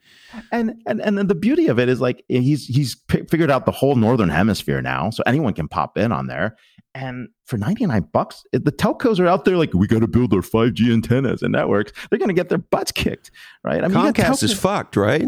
And 0.52 0.82
and 0.86 1.00
and 1.02 1.18
the 1.30 1.36
beauty 1.36 1.68
of 1.68 1.78
it 1.78 1.88
is 1.88 2.02
like 2.02 2.24
he's 2.28 2.66
he's 2.66 2.96
p- 2.96 3.24
figured 3.30 3.52
out 3.52 3.66
the 3.66 3.72
whole 3.72 3.96
northern 3.96 4.30
hemisphere 4.30 4.82
now, 4.82 5.10
so 5.10 5.24
anyone 5.26 5.54
can 5.54 5.68
pop 5.68 5.98
in 5.98 6.12
on 6.12 6.28
there. 6.28 6.56
And 6.94 7.30
for 7.46 7.58
99 7.58 8.10
bucks, 8.12 8.44
the 8.52 8.72
telcos 8.72 9.20
are 9.20 9.28
out 9.28 9.46
there 9.46 9.56
like, 9.56 9.74
we 9.74 9.88
got 9.88 10.00
to 10.00 10.08
build 10.08 10.34
our 10.34 10.42
5G 10.42 10.92
antennas 10.92 11.42
and 11.42 11.54
networks. 11.54 11.94
They're 12.10 12.20
going 12.20 12.30
to 12.30 12.36
get 12.36 12.50
their 12.50 12.58
butts 12.58 12.92
kicked, 12.92 13.32
right? 13.64 13.82
I 13.84 13.88
mean, 13.88 13.98
Comcast 13.98 14.44
is 14.44 14.54
fucked, 14.54 14.98
right? 14.98 15.26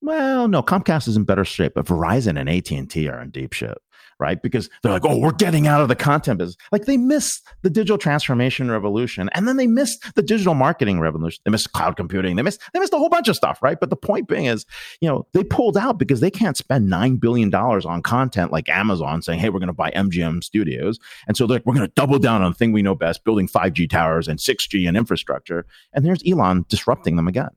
Well, 0.00 0.46
no, 0.46 0.62
Comcast 0.62 1.08
is 1.08 1.16
in 1.16 1.24
better 1.24 1.44
shape, 1.44 1.72
but 1.74 1.86
Verizon 1.86 2.38
and 2.38 2.48
AT 2.48 2.70
and 2.70 2.88
T 2.88 3.08
are 3.08 3.20
in 3.20 3.30
deep 3.30 3.52
shit, 3.52 3.76
right? 4.20 4.40
Because 4.40 4.70
they're 4.82 4.92
like, 4.92 5.04
oh, 5.04 5.18
we're 5.18 5.32
getting 5.32 5.66
out 5.66 5.80
of 5.80 5.88
the 5.88 5.96
content 5.96 6.38
business. 6.38 6.56
Like 6.70 6.84
they 6.84 6.96
missed 6.96 7.44
the 7.62 7.70
digital 7.70 7.98
transformation 7.98 8.70
revolution, 8.70 9.28
and 9.34 9.48
then 9.48 9.56
they 9.56 9.66
missed 9.66 10.14
the 10.14 10.22
digital 10.22 10.54
marketing 10.54 11.00
revolution. 11.00 11.42
They 11.44 11.50
missed 11.50 11.72
cloud 11.72 11.96
computing. 11.96 12.36
They 12.36 12.42
missed 12.42 12.60
they 12.72 12.78
missed 12.78 12.92
a 12.92 12.96
whole 12.96 13.08
bunch 13.08 13.26
of 13.26 13.34
stuff, 13.34 13.60
right? 13.60 13.78
But 13.80 13.90
the 13.90 13.96
point 13.96 14.28
being 14.28 14.44
is, 14.44 14.64
you 15.00 15.08
know, 15.08 15.26
they 15.32 15.42
pulled 15.42 15.76
out 15.76 15.98
because 15.98 16.20
they 16.20 16.30
can't 16.30 16.56
spend 16.56 16.88
nine 16.88 17.16
billion 17.16 17.50
dollars 17.50 17.84
on 17.84 18.00
content 18.00 18.52
like 18.52 18.68
Amazon 18.68 19.20
saying, 19.20 19.40
hey, 19.40 19.48
we're 19.48 19.58
going 19.58 19.66
to 19.66 19.72
buy 19.72 19.90
MGM 19.90 20.44
Studios, 20.44 21.00
and 21.26 21.36
so 21.36 21.44
they're 21.44 21.56
like, 21.56 21.66
we're 21.66 21.74
going 21.74 21.86
to 21.86 21.92
double 21.94 22.20
down 22.20 22.42
on 22.42 22.52
the 22.52 22.56
thing 22.56 22.70
we 22.70 22.82
know 22.82 22.94
best, 22.94 23.24
building 23.24 23.48
five 23.48 23.72
G 23.72 23.88
towers 23.88 24.28
and 24.28 24.40
six 24.40 24.64
G 24.68 24.86
and 24.86 24.96
infrastructure. 24.96 25.66
And 25.92 26.04
there's 26.04 26.22
Elon 26.24 26.66
disrupting 26.68 27.16
them 27.16 27.26
again, 27.26 27.50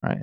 right? 0.00 0.22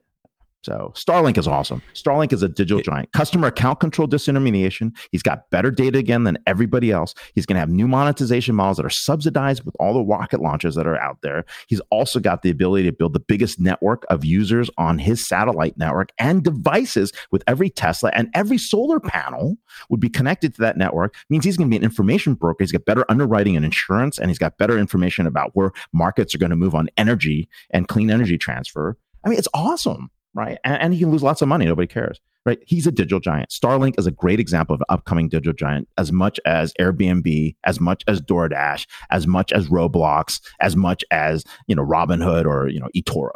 So 0.61 0.91
Starlink 0.93 1.37
is 1.37 1.47
awesome. 1.47 1.81
Starlink 1.93 2.33
is 2.33 2.43
a 2.43 2.49
digital 2.49 2.81
giant. 2.81 3.11
Customer 3.13 3.47
account 3.47 3.79
control 3.79 4.07
disintermediation. 4.09 4.91
He's 5.11 5.23
got 5.23 5.49
better 5.51 5.71
data 5.71 5.97
again 5.97 6.25
than 6.25 6.37
everybody 6.45 6.91
else. 6.91 7.13
He's 7.33 7.45
going 7.45 7.55
to 7.55 7.61
have 7.61 7.69
new 7.69 7.87
monetization 7.87 8.55
models 8.55 8.77
that 8.77 8.85
are 8.85 8.89
subsidized 8.89 9.63
with 9.63 9.75
all 9.79 9.93
the 9.93 10.03
rocket 10.03 10.41
launches 10.41 10.75
that 10.75 10.85
are 10.85 10.99
out 10.99 11.19
there. 11.21 11.45
He's 11.67 11.79
also 11.91 12.19
got 12.19 12.41
the 12.41 12.49
ability 12.49 12.83
to 12.85 12.91
build 12.91 13.13
the 13.13 13.21
biggest 13.21 13.59
network 13.59 14.05
of 14.09 14.25
users 14.25 14.69
on 14.77 14.99
his 14.99 15.25
satellite 15.25 15.77
network 15.77 16.11
and 16.19 16.43
devices 16.43 17.13
with 17.31 17.41
every 17.47 17.69
Tesla 17.69 18.11
and 18.13 18.29
every 18.33 18.57
solar 18.57 18.99
panel 18.99 19.55
would 19.89 20.01
be 20.01 20.09
connected 20.09 20.53
to 20.55 20.61
that 20.61 20.77
network. 20.77 21.15
It 21.15 21.29
means 21.29 21.45
he's 21.45 21.55
going 21.55 21.69
to 21.69 21.73
be 21.73 21.77
an 21.77 21.83
information 21.83 22.33
broker. 22.33 22.63
He's 22.63 22.73
got 22.73 22.83
better 22.83 23.05
underwriting 23.07 23.55
and 23.55 23.63
insurance, 23.63 24.19
and 24.19 24.29
he's 24.29 24.37
got 24.37 24.57
better 24.57 24.77
information 24.77 25.25
about 25.25 25.51
where 25.53 25.71
markets 25.93 26.35
are 26.35 26.37
going 26.37 26.49
to 26.49 26.57
move 26.57 26.75
on 26.75 26.89
energy 26.97 27.47
and 27.69 27.87
clean 27.87 28.11
energy 28.11 28.37
transfer. 28.37 28.97
I 29.23 29.29
mean, 29.29 29.39
it's 29.39 29.47
awesome 29.53 30.11
right? 30.33 30.57
And, 30.63 30.81
and, 30.81 30.93
he 30.93 30.99
can 30.99 31.11
lose 31.11 31.23
lots 31.23 31.41
of 31.41 31.47
money. 31.47 31.65
Nobody 31.65 31.87
cares, 31.87 32.19
right? 32.45 32.59
He's 32.65 32.87
a 32.87 32.91
digital 32.91 33.19
giant. 33.19 33.49
Starlink 33.49 33.97
is 33.97 34.07
a 34.07 34.11
great 34.11 34.39
example 34.39 34.75
of 34.75 34.81
an 34.81 34.85
upcoming 34.89 35.29
digital 35.29 35.53
giant, 35.53 35.87
as 35.97 36.11
much 36.11 36.39
as 36.45 36.73
Airbnb, 36.79 37.55
as 37.63 37.79
much 37.79 38.03
as 38.07 38.21
DoorDash, 38.21 38.85
as 39.09 39.27
much 39.27 39.51
as 39.51 39.67
Roblox, 39.67 40.39
as 40.59 40.75
much 40.75 41.03
as 41.11 41.43
you 41.67 41.75
know 41.75 41.85
Robinhood 41.85 42.45
or 42.45 42.67
you 42.69 42.79
know 42.79 42.89
eToro. 42.95 43.31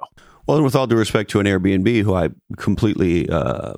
Well, 0.48 0.58
and 0.58 0.66
with 0.66 0.76
all 0.76 0.88
due 0.88 0.98
respect 0.98 1.30
to 1.32 1.40
an 1.40 1.46
Airbnb, 1.46 2.02
who 2.02 2.14
I 2.14 2.30
completely 2.58 3.30
uh, 3.30 3.74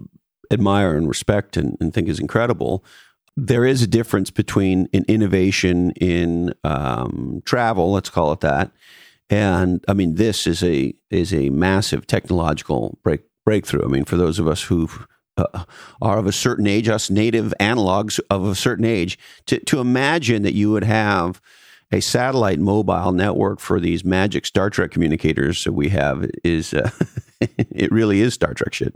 admire 0.51 0.95
and 0.95 1.07
respect 1.07 1.57
and, 1.57 1.77
and, 1.79 1.93
think 1.93 2.07
is 2.07 2.19
incredible. 2.19 2.83
There 3.37 3.65
is 3.65 3.81
a 3.81 3.87
difference 3.87 4.31
between 4.31 4.87
an 4.93 5.03
innovation 5.07 5.91
in 5.91 6.53
um, 6.63 7.41
travel, 7.45 7.91
let's 7.91 8.09
call 8.09 8.31
it 8.31 8.39
that, 8.39 8.71
and 9.29 9.83
I 9.87 9.93
mean, 9.93 10.15
this 10.15 10.45
is 10.45 10.63
a 10.63 10.93
is 11.09 11.33
a 11.33 11.49
massive 11.49 12.07
technological 12.07 12.97
break, 13.03 13.21
breakthrough. 13.43 13.85
I 13.85 13.87
mean, 13.87 14.05
for 14.05 14.17
those 14.17 14.39
of 14.39 14.47
us 14.47 14.63
who 14.63 14.89
uh, 15.37 15.63
are 16.01 16.17
of 16.17 16.27
a 16.27 16.31
certain 16.31 16.67
age, 16.67 16.87
us 16.87 17.09
native 17.09 17.53
analogs 17.59 18.19
of 18.29 18.45
a 18.45 18.55
certain 18.55 18.85
age, 18.85 19.17
to, 19.47 19.59
to 19.65 19.79
imagine 19.79 20.43
that 20.43 20.53
you 20.53 20.71
would 20.71 20.83
have 20.83 21.41
a 21.91 22.01
satellite 22.01 22.59
mobile 22.59 23.11
network 23.11 23.59
for 23.59 23.79
these 23.79 24.03
magic 24.03 24.45
Star 24.45 24.69
Trek 24.69 24.91
communicators 24.91 25.63
that 25.63 25.73
we 25.73 25.89
have 25.89 26.29
is 26.43 26.73
uh, 26.73 26.89
it 27.41 27.91
really 27.91 28.21
is 28.21 28.33
Star 28.33 28.53
Trek 28.53 28.73
shit. 28.73 28.95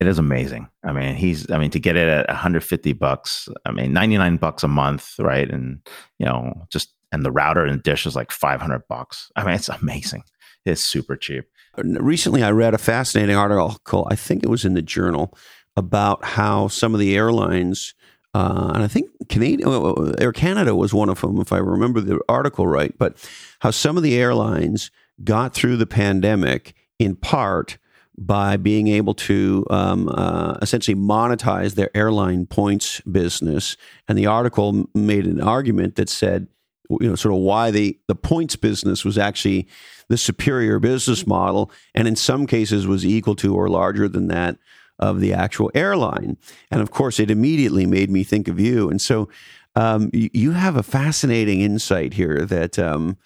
It 0.00 0.08
is 0.08 0.18
amazing. 0.18 0.68
I 0.84 0.92
mean, 0.92 1.14
he's 1.14 1.50
I 1.50 1.58
mean 1.58 1.70
to 1.70 1.80
get 1.80 1.96
it 1.96 2.08
at 2.08 2.28
150 2.28 2.92
bucks, 2.94 3.48
I 3.64 3.72
mean 3.72 3.92
99 3.92 4.36
bucks 4.36 4.62
a 4.62 4.68
month, 4.68 5.14
right? 5.18 5.48
And 5.48 5.80
you 6.18 6.26
know, 6.26 6.66
just 6.70 6.92
and 7.14 7.24
the 7.24 7.30
router 7.30 7.64
and 7.64 7.82
dish 7.82 8.06
is 8.06 8.16
like 8.16 8.32
500 8.32 8.82
bucks. 8.88 9.30
I 9.36 9.44
mean, 9.44 9.54
it's 9.54 9.68
amazing. 9.68 10.24
It's 10.66 10.84
super 10.84 11.16
cheap. 11.16 11.44
Recently, 11.76 12.42
I 12.42 12.50
read 12.50 12.74
a 12.74 12.78
fascinating 12.78 13.36
article. 13.36 14.08
I 14.10 14.16
think 14.16 14.42
it 14.42 14.48
was 14.48 14.64
in 14.64 14.74
the 14.74 14.82
journal 14.82 15.36
about 15.76 16.24
how 16.24 16.68
some 16.68 16.94
of 16.94 17.00
the 17.00 17.16
airlines, 17.16 17.94
uh, 18.34 18.72
and 18.74 18.82
I 18.82 18.88
think 18.88 19.10
Canadian 19.28 20.14
Air 20.18 20.32
Canada 20.32 20.74
was 20.74 20.92
one 20.92 21.08
of 21.08 21.20
them, 21.20 21.40
if 21.40 21.52
I 21.52 21.58
remember 21.58 22.00
the 22.00 22.20
article 22.28 22.66
right. 22.66 22.96
But 22.98 23.16
how 23.60 23.70
some 23.70 23.96
of 23.96 24.02
the 24.02 24.16
airlines 24.16 24.90
got 25.22 25.54
through 25.54 25.76
the 25.76 25.86
pandemic 25.86 26.74
in 26.98 27.16
part 27.16 27.78
by 28.16 28.56
being 28.56 28.88
able 28.88 29.14
to 29.14 29.66
um, 29.70 30.08
uh, 30.08 30.56
essentially 30.62 30.94
monetize 30.94 31.74
their 31.74 31.94
airline 31.96 32.46
points 32.46 33.00
business. 33.02 33.76
And 34.08 34.16
the 34.16 34.26
article 34.26 34.86
made 34.94 35.26
an 35.26 35.40
argument 35.40 35.96
that 35.96 36.08
said 36.08 36.46
you 36.90 37.08
know 37.08 37.14
sort 37.14 37.34
of 37.34 37.40
why 37.40 37.70
the 37.70 37.98
the 38.08 38.14
points 38.14 38.56
business 38.56 39.04
was 39.04 39.18
actually 39.18 39.66
the 40.08 40.18
superior 40.18 40.78
business 40.78 41.26
model 41.26 41.70
and 41.94 42.06
in 42.06 42.16
some 42.16 42.46
cases 42.46 42.86
was 42.86 43.06
equal 43.06 43.34
to 43.34 43.54
or 43.54 43.68
larger 43.68 44.08
than 44.08 44.28
that 44.28 44.58
of 44.98 45.20
the 45.20 45.32
actual 45.32 45.70
airline. 45.74 46.36
And 46.70 46.80
of 46.80 46.90
course 46.90 47.18
it 47.18 47.30
immediately 47.30 47.86
made 47.86 48.10
me 48.10 48.24
think 48.24 48.48
of 48.48 48.60
you. 48.60 48.88
And 48.88 49.00
so 49.00 49.28
um, 49.74 50.10
you, 50.12 50.30
you, 50.32 50.50
have 50.52 50.76
a 50.76 50.84
fascinating 50.84 51.60
insight 51.60 52.14
here 52.14 52.46
that 52.46 52.78
um, 52.78 53.16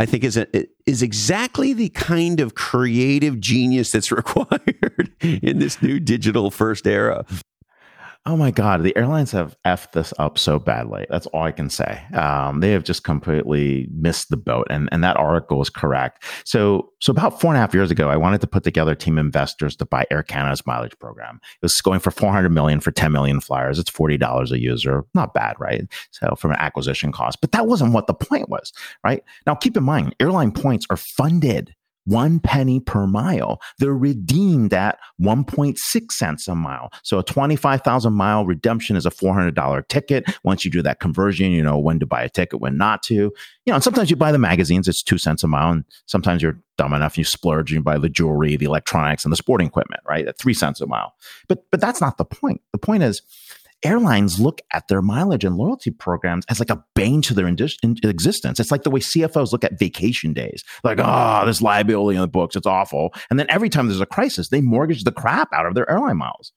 I 0.00 0.06
think 0.06 0.24
is 0.24 0.36
a, 0.36 0.48
is 0.86 1.02
exactly 1.02 1.72
the 1.72 1.90
kind 1.90 2.40
of 2.40 2.56
creative 2.56 3.38
genius 3.38 3.92
that's 3.92 4.10
required 4.12 5.12
in 5.20 5.60
this 5.60 5.80
new 5.80 6.00
digital 6.00 6.50
first 6.50 6.86
era 6.86 7.24
oh 8.26 8.36
my 8.36 8.50
god 8.50 8.82
the 8.82 8.96
airlines 8.96 9.30
have 9.32 9.56
effed 9.64 9.92
this 9.92 10.12
up 10.18 10.38
so 10.38 10.58
badly. 10.58 11.06
That's 11.10 11.26
all 11.28 11.42
i 11.42 11.52
can 11.52 11.70
say. 11.70 12.02
Um, 12.14 12.60
they 12.60 12.70
have 12.72 12.84
just 12.84 13.04
completely 13.04 13.88
missed 13.92 14.30
the 14.30 14.36
boat 14.36 14.66
and, 14.70 14.88
and 14.92 15.02
that 15.04 15.16
article 15.16 15.60
is 15.60 15.70
correct. 15.70 16.24
So 16.44 16.90
so 17.00 17.10
about 17.10 17.40
four 17.40 17.50
and 17.50 17.56
a 17.56 17.60
half 17.60 17.74
years 17.74 17.90
ago 17.90 18.08
i 18.08 18.16
wanted 18.16 18.40
to 18.40 18.46
put 18.46 18.64
together 18.64 18.94
team 18.94 19.18
investors 19.18 19.76
to 19.76 19.84
buy 19.84 20.06
air 20.10 20.22
canada's 20.22 20.66
mileage 20.66 20.98
program. 20.98 21.40
It 21.56 21.62
was 21.62 21.80
going 21.80 22.00
for 22.00 22.10
400 22.10 22.50
million 22.50 22.80
for 22.80 22.90
10 22.90 23.12
million 23.12 23.40
flyers. 23.40 23.78
It's 23.78 23.90
$40 23.90 24.50
a 24.50 24.60
user. 24.60 25.04
Not 25.14 25.34
bad 25.34 25.56
right? 25.58 25.82
So 26.10 26.34
from 26.36 26.52
an 26.52 26.58
acquisition 26.58 27.12
cost. 27.12 27.40
But 27.40 27.52
that 27.52 27.66
wasn't 27.66 27.92
what 27.92 28.06
the 28.06 28.14
point 28.14 28.48
was 28.48 28.72
right? 29.02 29.22
Now 29.46 29.54
keep 29.54 29.76
in 29.76 29.84
mind 29.84 30.14
airline 30.20 30.52
points 30.52 30.86
are 30.90 30.96
funded 30.96 31.74
one 32.04 32.38
penny 32.38 32.80
per 32.80 33.06
mile. 33.06 33.60
They're 33.78 33.94
redeemed 33.94 34.74
at 34.74 34.98
1.6 35.20 36.12
cents 36.12 36.48
a 36.48 36.54
mile. 36.54 36.90
So 37.02 37.18
a 37.18 37.22
25,000 37.22 38.12
mile 38.12 38.44
redemption 38.44 38.96
is 38.96 39.06
a 39.06 39.10
$400 39.10 39.88
ticket. 39.88 40.24
Once 40.44 40.64
you 40.64 40.70
do 40.70 40.82
that 40.82 41.00
conversion, 41.00 41.52
you 41.52 41.62
know 41.62 41.78
when 41.78 41.98
to 42.00 42.06
buy 42.06 42.22
a 42.22 42.28
ticket, 42.28 42.60
when 42.60 42.76
not 42.76 43.02
to. 43.04 43.14
You 43.14 43.32
know, 43.68 43.74
and 43.74 43.84
sometimes 43.84 44.10
you 44.10 44.16
buy 44.16 44.32
the 44.32 44.38
magazines, 44.38 44.88
it's 44.88 45.02
two 45.02 45.18
cents 45.18 45.42
a 45.42 45.48
mile. 45.48 45.70
And 45.70 45.84
sometimes 46.06 46.42
you're 46.42 46.60
dumb 46.76 46.92
enough, 46.92 47.16
you 47.16 47.24
splurge 47.24 47.70
and 47.70 47.78
you 47.78 47.82
buy 47.82 47.98
the 47.98 48.08
jewelry, 48.08 48.56
the 48.56 48.66
electronics, 48.66 49.24
and 49.24 49.32
the 49.32 49.36
sporting 49.36 49.66
equipment, 49.66 50.02
right? 50.08 50.26
At 50.26 50.38
three 50.38 50.54
cents 50.54 50.80
a 50.80 50.86
mile. 50.86 51.14
But, 51.48 51.64
but 51.70 51.80
that's 51.80 52.00
not 52.00 52.18
the 52.18 52.24
point. 52.24 52.60
The 52.72 52.78
point 52.78 53.02
is, 53.02 53.22
airlines 53.84 54.40
look 54.40 54.60
at 54.72 54.88
their 54.88 55.02
mileage 55.02 55.44
and 55.44 55.56
loyalty 55.56 55.90
programs 55.90 56.44
as 56.48 56.58
like 56.58 56.70
a 56.70 56.84
bane 56.94 57.22
to 57.22 57.34
their 57.34 57.46
existence. 57.46 58.58
It's 58.58 58.70
like 58.70 58.82
the 58.82 58.90
way 58.90 59.00
CFOs 59.00 59.52
look 59.52 59.64
at 59.64 59.78
vacation 59.78 60.32
days. 60.32 60.64
Like, 60.82 60.98
ah, 61.00 61.42
oh, 61.42 61.44
there's 61.44 61.62
liability 61.62 62.16
in 62.16 62.22
the 62.22 62.28
books. 62.28 62.56
It's 62.56 62.66
awful. 62.66 63.14
And 63.30 63.38
then 63.38 63.46
every 63.48 63.68
time 63.68 63.86
there's 63.86 64.00
a 64.00 64.06
crisis, 64.06 64.48
they 64.48 64.60
mortgage 64.60 65.04
the 65.04 65.12
crap 65.12 65.52
out 65.52 65.66
of 65.66 65.74
their 65.74 65.88
airline 65.90 66.16
miles. 66.16 66.52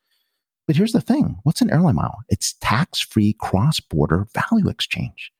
but 0.66 0.76
here's 0.76 0.92
the 0.92 1.02
thing 1.02 1.38
what's 1.44 1.62
an 1.62 1.72
airline 1.72 1.96
mile? 1.96 2.20
It's 2.30 2.56
tax 2.62 3.02
free 3.02 3.34
cross 3.40 3.80
border 3.80 4.28
value 4.34 4.70
exchange. 4.70 5.32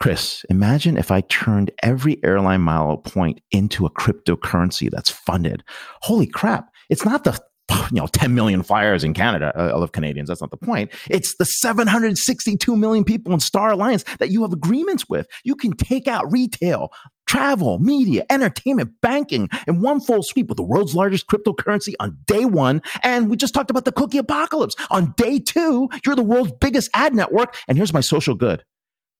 Chris, 0.00 0.44
imagine 0.48 0.96
if 0.96 1.10
I 1.10 1.22
turned 1.22 1.72
every 1.82 2.22
airline 2.22 2.60
mile 2.60 2.98
point 2.98 3.40
into 3.50 3.84
a 3.84 3.90
cryptocurrency 3.90 4.88
that's 4.90 5.10
funded. 5.10 5.64
Holy 6.02 6.26
crap. 6.26 6.70
It's 6.88 7.04
not 7.04 7.24
the 7.24 7.38
you 7.90 8.00
know 8.00 8.06
10 8.06 8.34
million 8.34 8.62
flyers 8.62 9.04
in 9.04 9.14
Canada. 9.14 9.52
Uh, 9.56 9.74
I 9.74 9.76
love 9.76 9.92
Canadians. 9.92 10.28
That's 10.28 10.40
not 10.40 10.50
the 10.50 10.56
point. 10.56 10.90
It's 11.10 11.36
the 11.36 11.44
762 11.44 12.76
million 12.76 13.04
people 13.04 13.32
in 13.32 13.40
Star 13.40 13.70
Alliance 13.70 14.04
that 14.18 14.30
you 14.30 14.42
have 14.42 14.52
agreements 14.52 15.08
with. 15.08 15.26
You 15.44 15.54
can 15.54 15.72
take 15.72 16.08
out 16.08 16.30
retail, 16.30 16.92
travel, 17.26 17.78
media, 17.78 18.24
entertainment, 18.30 18.92
banking 19.02 19.48
in 19.66 19.80
one 19.80 20.00
full 20.00 20.22
sweep 20.22 20.48
with 20.48 20.56
the 20.56 20.62
world's 20.62 20.94
largest 20.94 21.26
cryptocurrency 21.26 21.94
on 22.00 22.16
day 22.26 22.44
one. 22.44 22.82
And 23.02 23.28
we 23.28 23.36
just 23.36 23.54
talked 23.54 23.70
about 23.70 23.84
the 23.84 23.92
cookie 23.92 24.18
apocalypse. 24.18 24.74
On 24.90 25.14
day 25.16 25.38
two, 25.38 25.88
you're 26.04 26.16
the 26.16 26.22
world's 26.22 26.52
biggest 26.60 26.90
ad 26.94 27.14
network. 27.14 27.56
And 27.68 27.76
here's 27.76 27.92
my 27.92 28.00
social 28.00 28.34
good 28.34 28.64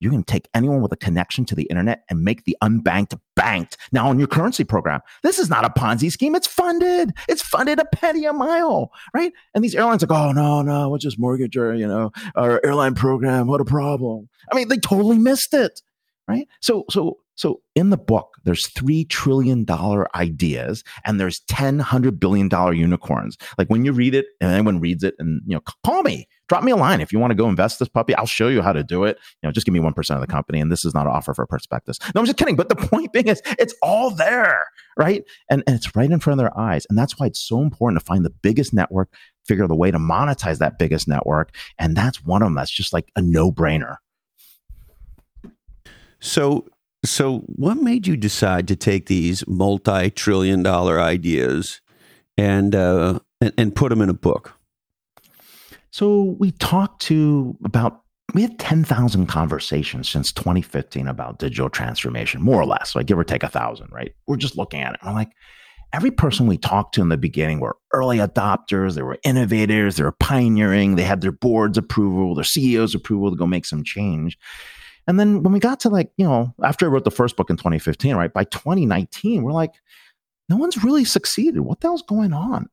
you 0.01 0.11
can 0.11 0.23
take 0.23 0.49
anyone 0.55 0.81
with 0.81 0.93
a 0.93 0.97
connection 0.97 1.45
to 1.47 1.55
the 1.55 1.65
internet 1.65 2.05
and 2.09 2.23
make 2.23 2.45
the 2.45 2.57
unbanked 2.63 3.19
banked 3.35 3.77
now 3.93 4.09
on 4.09 4.19
your 4.19 4.29
currency 4.29 4.65
program. 4.65 5.01
This 5.23 5.39
is 5.39 5.51
not 5.51 5.65
a 5.65 5.71
Ponzi 5.71 6.11
scheme. 6.11 6.35
It's 6.35 6.47
funded. 6.47 7.13
It's 7.29 7.43
funded 7.43 7.79
a 7.79 7.85
penny 7.85 8.25
a 8.25 8.33
mile, 8.33 8.93
right? 9.15 9.33
And 9.55 9.63
these 9.63 9.75
airlines 9.75 10.03
are 10.03 10.07
like, 10.07 10.19
oh, 10.19 10.33
no, 10.33 10.63
no, 10.63 10.89
we'll 10.89 10.99
just 10.99 11.19
mortgage 11.19 11.57
our, 11.57 11.75
you 11.75 11.87
know, 11.87 12.11
our 12.35 12.61
airline 12.65 12.95
program. 12.95 13.47
What 13.47 13.61
a 13.61 13.65
problem. 13.65 14.29
I 14.51 14.57
mean, 14.57 14.69
they 14.69 14.79
totally 14.79 15.19
missed 15.19 15.55
it, 15.55 15.81
right? 16.27 16.49
So, 16.61 16.85
so, 16.91 17.19
so 17.35 17.61
in 17.77 17.91
the 17.91 17.97
book, 17.97 18.37
there's 18.45 18.69
three 18.71 19.05
trillion 19.05 19.65
dollar 19.65 20.09
ideas 20.17 20.83
and 21.05 21.21
there's 21.21 21.41
ten 21.41 21.79
hundred 21.79 22.19
billion 22.19 22.49
dollar 22.49 22.73
unicorns. 22.73 23.37
Like 23.57 23.69
when 23.69 23.85
you 23.85 23.93
read 23.93 24.15
it 24.15 24.27
and 24.41 24.51
anyone 24.51 24.81
reads 24.81 25.05
it 25.05 25.15
and 25.21 25.41
you 25.47 25.55
know, 25.55 25.63
call 25.85 26.03
me 26.03 26.27
drop 26.49 26.65
me 26.65 26.73
a 26.73 26.77
line 26.77 27.01
if 27.01 27.13
you 27.13 27.19
want 27.19 27.31
to 27.31 27.35
go 27.35 27.49
invest 27.49 27.79
this 27.79 27.89
puppy. 27.89 28.15
I'll 28.15 28.27
show 28.27 28.49
you 28.49 28.63
how 28.63 28.73
to 28.73 28.83
do 28.83 29.05
it. 29.05 29.19
You 29.43 29.47
know, 29.47 29.53
just 29.53 29.67
give 29.67 29.73
me 29.73 29.81
1% 29.81 30.15
of 30.15 30.21
the 30.21 30.27
company. 30.27 30.61
And 30.61 30.73
this 30.73 30.85
is 30.85 30.95
not 30.95 31.07
an 31.07 31.13
offer 31.13 31.35
for 31.35 31.43
a 31.43 31.47
prospectus. 31.47 31.99
No, 32.15 32.21
I'm 32.21 32.27
just 32.27 32.39
kidding. 32.39 32.57
But 32.57 32.69
the 32.69 32.77
point 32.77 33.13
being 33.13 33.29
is 33.29 33.43
it's 33.59 33.75
all 33.83 34.11
there, 34.11 34.67
right? 34.97 35.25
And, 35.51 35.63
and 35.67 35.77
it's 35.77 35.95
right 35.95 36.11
in 36.11 36.21
front 36.21 36.41
of 36.41 36.45
their 36.45 36.59
eyes. 36.59 36.87
And 36.89 36.99
that's 36.99 37.19
why 37.19 37.27
it's 37.27 37.41
so 37.41 37.61
important 37.61 38.01
to 38.01 38.05
find 38.05 38.25
the 38.25 38.31
biggest 38.31 38.73
network, 38.73 39.13
figure 39.47 39.65
out 39.65 39.69
the 39.69 39.77
way 39.77 39.91
to 39.91 39.99
monetize 39.99 40.59
that 40.59 40.79
biggest 40.79 41.07
network. 41.07 41.55
And 41.79 41.97
that's 41.97 42.25
one 42.25 42.43
of 42.43 42.47
them 42.47 42.55
that's 42.55 42.71
just 42.71 42.93
like 42.93 43.11
a 43.15 43.23
no 43.23 43.53
brainer. 43.53 43.97
So, 46.21 46.67
so 47.05 47.41
what 47.47 47.77
made 47.77 48.07
you 48.07 48.17
decide 48.17 48.67
to 48.69 48.77
take 48.77 49.07
these 49.07 49.47
multi-trillion 49.47 50.63
dollar 50.65 51.01
ideas 51.01 51.81
and, 52.37 52.75
uh, 52.75 53.21
and, 53.41 53.53
and 53.57 53.77
put 53.77 53.91
them 53.91 54.01
in 54.01 54.09
a 54.09 54.15
book? 54.15 54.58
So 55.91 56.37
we 56.39 56.53
talked 56.53 57.03
to 57.03 57.57
about 57.65 58.03
we 58.35 58.43
had 58.43 58.59
10,000 58.59 59.27
conversations 59.27 60.09
since 60.09 60.33
2015 60.33 61.09
about 61.09 61.39
digital 61.39 61.71
transformation, 61.71 62.43
more 62.43 62.61
or 62.61 62.67
less, 62.67 62.95
like 62.95 63.07
give 63.07 63.19
or 63.19 63.25
take 63.25 63.43
a 63.43 63.49
thousand, 63.49 63.89
right? 63.91 64.15
We're 64.27 64.37
just 64.37 64.57
looking 64.57 64.83
at 64.83 64.95
it. 64.95 65.01
I'm 65.03 65.15
like, 65.15 65.31
every 65.95 66.11
person 66.11 66.47
we 66.47 66.59
talked 66.59 66.95
to 66.95 67.01
in 67.01 67.09
the 67.09 67.17
beginning 67.17 67.61
were 67.61 67.79
early 67.95 68.19
adopters, 68.19 68.95
they 68.95 69.03
were 69.03 69.19
innovators, 69.25 69.97
they 69.97 70.05
were 70.05 70.13
pioneering, 70.13 70.97
they 70.97 71.05
had 71.05 71.23
their 71.23 71.33
board's 71.33 71.79
approval, 71.79 72.35
their 72.35 72.45
CEO's 72.45 72.95
approval 72.95 73.31
to 73.31 73.37
go 73.37 73.47
make 73.47 73.65
some 73.65 73.83
change. 73.83 74.37
And 75.07 75.19
then 75.19 75.43
when 75.43 75.55
we 75.55 75.59
got 75.59 75.81
to 75.81 75.89
like, 75.89 76.11
you 76.19 76.27
know, 76.27 76.55
after 76.63 76.85
I 76.85 76.91
wrote 76.91 77.05
the 77.05 77.11
first 77.11 77.35
book 77.35 77.49
in 77.49 77.57
2015, 77.57 78.15
right, 78.15 78.33
by 78.33 78.45
2019, 78.45 79.43
we're 79.43 79.53
like, 79.53 79.73
no 80.51 80.57
one's 80.57 80.85
really 80.85 81.07
succeeded. 81.07 81.61
What 81.61 81.81
the 81.81 81.89
hell's 81.89 82.03
going 82.03 82.35
on? 82.35 82.69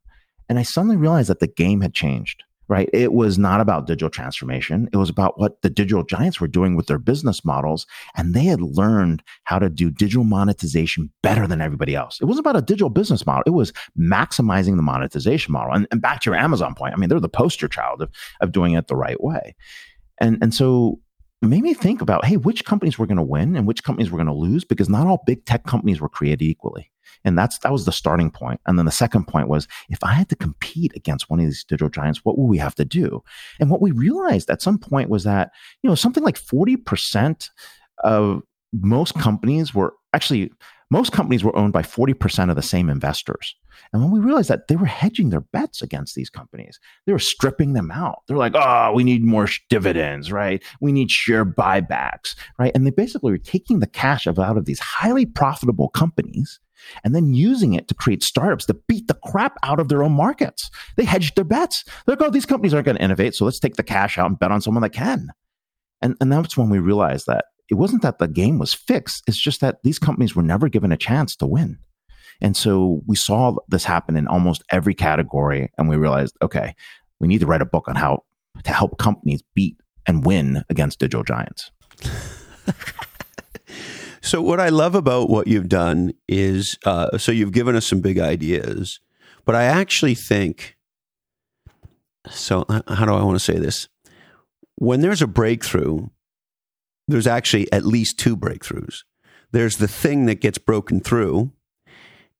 And 0.50 0.60
I 0.60 0.64
suddenly 0.64 0.98
realized 0.98 1.30
that 1.30 1.40
the 1.40 1.48
game 1.48 1.80
had 1.80 1.94
changed 1.94 2.44
right? 2.68 2.90
It 2.94 3.14
was 3.14 3.38
not 3.38 3.62
about 3.62 3.88
digital 3.88 4.10
transformation. 4.10 4.90
It 4.92 4.98
was 4.98 5.10
about 5.10 5.40
what 5.40 5.62
the 5.62 5.70
digital 5.70 6.04
giants 6.04 6.40
were 6.40 6.48
doing 6.48 6.76
with 6.76 6.88
their 6.88 6.98
business 6.98 7.46
models. 7.46 7.86
And 8.16 8.34
they 8.34 8.46
had 8.46 8.62
learned 8.62 9.24
how 9.44 9.60
to 9.60 9.70
do 9.70 9.92
digital 9.92 10.24
monetization 10.24 11.12
better 11.22 11.48
than 11.48 11.62
everybody 11.62 11.96
else. 11.96 12.20
It 12.22 12.26
wasn't 12.26 12.46
about 12.46 12.58
a 12.58 12.62
digital 12.62 12.90
business 12.90 13.26
model. 13.26 13.44
It 13.46 13.52
was 13.52 13.72
maximizing 14.00 14.76
the 14.76 14.82
monetization 14.82 15.52
model. 15.52 15.74
And, 15.74 15.88
and 15.92 16.02
back 16.02 16.22
to 16.22 16.30
your 16.30 16.40
Amazon 16.40 16.74
point, 16.76 16.94
I 16.94 16.98
mean, 16.98 17.10
they're 17.10 17.20
the 17.20 17.30
poster 17.30 17.68
child 17.68 18.02
of, 18.02 18.10
of 18.42 18.52
doing 18.52 18.74
it 18.74 18.88
the 18.88 18.96
right 18.96 19.22
way. 19.22 19.56
And, 20.20 20.38
and 20.42 20.54
so 20.54 21.00
it 21.42 21.48
made 21.48 21.62
me 21.62 21.74
think 21.74 22.02
about, 22.02 22.26
hey, 22.26 22.38
which 22.38 22.66
companies 22.66 22.98
were 22.98 23.06
going 23.06 23.18
to 23.18 23.24
win 23.24 23.56
and 23.56 23.68
which 23.68 23.84
companies 23.84 24.10
were 24.10 24.18
going 24.18 24.28
to 24.28 24.34
lose 24.34 24.64
because 24.64 24.90
not 24.90 25.06
all 25.06 25.22
big 25.26 25.46
tech 25.46 25.66
companies 25.66 26.02
were 26.02 26.10
created 26.10 26.42
equally. 26.44 26.92
And 27.24 27.38
that's 27.38 27.60
that 27.60 27.72
was 27.72 27.86
the 27.86 27.92
starting 27.92 28.32
point. 28.32 28.62
And 28.66 28.78
then 28.78 28.86
the 28.86 28.92
second 28.92 29.28
point 29.28 29.48
was 29.48 29.68
if 29.90 30.04
I 30.04 30.14
had 30.14 30.30
to 30.30 30.36
compete 30.36 30.94
against 30.96 31.30
one 31.30 31.40
of 31.40 31.46
these 31.46 31.64
digital 31.64 31.90
giants, 31.90 32.22
what 32.24 32.38
would 32.38 32.48
we 32.48 32.58
have 32.58 32.76
to 32.76 32.86
do? 32.86 33.24
And 33.60 33.70
what 33.70 33.82
we 33.82 33.92
realized 33.92 34.50
at 34.50 34.62
some 34.62 34.78
point 34.78 35.10
was 35.10 35.24
that, 35.24 35.52
you 35.82 35.90
know, 35.90 35.96
something 35.96 36.24
like 36.24 36.40
40% 36.40 37.50
of 38.04 38.42
most 38.74 39.16
companies 39.16 39.74
were 39.74 39.94
actually 40.14 40.52
most 40.92 41.12
companies 41.12 41.44
were 41.44 41.56
owned 41.56 41.74
by 41.74 41.82
40% 41.82 42.50
of 42.50 42.56
the 42.56 42.62
same 42.62 42.90
investors. 42.90 43.56
And 43.92 44.02
when 44.02 44.12
we 44.12 44.20
realized 44.20 44.50
that 44.50 44.68
they 44.68 44.76
were 44.76 44.86
hedging 44.86 45.30
their 45.30 45.42
bets 45.42 45.82
against 45.82 46.16
these 46.16 46.30
companies, 46.30 46.80
they 47.06 47.12
were 47.12 47.20
stripping 47.20 47.74
them 47.74 47.92
out. 47.92 48.20
They're 48.28 48.38
like, 48.38 48.54
oh, 48.56 48.94
we 48.94 49.04
need 49.04 49.24
more 49.24 49.48
dividends, 49.70 50.32
right? 50.32 50.64
We 50.82 50.92
need 50.92 51.12
share 51.12 51.46
buybacks, 51.46 52.36
right? 52.60 52.72
And 52.76 52.86
they 52.86 52.92
basically 52.92 53.32
were 53.32 53.38
taking 53.38 53.80
the 53.80 53.88
cash 53.88 54.28
out 54.28 54.58
of 54.58 54.66
these 54.66 54.80
highly 54.80 55.26
profitable 55.26 55.90
companies 55.90 56.60
and 57.04 57.16
then 57.16 57.34
using 57.34 57.74
it 57.74 57.88
to 57.88 57.94
create 57.94 58.24
startups 58.24 58.66
that 58.66 58.88
beat 58.88 59.08
the 59.08 59.20
crap 59.26 59.58
out 59.64 59.80
of 59.80 59.90
their 59.90 60.04
own 60.04 60.14
markets. 60.14 60.70
They 60.98 61.06
hedged 61.06 61.36
their 61.36 61.46
bets. 61.46 61.84
They're 62.06 62.16
like, 62.16 62.28
oh, 62.28 62.32
these 62.32 62.46
companies 62.46 62.74
aren't 62.74 62.86
going 62.86 62.98
to 62.98 63.04
innovate, 63.04 63.36
so 63.36 63.46
let's 63.46 63.60
take 63.60 63.76
the 63.76 63.84
cash 63.84 64.18
out 64.18 64.28
and 64.28 64.40
bet 64.40 64.52
on 64.52 64.62
someone 64.62 64.84
that 64.84 64.92
can. 64.92 65.30
And, 66.02 66.16
and 66.22 66.32
that's 66.32 66.58
when 66.58 66.70
we 66.70 66.80
realized 66.80 67.26
that 67.28 67.46
it 67.70 67.76
wasn't 67.76 68.04
that 68.04 68.20
the 68.20 68.28
game 68.28 68.60
was 68.60 68.74
fixed, 68.74 69.24
it's 69.28 69.42
just 69.42 69.62
that 69.62 69.78
these 69.84 70.00
companies 70.00 70.36
were 70.36 70.44
never 70.44 70.70
given 70.70 70.92
a 70.92 70.98
chance 70.98 71.36
to 71.38 71.48
win. 71.48 71.80
And 72.42 72.56
so 72.56 73.02
we 73.06 73.16
saw 73.16 73.56
this 73.70 73.86
happen 73.86 74.16
in 74.18 74.28
almost 74.28 74.64
every 74.72 74.94
category, 74.94 75.72
and 75.78 75.90
we 75.90 75.96
realized, 75.96 76.36
okay, 76.42 76.76
we 77.20 77.28
need 77.28 77.40
to 77.40 77.48
write 77.48 77.62
a 77.62 77.66
book 77.66 77.88
on 77.88 77.96
how 77.96 78.24
to 78.64 78.72
help 78.72 78.98
companies 78.98 79.42
beat 79.54 79.78
and 80.06 80.26
win 80.26 80.64
against 80.70 81.00
digital 81.00 81.24
giants. 81.24 81.72
So, 84.26 84.42
what 84.42 84.60
I 84.60 84.70
love 84.70 84.96
about 84.96 85.30
what 85.30 85.46
you've 85.46 85.70
done 85.70 86.12
is 86.28 86.80
uh, 86.84 87.16
so 87.20 87.32
you've 87.32 87.52
given 87.52 87.76
us 87.76 87.86
some 87.86 88.02
big 88.02 88.18
ideas, 88.18 89.00
but 89.46 89.54
I 89.54 89.66
actually 89.66 90.16
think 90.16 90.76
so. 92.32 92.66
How 92.68 93.06
do 93.06 93.14
I 93.14 93.22
want 93.22 93.36
to 93.36 93.40
say 93.40 93.60
this? 93.60 93.88
When 94.78 95.02
there's 95.02 95.22
a 95.22 95.28
breakthrough, 95.28 96.08
there's 97.08 97.28
actually 97.28 97.72
at 97.72 97.86
least 97.86 98.18
two 98.18 98.36
breakthroughs. 98.36 99.04
There's 99.52 99.78
the 99.78 99.88
thing 99.88 100.26
that 100.26 100.42
gets 100.42 100.58
broken 100.58 101.02
through, 101.02 101.52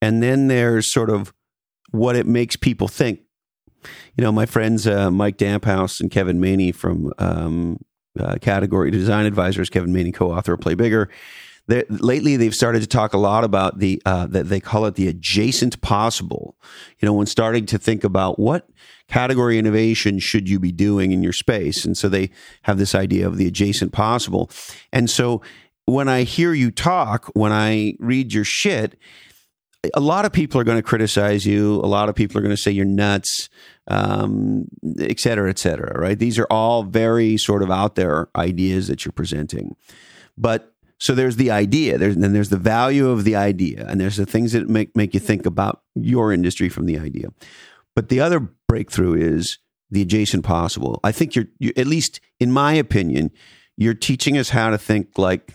and 0.02 0.24
then 0.24 0.48
there's 0.48 0.92
sort 0.92 1.12
of 1.12 1.36
what 1.92 2.16
it 2.16 2.26
makes 2.26 2.56
people 2.56 2.88
think. 2.88 3.20
You 4.18 4.24
know, 4.24 4.32
my 4.32 4.48
friends 4.48 4.88
uh, 4.88 5.12
Mike 5.12 5.38
Damphouse 5.38 6.00
and 6.00 6.10
Kevin 6.10 6.40
Maney 6.40 6.72
from 6.72 7.14
um, 7.20 7.78
uh, 8.20 8.38
Category 8.42 8.90
Design 8.90 9.28
Advisors, 9.28 9.70
Kevin 9.70 9.94
Maney, 9.94 10.12
co-author 10.12 10.54
of 10.54 10.62
Play 10.62 10.74
Bigger 10.74 11.12
lately 11.68 12.38
they've 12.38 12.54
started 12.54 12.82
to 12.82 12.88
talk 12.88 13.14
a 13.14 13.18
lot 13.18 13.44
about 13.44 13.80
the 13.80 14.02
uh, 14.06 14.28
that 14.28 14.50
they 14.50 14.60
call 14.60 14.86
it 14.86 14.96
the 14.96 15.08
adjacent 15.08 15.82
possible. 15.82 16.56
You 17.00 17.06
know, 17.08 17.14
when 17.14 17.28
starting 17.28 17.66
to 17.68 17.78
think 17.78 18.04
about 18.04 18.38
what 18.40 18.70
category 19.08 19.58
innovation 19.58 20.20
should 20.20 20.50
you 20.50 20.60
be 20.60 20.72
doing 20.72 21.12
in 21.12 21.24
your 21.24 21.34
space, 21.34 21.86
and 21.86 21.98
so 21.98 22.10
they 22.10 22.30
have 22.64 22.78
this 22.78 22.94
idea 22.96 23.28
of 23.28 23.38
the 23.38 23.48
adjacent 23.48 23.92
possible. 23.92 24.50
And 24.92 25.10
so 25.10 25.42
when 25.86 26.08
I 26.08 26.24
hear 26.24 26.54
you 26.54 26.72
talk, 26.72 27.30
when 27.34 27.52
I 27.52 27.96
read 28.00 28.34
your 28.34 28.44
shit, 28.44 28.98
a 29.94 30.00
lot 30.00 30.26
of 30.26 30.32
people 30.32 30.60
are 30.60 30.64
going 30.64 30.80
to 30.80 30.84
criticize 30.84 31.46
you. 31.46 31.76
A 31.76 31.88
lot 31.88 32.10
of 32.10 32.16
people 32.16 32.38
are 32.38 32.42
going 32.42 32.56
to 32.56 32.62
say 32.62 32.72
you're 32.72 32.86
nuts, 32.86 33.50
um, 33.88 34.66
et 35.00 35.20
cetera, 35.20 35.50
et 35.50 35.60
cetera. 35.60 36.00
Right? 36.00 36.18
These 36.18 36.40
are 36.40 36.48
all 36.50 36.84
very 36.84 37.38
sort 37.38 37.64
of 37.64 37.72
out 37.72 37.96
there 37.96 38.30
ideas 38.36 38.88
that 38.88 39.06
you're 39.06 39.12
presenting, 39.12 39.76
but 40.38 40.75
so 41.06 41.14
there's 41.14 41.36
the 41.36 41.52
idea, 41.52 42.00
there's, 42.00 42.16
then 42.16 42.34
there's 42.34 42.50
the 42.50 42.58
value 42.58 43.10
of 43.10 43.26
the 43.26 43.36
idea, 43.36 43.86
and 43.88 44.02
there's 44.02 44.16
the 44.18 44.26
things 44.26 44.54
that 44.54 44.68
make, 44.68 44.98
make 44.98 45.14
you 45.14 45.20
think 45.20 45.46
about 45.46 45.84
your 45.94 46.34
industry 46.34 46.68
from 46.68 46.88
the 46.88 46.98
idea. 46.98 47.28
But 47.96 48.10
the 48.10 48.22
other 48.22 48.40
breakthrough 48.40 49.14
is 49.14 49.60
the 49.92 50.02
adjacent 50.02 50.44
possible. 50.44 51.00
I 51.04 51.12
think 51.12 51.36
you're, 51.36 51.46
you, 51.60 51.74
at 51.78 51.86
least 51.86 52.22
in 52.40 52.52
my 52.52 52.74
opinion, 52.74 53.30
you're 53.78 53.94
teaching 53.94 54.36
us 54.36 54.50
how 54.50 54.72
to 54.72 54.80
think 54.80 55.20
like 55.20 55.54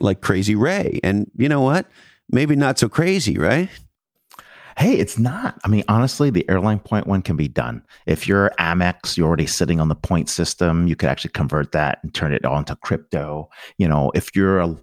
like 0.00 0.22
Crazy 0.22 0.54
Ray. 0.54 0.98
And 1.04 1.30
you 1.36 1.50
know 1.50 1.60
what? 1.60 1.86
Maybe 2.30 2.56
not 2.56 2.78
so 2.78 2.88
crazy, 2.88 3.36
right? 3.36 3.68
Hey, 4.78 4.92
it's 4.98 5.18
not. 5.18 5.58
I 5.64 5.68
mean, 5.68 5.84
honestly, 5.88 6.28
the 6.28 6.48
airline 6.50 6.80
point 6.80 7.06
one 7.06 7.22
can 7.22 7.34
be 7.34 7.48
done. 7.48 7.82
If 8.04 8.28
you're 8.28 8.50
Amex, 8.58 9.16
you're 9.16 9.26
already 9.26 9.46
sitting 9.46 9.80
on 9.80 9.88
the 9.88 9.94
point 9.94 10.28
system. 10.28 10.86
You 10.86 10.96
could 10.96 11.08
actually 11.08 11.30
convert 11.32 11.72
that 11.72 11.98
and 12.02 12.12
turn 12.12 12.32
it 12.32 12.44
all 12.44 12.58
into 12.58 12.76
crypto. 12.76 13.48
You 13.78 13.88
know, 13.88 14.12
if 14.14 14.36
you're 14.36 14.60
a 14.60 14.76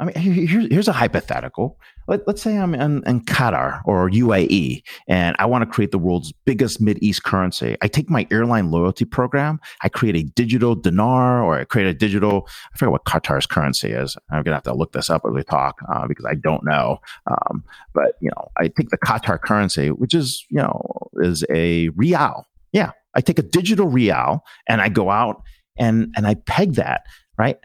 I 0.00 0.06
mean, 0.06 0.14
here's, 0.14 0.66
here's 0.70 0.88
a 0.88 0.94
hypothetical. 0.94 1.78
Let, 2.08 2.26
us 2.26 2.40
say 2.40 2.56
I'm 2.56 2.74
in, 2.74 3.06
in, 3.06 3.20
Qatar 3.20 3.82
or 3.84 4.08
UAE 4.08 4.82
and 5.06 5.36
I 5.38 5.44
want 5.44 5.60
to 5.60 5.66
create 5.66 5.90
the 5.90 5.98
world's 5.98 6.32
biggest 6.46 6.80
Mid-East 6.80 7.22
currency. 7.22 7.76
I 7.82 7.88
take 7.88 8.08
my 8.08 8.26
airline 8.30 8.70
loyalty 8.70 9.04
program, 9.04 9.60
I 9.82 9.90
create 9.90 10.16
a 10.16 10.22
digital 10.22 10.74
dinar 10.74 11.44
or 11.44 11.58
I 11.60 11.64
create 11.64 11.86
a 11.86 11.92
digital, 11.92 12.48
I 12.74 12.78
forget 12.78 12.92
what 12.92 13.04
Qatar's 13.04 13.44
currency 13.44 13.90
is. 13.90 14.16
I'm 14.30 14.42
going 14.42 14.52
to 14.52 14.54
have 14.54 14.62
to 14.62 14.72
look 14.72 14.92
this 14.92 15.10
up 15.10 15.20
as 15.26 15.34
we 15.34 15.42
talk 15.42 15.82
uh, 15.92 16.06
because 16.08 16.24
I 16.24 16.34
don't 16.34 16.64
know. 16.64 16.98
Um, 17.26 17.62
but, 17.92 18.14
you 18.22 18.30
know, 18.30 18.48
I 18.56 18.68
take 18.68 18.88
the 18.88 18.98
Qatar 18.98 19.38
currency, 19.38 19.90
which 19.90 20.14
is, 20.14 20.46
you 20.48 20.62
know, 20.62 21.10
is 21.16 21.44
a 21.50 21.90
real. 21.90 22.46
Yeah. 22.72 22.92
I 23.14 23.20
take 23.20 23.38
a 23.38 23.42
digital 23.42 23.86
real 23.86 24.44
and 24.66 24.80
I 24.80 24.88
go 24.88 25.10
out 25.10 25.42
and, 25.76 26.10
and 26.16 26.26
I 26.26 26.36
peg 26.36 26.76
that, 26.76 27.02
right? 27.36 27.58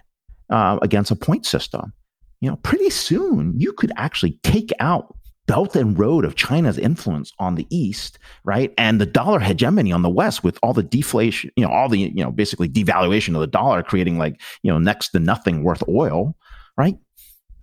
Uh, 0.49 0.79
against 0.81 1.11
a 1.11 1.15
point 1.15 1.45
system 1.45 1.93
you 2.41 2.49
know, 2.49 2.57
pretty 2.57 2.89
soon 2.89 3.53
you 3.57 3.71
could 3.73 3.91
actually 3.97 4.39
take 4.43 4.71
out 4.79 5.15
Belt 5.47 5.75
and 5.75 5.97
Road 5.97 6.25
of 6.25 6.35
China's 6.35 6.77
influence 6.77 7.31
on 7.39 7.55
the 7.55 7.67
East, 7.69 8.17
right? 8.43 8.73
And 8.77 8.99
the 8.99 9.05
dollar 9.05 9.39
hegemony 9.39 9.91
on 9.91 10.01
the 10.01 10.09
West 10.09 10.43
with 10.43 10.57
all 10.63 10.73
the 10.73 10.83
deflation, 10.83 11.51
you 11.55 11.63
know, 11.63 11.71
all 11.71 11.87
the, 11.87 11.99
you 11.99 12.23
know, 12.23 12.31
basically 12.31 12.67
devaluation 12.67 13.35
of 13.35 13.41
the 13.41 13.47
dollar, 13.47 13.83
creating 13.83 14.17
like, 14.17 14.41
you 14.63 14.71
know, 14.71 14.79
next 14.79 15.09
to 15.09 15.19
nothing 15.19 15.63
worth 15.63 15.83
oil, 15.87 16.35
right? 16.77 16.97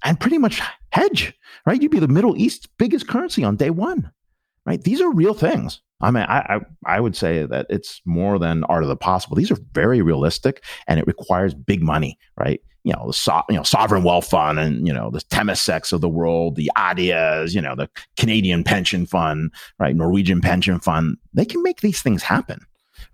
And 0.05 0.18
pretty 0.18 0.39
much 0.39 0.61
hedge, 0.91 1.35
right? 1.66 1.81
You'd 1.81 1.91
be 1.91 1.99
the 1.99 2.09
Middle 2.09 2.37
East's 2.37 2.66
biggest 2.79 3.09
currency 3.09 3.43
on 3.43 3.57
day 3.57 3.70
one, 3.70 4.11
right? 4.66 4.82
These 4.82 5.00
are 5.00 5.12
real 5.12 5.34
things. 5.34 5.80
I 6.00 6.10
mean, 6.10 6.24
I, 6.24 6.38
I, 6.38 6.96
I 6.96 7.00
would 7.00 7.16
say 7.16 7.46
that 7.46 7.66
it's 7.70 8.00
more 8.04 8.38
than 8.38 8.64
art 8.64 8.82
of 8.82 8.88
the 8.88 8.96
possible. 8.96 9.36
These 9.36 9.52
are 9.52 9.58
very 9.72 10.02
realistic, 10.02 10.64
and 10.88 10.98
it 10.98 11.06
requires 11.06 11.54
big 11.54 11.82
money, 11.82 12.18
right? 12.36 12.60
You 12.84 12.92
know, 12.92 13.06
the 13.06 13.12
so, 13.12 13.42
you 13.48 13.56
know 13.56 13.62
sovereign 13.62 14.02
wealth 14.02 14.28
fund, 14.28 14.58
and 14.58 14.84
you 14.86 14.92
know 14.92 15.10
the 15.10 15.20
Temaseks 15.20 15.92
of 15.92 16.00
the 16.00 16.08
world, 16.08 16.56
the 16.56 16.70
Adias, 16.76 17.54
you 17.54 17.60
know 17.60 17.76
the 17.76 17.88
Canadian 18.16 18.64
pension 18.64 19.06
fund, 19.06 19.52
right? 19.78 19.94
Norwegian 19.94 20.40
pension 20.40 20.80
fund. 20.80 21.18
They 21.32 21.44
can 21.44 21.62
make 21.62 21.80
these 21.80 22.02
things 22.02 22.24
happen, 22.24 22.58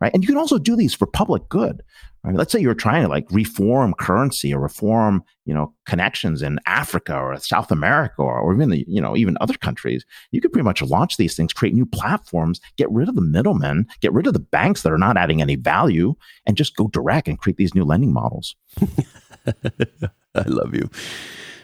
right? 0.00 0.12
And 0.14 0.22
you 0.22 0.28
can 0.28 0.38
also 0.38 0.58
do 0.58 0.74
these 0.74 0.94
for 0.94 1.06
public 1.06 1.46
good. 1.50 1.82
Right? 2.24 2.34
Let's 2.34 2.52
say 2.52 2.60
you're 2.60 2.74
trying 2.74 3.02
to 3.02 3.08
like 3.08 3.26
reform 3.30 3.94
currency 3.94 4.52
or 4.52 4.60
reform, 4.60 5.22
you 5.44 5.54
know, 5.54 5.72
connections 5.86 6.42
in 6.42 6.58
Africa 6.66 7.16
or 7.16 7.36
South 7.38 7.70
America 7.70 8.22
or, 8.22 8.38
or 8.38 8.52
even 8.52 8.70
the, 8.70 8.84
you 8.88 9.00
know, 9.00 9.16
even 9.16 9.36
other 9.40 9.54
countries. 9.54 10.04
You 10.32 10.40
could 10.40 10.52
pretty 10.52 10.64
much 10.64 10.82
launch 10.82 11.16
these 11.16 11.36
things, 11.36 11.52
create 11.52 11.74
new 11.74 11.86
platforms, 11.86 12.60
get 12.76 12.90
rid 12.90 13.08
of 13.08 13.14
the 13.14 13.22
middlemen, 13.22 13.86
get 14.00 14.12
rid 14.12 14.26
of 14.26 14.32
the 14.32 14.40
banks 14.40 14.82
that 14.82 14.92
are 14.92 14.98
not 14.98 15.16
adding 15.16 15.40
any 15.40 15.54
value, 15.54 16.14
and 16.44 16.56
just 16.56 16.76
go 16.76 16.88
direct 16.88 17.28
and 17.28 17.38
create 17.38 17.56
these 17.56 17.74
new 17.74 17.84
lending 17.84 18.12
models. 18.12 18.56
I 19.46 20.42
love 20.46 20.74
you. 20.74 20.90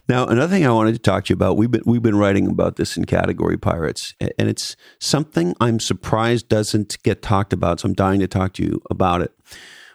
Now, 0.08 0.26
another 0.26 0.54
thing 0.54 0.66
I 0.66 0.70
wanted 0.70 0.92
to 0.92 0.98
talk 0.98 1.24
to 1.24 1.30
you 1.30 1.34
about, 1.34 1.56
we've 1.56 1.70
been 1.70 1.82
we've 1.86 2.02
been 2.02 2.16
writing 2.16 2.46
about 2.46 2.76
this 2.76 2.96
in 2.96 3.06
Category 3.06 3.56
Pirates, 3.56 4.14
and 4.20 4.48
it's 4.48 4.76
something 5.00 5.54
I'm 5.60 5.80
surprised 5.80 6.48
doesn't 6.48 7.02
get 7.02 7.22
talked 7.22 7.54
about. 7.54 7.80
So 7.80 7.86
I'm 7.86 7.94
dying 7.94 8.20
to 8.20 8.28
talk 8.28 8.52
to 8.54 8.62
you 8.62 8.82
about 8.90 9.22
it 9.22 9.32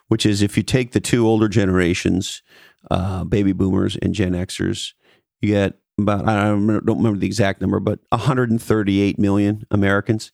which 0.09 0.25
is 0.25 0.41
if 0.41 0.57
you 0.57 0.63
take 0.63 0.91
the 0.91 0.99
two 0.99 1.25
older 1.25 1.47
generations, 1.47 2.43
uh, 2.91 3.23
baby 3.23 3.53
boomers 3.53 3.95
and 3.95 4.13
Gen 4.13 4.33
Xers, 4.33 4.93
you 5.41 5.49
get 5.49 5.79
about, 5.97 6.27
I 6.27 6.45
don't 6.45 6.87
remember, 6.87 7.17
the 7.17 7.27
exact 7.27 7.61
number, 7.61 7.79
but 7.79 7.99
138 8.09 9.17
million 9.19 9.65
Americans. 9.71 10.31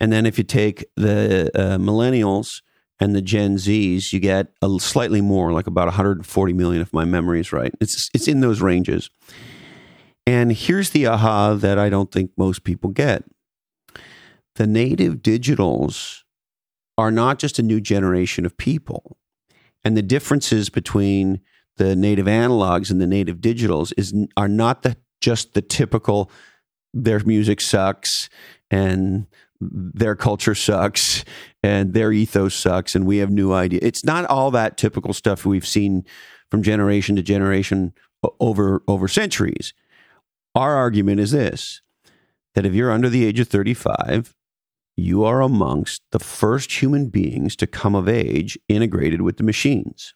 And 0.00 0.12
then 0.12 0.26
if 0.26 0.38
you 0.38 0.44
take 0.44 0.84
the 0.96 1.50
uh, 1.54 1.78
millennials 1.78 2.62
and 3.00 3.14
the 3.14 3.22
Gen 3.22 3.56
Zs, 3.56 4.12
you 4.12 4.20
get 4.20 4.48
a 4.62 4.78
slightly 4.80 5.20
more, 5.20 5.52
like 5.52 5.66
about 5.66 5.86
140 5.86 6.52
million, 6.52 6.82
if 6.82 6.92
my 6.92 7.04
memory 7.04 7.40
is 7.40 7.52
right. 7.52 7.72
It's, 7.80 8.08
it's 8.12 8.28
in 8.28 8.40
those 8.40 8.60
ranges. 8.60 9.10
And 10.26 10.52
here's 10.52 10.90
the 10.90 11.06
aha 11.06 11.54
that 11.54 11.78
I 11.78 11.88
don't 11.88 12.10
think 12.10 12.30
most 12.36 12.64
people 12.64 12.90
get 12.90 13.24
the 14.56 14.66
native 14.66 15.16
digitals 15.16 16.23
are 16.96 17.10
not 17.10 17.38
just 17.38 17.58
a 17.58 17.62
new 17.62 17.80
generation 17.80 18.46
of 18.46 18.56
people. 18.56 19.16
And 19.84 19.96
the 19.96 20.02
differences 20.02 20.68
between 20.68 21.40
the 21.76 21.96
native 21.96 22.26
analogs 22.26 22.90
and 22.90 23.00
the 23.00 23.06
native 23.06 23.38
digitals 23.38 23.92
is 23.96 24.14
are 24.36 24.48
not 24.48 24.82
the 24.82 24.96
just 25.20 25.54
the 25.54 25.62
typical 25.62 26.30
their 26.92 27.20
music 27.20 27.60
sucks 27.60 28.28
and 28.70 29.26
their 29.60 30.14
culture 30.14 30.54
sucks 30.54 31.24
and 31.62 31.94
their 31.94 32.12
ethos 32.12 32.54
sucks 32.54 32.94
and 32.94 33.06
we 33.06 33.18
have 33.18 33.30
new 33.30 33.52
idea. 33.52 33.80
It's 33.82 34.04
not 34.04 34.26
all 34.26 34.50
that 34.52 34.76
typical 34.76 35.12
stuff 35.12 35.44
we've 35.44 35.66
seen 35.66 36.04
from 36.50 36.62
generation 36.62 37.16
to 37.16 37.22
generation 37.22 37.92
over 38.38 38.82
over 38.86 39.08
centuries. 39.08 39.74
Our 40.54 40.74
argument 40.76 41.20
is 41.20 41.32
this 41.32 41.80
that 42.54 42.64
if 42.64 42.74
you're 42.74 42.92
under 42.92 43.08
the 43.08 43.24
age 43.24 43.40
of 43.40 43.48
35 43.48 44.34
you 44.96 45.24
are 45.24 45.40
amongst 45.40 46.02
the 46.12 46.18
first 46.18 46.82
human 46.82 47.08
beings 47.08 47.56
to 47.56 47.66
come 47.66 47.94
of 47.94 48.08
age 48.08 48.58
integrated 48.68 49.22
with 49.22 49.36
the 49.36 49.42
machines. 49.42 50.14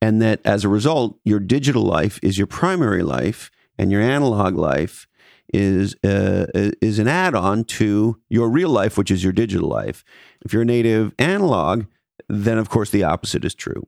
And 0.00 0.20
that 0.20 0.40
as 0.44 0.64
a 0.64 0.68
result, 0.68 1.18
your 1.24 1.40
digital 1.40 1.82
life 1.82 2.18
is 2.22 2.38
your 2.38 2.46
primary 2.46 3.02
life 3.02 3.50
and 3.78 3.90
your 3.90 4.00
analog 4.00 4.56
life 4.56 5.06
is 5.52 5.94
uh, 6.02 6.46
is 6.80 6.98
an 6.98 7.08
add-on 7.08 7.64
to 7.64 8.18
your 8.28 8.48
real 8.48 8.70
life, 8.70 8.96
which 8.96 9.10
is 9.10 9.22
your 9.22 9.32
digital 9.32 9.68
life. 9.68 10.02
If 10.44 10.52
you're 10.52 10.62
a 10.62 10.66
native 10.66 11.14
analog, 11.18 11.84
then 12.28 12.58
of 12.58 12.68
course 12.68 12.90
the 12.90 13.04
opposite 13.04 13.44
is 13.44 13.54
true. 13.54 13.84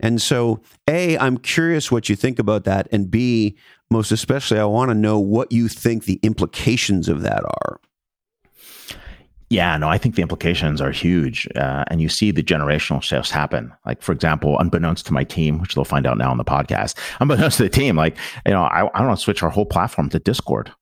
And 0.00 0.20
so, 0.20 0.60
A, 0.88 1.16
I'm 1.18 1.38
curious 1.38 1.92
what 1.92 2.08
you 2.08 2.16
think 2.16 2.38
about 2.38 2.64
that. 2.64 2.88
And 2.90 3.10
B, 3.10 3.56
most 3.90 4.10
especially, 4.10 4.58
I 4.58 4.64
want 4.64 4.90
to 4.90 4.94
know 4.94 5.18
what 5.18 5.52
you 5.52 5.68
think 5.68 6.04
the 6.04 6.20
implications 6.22 7.08
of 7.08 7.22
that 7.22 7.44
are. 7.44 7.80
Yeah, 9.50 9.76
no, 9.76 9.88
I 9.88 9.98
think 9.98 10.14
the 10.14 10.22
implications 10.22 10.80
are 10.80 10.90
huge. 10.90 11.46
Uh, 11.54 11.84
and 11.88 12.00
you 12.00 12.08
see 12.08 12.30
the 12.30 12.42
generational 12.42 13.02
shifts 13.02 13.30
happen. 13.30 13.72
Like, 13.84 14.02
for 14.02 14.12
example, 14.12 14.58
unbeknownst 14.58 15.06
to 15.06 15.12
my 15.12 15.24
team, 15.24 15.60
which 15.60 15.74
they'll 15.74 15.84
find 15.84 16.06
out 16.06 16.18
now 16.18 16.30
on 16.30 16.38
the 16.38 16.44
podcast, 16.44 16.98
unbeknownst 17.20 17.58
to 17.58 17.64
the 17.64 17.68
team, 17.68 17.96
like, 17.96 18.16
you 18.46 18.52
know, 18.52 18.62
I, 18.62 18.88
I 18.94 19.04
want 19.04 19.18
to 19.18 19.22
switch 19.22 19.42
our 19.42 19.50
whole 19.50 19.66
platform 19.66 20.08
to 20.10 20.18
Discord, 20.18 20.72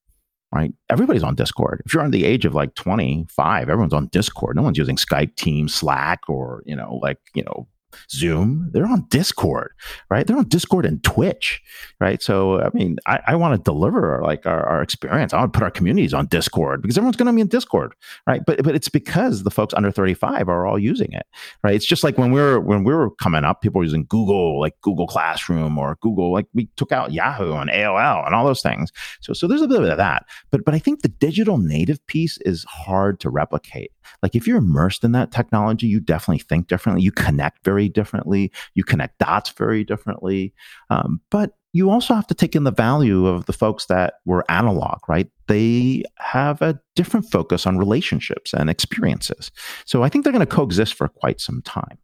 right? 0.53 0.73
Everybody's 0.89 1.25
on 1.25 1.35
Discord. 1.35 1.83
If 1.85 1.93
you're 1.93 2.03
under 2.03 2.17
the 2.17 2.25
age 2.25 2.45
of 2.45 2.55
like 2.55 2.75
25, 2.75 3.69
everyone's 3.69 3.95
on 3.95 4.07
Discord. 4.09 4.57
No 4.57 4.63
one's 4.63 4.79
using 4.79 4.97
Skype, 4.97 5.35
Teams, 5.37 5.75
Slack, 5.75 6.21
or, 6.29 6.63
you 6.65 6.77
know, 6.77 6.99
like, 7.03 7.19
you 7.35 7.43
know, 7.43 7.67
Zoom. 8.11 8.71
They're 8.73 8.87
on 8.87 9.07
Discord, 9.09 9.73
right? 10.11 10.27
They're 10.27 10.37
on 10.37 10.49
Discord 10.49 10.87
and 10.87 11.03
Twitch, 11.03 11.63
right? 12.01 12.23
So, 12.23 12.61
I 12.61 12.71
mean, 12.73 12.97
I, 13.07 13.21
I 13.29 13.37
want 13.37 13.55
to 13.57 13.71
deliver 13.71 14.21
like 14.23 14.47
our, 14.47 14.63
our, 14.65 14.83
experience. 14.83 15.33
I 15.33 15.39
want 15.39 15.53
to 15.53 15.59
put 15.59 15.65
our 15.65 15.71
communities 15.71 16.13
on 16.13 16.27
Discord 16.27 16.83
because 16.83 16.99
everyone's 16.99 17.17
going 17.17 17.27
to 17.27 17.33
be 17.33 17.41
in 17.41 17.47
Discord, 17.47 17.95
right? 18.27 18.43
But 18.45 18.63
but 18.63 18.75
it's 18.75 18.89
because 18.89 19.45
the 19.45 19.51
folks 19.51 19.75
under 19.75 19.91
thirty 19.91 20.15
five 20.15 20.49
are 20.49 20.67
all 20.67 20.79
using 20.79 21.13
it, 21.13 21.27
right? 21.63 21.75
It's 21.75 21.87
just 21.87 22.03
like 22.05 22.19
when 22.19 22.33
we 22.33 22.41
were 22.41 22.61
when 22.61 22.85
we 22.85 22.93
were 22.93 23.11
coming 23.17 23.45
up, 23.45 23.61
people 23.61 23.79
were 23.79 23.85
using 23.85 24.07
Google, 24.09 24.61
like 24.61 24.75
Google 24.81 25.07
Classroom 25.07 25.79
or 25.79 25.97
Google, 26.01 26.33
like 26.33 26.47
we 26.55 26.69
took 26.77 26.93
out 26.93 27.13
Yahoo 27.13 27.55
and 27.55 27.71
AOL 27.71 28.27
and 28.27 28.35
all 28.35 28.45
those 28.45 28.63
things. 28.63 28.91
So 29.21 29.33
so 29.33 29.47
there's 29.47 29.63
a 29.63 29.69
bit 29.69 29.83
of 29.83 29.97
that, 29.97 30.25
but 30.51 30.65
but 30.65 30.75
I 30.75 30.79
think 30.79 31.03
the 31.03 31.09
digital 31.09 31.59
native 31.59 32.05
piece 32.07 32.39
is 32.39 32.65
hard 32.65 33.21
to 33.21 33.31
replicate. 33.31 33.93
Like 34.23 34.35
if 34.35 34.47
you're 34.47 34.59
immersed 34.59 35.05
in 35.05 35.13
that 35.13 35.31
technology, 35.31 35.87
you 35.87 36.01
definitely 36.01 36.43
think 36.43 36.69
differently. 36.69 37.03
You 37.03 37.13
connect 37.13 37.65
very 37.65 37.82
differently. 37.89 38.53
You 38.75 38.85
connect 38.85 39.19
dots 39.19 39.51
very 39.51 39.85
differently. 39.85 40.55
Um, 40.91 41.21
but 41.31 41.53
you 41.73 41.91
also 41.91 42.15
have 42.15 42.27
to 42.27 42.35
take 42.35 42.55
in 42.55 42.65
the 42.65 42.73
value 42.73 43.27
of 43.27 43.47
the 43.47 43.53
folks 43.53 43.87
that 43.87 44.15
were 44.27 44.45
analog, 44.51 44.99
right? 45.09 45.31
They 45.49 46.05
have 46.19 46.61
a 46.61 46.79
different 46.95 47.31
focus 47.31 47.67
on 47.67 47.79
relationships 47.79 48.53
and 48.53 48.69
experiences. 48.69 49.51
So 49.87 50.03
I 50.03 50.09
think 50.09 50.25
they're 50.25 50.33
going 50.33 50.47
to 50.47 50.55
coexist 50.55 50.95
for 50.95 51.09
quite 51.09 51.41
some 51.41 51.63
time. 51.63 51.99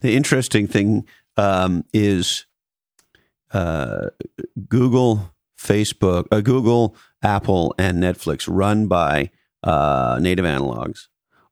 The 0.00 0.16
interesting 0.16 0.66
thing 0.66 1.06
um, 1.36 1.84
is 1.92 2.46
uh, 3.52 4.08
Google, 4.68 5.32
Facebook, 5.58 6.26
uh, 6.32 6.40
Google, 6.40 6.96
Apple, 7.22 7.74
and 7.78 8.02
Netflix 8.02 8.48
run 8.50 8.88
by 8.88 9.30
uh, 9.62 10.18
native 10.20 10.44
analogs. 10.44 11.06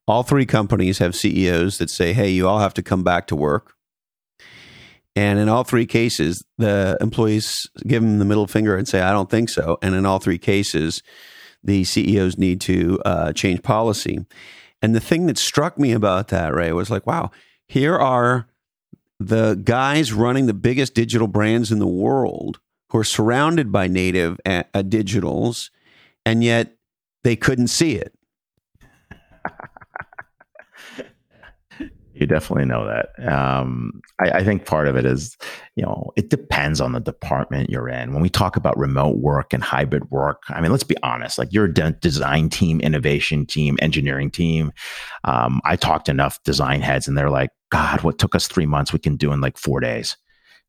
All 0.07 0.23
three 0.23 0.47
companies 0.47 0.99
have 0.99 1.15
CEOs 1.15 1.79
that 1.79 1.91
say, 1.91 2.13
hey, 2.13 2.31
you 2.31 2.49
all 2.49 2.59
have 2.59 2.75
to 2.75 2.83
come 2.83 3.05
back 3.05 3.27
to 3.29 3.37
work. 3.37 3.75
And 5.17 5.39
in 5.39 5.49
all 5.49 5.65
three 5.65 5.87
cases, 5.87 6.45
the 6.59 6.97
employees 7.01 7.69
give 7.87 8.03
them 8.03 8.19
the 8.19 8.25
middle 8.25 8.47
finger 8.47 8.77
and 8.77 8.87
say, 8.87 9.01
I 9.01 9.13
don't 9.13 9.31
think 9.31 9.49
so. 9.49 9.79
And 9.83 9.95
in 9.95 10.07
all 10.07 10.19
three 10.19 10.39
cases, 10.39 11.03
the 11.63 11.85
CEOs 11.85 12.39
need 12.39 12.61
to 12.63 13.01
uh, 13.05 13.33
change 13.33 13.63
policy. 13.63 14.25
And 14.83 14.95
the 14.95 15.01
thing 15.01 15.27
that 15.27 15.37
struck 15.37 15.79
me 15.79 15.93
about 15.93 16.29
that, 16.29 16.55
Ray, 16.55 16.73
was 16.73 16.91
like, 16.91 17.07
wow, 17.07 17.31
here 17.67 17.97
are 17.97 18.49
the 19.19 19.61
guys 19.63 20.13
running 20.13 20.47
the 20.47 20.55
biggest 20.55 20.95
digital 20.95 21.27
brands 21.27 21.71
in 21.71 21.79
the 21.79 21.87
world 21.87 22.61
who 22.91 22.99
are 22.99 23.05
surrounded 23.05 23.71
by 23.71 23.87
native 23.87 24.41
uh, 24.47 24.63
digitals, 24.75 25.71
and 26.25 26.43
yet 26.43 26.77
they 27.23 27.37
couldn't 27.37 27.69
see 27.69 27.97
it. 27.97 28.15
Definitely 32.31 32.65
know 32.65 32.87
that. 32.87 33.29
Um, 33.29 34.01
I, 34.21 34.31
I, 34.39 34.45
think 34.45 34.65
part 34.65 34.87
of 34.87 34.97
it 34.97 35.05
is, 35.05 35.37
you 35.75 35.83
know, 35.83 36.13
it 36.17 36.31
depends 36.31 36.81
on 36.81 36.93
the 36.93 37.01
department 37.01 37.69
you're 37.69 37.89
in. 37.89 38.13
When 38.13 38.23
we 38.23 38.31
talk 38.31 38.57
about 38.57 38.79
remote 38.79 39.19
work 39.19 39.53
and 39.53 39.63
hybrid 39.63 40.11
work, 40.11 40.43
I 40.49 40.61
mean, 40.61 40.71
let's 40.71 40.85
be 40.85 40.97
honest, 41.03 41.39
like 41.39 41.51
de- 41.51 41.93
design 42.01 42.49
team, 42.49 42.81
innovation 42.81 43.47
team, 43.47 43.77
engineering 43.83 44.31
team. 44.31 44.71
Um, 45.25 45.61
I 45.65 45.75
talked 45.75 46.09
enough 46.09 46.41
design 46.45 46.81
heads 46.83 47.09
and 47.09 47.19
they're 47.19 47.31
like, 47.31 47.51
God, 47.71 48.03
what 48.03 48.19
took 48.19 48.35
us 48.35 48.47
three 48.47 48.67
months, 48.67 48.93
we 48.93 49.01
can 49.01 49.17
do 49.17 49.33
in 49.33 49.41
like 49.41 49.59
four 49.59 49.81
days. 49.81 50.17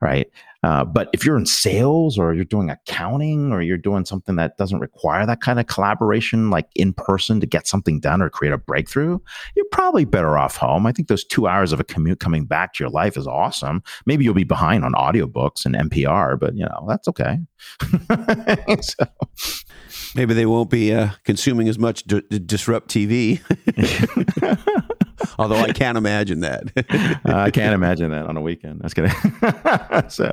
Right. 0.01 0.27
Uh, 0.63 0.85
but 0.85 1.09
if 1.11 1.25
you're 1.25 1.37
in 1.37 1.45
sales 1.45 2.17
or 2.17 2.33
you're 2.33 2.45
doing 2.45 2.69
accounting 2.69 3.51
or 3.51 3.61
you're 3.61 3.77
doing 3.77 4.05
something 4.05 4.35
that 4.35 4.57
doesn't 4.57 4.79
require 4.79 5.25
that 5.25 5.41
kind 5.41 5.59
of 5.59 5.67
collaboration, 5.67 6.49
like 6.49 6.67
in 6.75 6.93
person 6.93 7.39
to 7.39 7.47
get 7.47 7.67
something 7.67 7.99
done 7.99 8.21
or 8.21 8.29
create 8.29 8.53
a 8.53 8.57
breakthrough, 8.57 9.17
you're 9.55 9.65
probably 9.71 10.05
better 10.05 10.37
off 10.37 10.57
home. 10.57 10.85
I 10.85 10.91
think 10.91 11.07
those 11.07 11.23
two 11.23 11.47
hours 11.47 11.71
of 11.73 11.79
a 11.79 11.83
commute 11.83 12.19
coming 12.19 12.45
back 12.45 12.73
to 12.73 12.83
your 12.83 12.91
life 12.91 13.17
is 13.17 13.25
awesome. 13.25 13.81
Maybe 14.05 14.23
you'll 14.23 14.33
be 14.33 14.43
behind 14.43 14.85
on 14.85 14.93
audiobooks 14.93 15.65
and 15.65 15.75
NPR, 15.75 16.39
but 16.39 16.55
you 16.55 16.65
know, 16.65 16.85
that's 16.87 17.07
okay. 17.07 17.39
so. 18.81 19.05
Maybe 20.15 20.33
they 20.33 20.45
won't 20.45 20.69
be 20.69 20.93
uh, 20.93 21.09
consuming 21.23 21.69
as 21.69 21.79
much 21.79 22.03
d- 22.03 22.21
DisrupTV. 22.21 23.39
Although 25.39 25.57
I 25.57 25.71
can't 25.71 25.97
imagine 25.97 26.41
that. 26.41 26.63
uh, 27.25 27.33
I 27.33 27.51
can't 27.51 27.73
imagine 27.73 28.11
that 28.11 28.25
on 28.25 28.35
a 28.35 28.41
weekend. 28.41 28.81
That's 28.81 28.93
gonna. 28.93 30.09
so, 30.09 30.31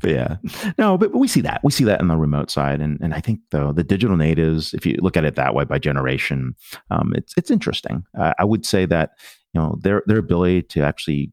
but 0.00 0.10
yeah, 0.10 0.36
no, 0.78 0.96
but, 0.96 1.12
but 1.12 1.18
we 1.18 1.26
see 1.28 1.40
that 1.40 1.60
we 1.64 1.72
see 1.72 1.84
that 1.84 2.00
in 2.00 2.08
the 2.08 2.16
remote 2.16 2.50
side, 2.50 2.80
and 2.80 3.00
and 3.00 3.14
I 3.14 3.20
think 3.20 3.40
though 3.50 3.72
the 3.72 3.82
digital 3.82 4.16
natives, 4.16 4.74
if 4.74 4.86
you 4.86 4.96
look 5.00 5.16
at 5.16 5.24
it 5.24 5.34
that 5.36 5.54
way 5.54 5.64
by 5.64 5.78
generation, 5.78 6.54
um, 6.90 7.12
it's 7.16 7.34
it's 7.36 7.50
interesting. 7.50 8.04
Uh, 8.18 8.34
I 8.38 8.44
would 8.44 8.64
say 8.64 8.86
that 8.86 9.12
you 9.54 9.60
know 9.60 9.78
their 9.80 10.02
their 10.06 10.18
ability 10.18 10.62
to 10.62 10.82
actually 10.82 11.32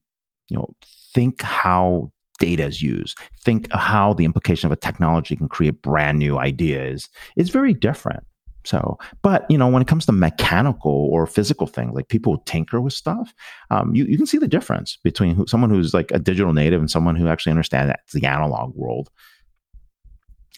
you 0.49 0.57
know 0.57 0.73
think 1.13 1.41
how 1.41 2.11
data 2.37 2.65
is 2.65 2.81
used, 2.81 3.17
think 3.43 3.71
how 3.71 4.13
the 4.13 4.25
implication 4.25 4.67
of 4.67 4.71
a 4.71 4.75
technology 4.75 5.35
can 5.35 5.47
create 5.47 5.81
brand 5.81 6.19
new 6.19 6.37
ideas 6.37 7.09
is 7.35 7.49
very 7.49 7.73
different. 7.73 8.23
So, 8.65 8.97
but 9.21 9.45
you 9.49 9.57
know, 9.57 9.67
when 9.67 9.81
it 9.81 9.87
comes 9.87 10.05
to 10.07 10.11
mechanical 10.11 10.91
or 10.91 11.27
physical 11.27 11.67
things, 11.67 11.93
like 11.93 12.07
people 12.07 12.39
tinker 12.39 12.81
with 12.81 12.93
stuff, 12.93 13.33
um, 13.69 13.95
you 13.95 14.05
you 14.05 14.17
can 14.17 14.25
see 14.25 14.39
the 14.39 14.47
difference 14.47 14.97
between 15.03 15.35
who, 15.35 15.45
someone 15.47 15.69
who's 15.69 15.93
like 15.93 16.11
a 16.11 16.19
digital 16.19 16.53
native 16.53 16.79
and 16.79 16.89
someone 16.89 17.15
who 17.15 17.27
actually 17.27 17.51
understands 17.51 17.93
the 18.13 18.25
analog 18.25 18.75
world. 18.75 19.09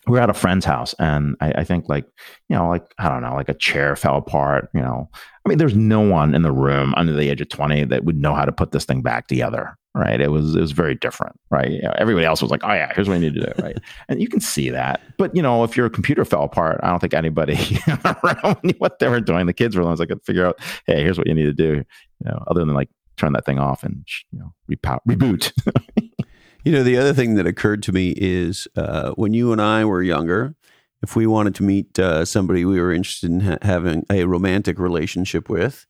We're 0.08 0.22
at 0.22 0.30
a 0.30 0.34
friend's 0.34 0.64
house, 0.64 0.96
and 1.00 1.36
I, 1.42 1.52
I 1.52 1.64
think 1.66 1.90
like 1.90 2.06
you 2.48 2.56
know, 2.56 2.70
like 2.70 2.94
I 2.98 3.10
don't 3.10 3.24
know, 3.24 3.36
like 3.36 3.50
a 3.50 3.54
chair 3.54 3.98
fell 3.98 4.16
apart. 4.16 4.70
You 4.74 4.82
know, 4.82 5.10
I 5.46 5.50
mean, 5.50 5.58
there's 5.58 5.76
no 5.76 6.00
one 6.00 6.34
in 6.34 6.44
the 6.44 6.52
room 6.52 6.94
under 6.96 7.12
the 7.12 7.30
age 7.30 7.42
of 7.42 7.50
twenty 7.50 7.84
that 7.84 8.06
would 8.06 8.18
know 8.18 8.34
how 8.34 8.46
to 8.46 8.54
put 8.54 8.72
this 8.72 8.86
thing 8.86 9.02
back 9.02 9.28
together 9.28 9.78
right? 9.98 10.22
It 10.22 10.32
was 10.32 10.56
it 10.56 10.62
was 10.62 10.72
very 10.72 10.96
different, 10.96 11.40
right? 11.50 11.70
You 11.70 11.82
know, 11.82 11.94
everybody 11.98 12.26
else 12.26 12.42
was 12.42 12.52
like, 12.52 12.62
"Oh 12.64 12.74
yeah, 12.74 12.94
here's 12.94 13.10
what 13.10 13.16
you 13.16 13.20
need 13.22 13.34
to 13.36 13.42
do," 13.42 13.64
right? 13.64 13.78
and 14.10 14.22
you 14.22 14.28
can 14.28 14.40
see 14.40 14.70
that. 14.70 15.02
But 15.18 15.36
you 15.36 15.42
know, 15.42 15.64
if 15.64 15.76
your 15.76 15.90
computer 15.90 16.24
fell 16.24 16.44
apart, 16.44 16.80
I 16.84 16.90
don't 16.90 17.00
think 17.00 17.14
anybody 17.14 17.58
around 18.24 18.58
knew 18.64 18.76
what 18.78 19.00
they 19.00 19.08
were 19.08 19.20
doing. 19.20 19.48
The 19.48 19.54
kids 19.54 19.76
were 19.76 19.82
the 19.82 19.88
ones 19.88 20.00
that 20.00 20.08
could 20.08 20.24
figure 20.24 20.46
out, 20.46 20.60
"Hey, 20.86 21.02
here's 21.02 21.18
what 21.18 21.28
you 21.28 21.34
need 21.34 21.46
to 21.46 21.54
do," 21.54 21.74
you 21.74 22.26
know, 22.26 22.44
other 22.48 22.64
than 22.64 22.74
like 22.74 22.90
turn 23.18 23.34
that 23.34 23.46
thing 23.46 23.60
off 23.60 23.84
and 23.84 24.06
you 24.32 24.40
know 24.40 24.54
repow- 24.72 25.00
reboot. 25.08 25.52
you 26.64 26.72
know, 26.72 26.84
the 26.84 26.98
other 26.98 27.14
thing 27.14 27.36
that 27.36 27.48
occurred 27.48 27.82
to 27.84 27.92
me 27.92 28.14
is 28.16 28.68
uh, 28.76 29.12
when 29.12 29.34
you 29.34 29.52
and 29.52 29.62
I 29.62 29.86
were 29.86 30.04
younger. 30.04 30.56
If 31.04 31.16
we 31.16 31.28
wanted 31.28 31.54
to 31.56 31.64
meet 31.64 32.00
uh, 32.00 32.26
somebody 32.26 32.66
we 32.66 32.82
were 32.82 32.92
interested 32.92 33.30
in 33.30 33.42
ha- 33.42 33.60
having 33.62 34.04
a 34.10 34.26
romantic 34.26 34.80
relationship 34.80 35.48
with, 35.48 35.86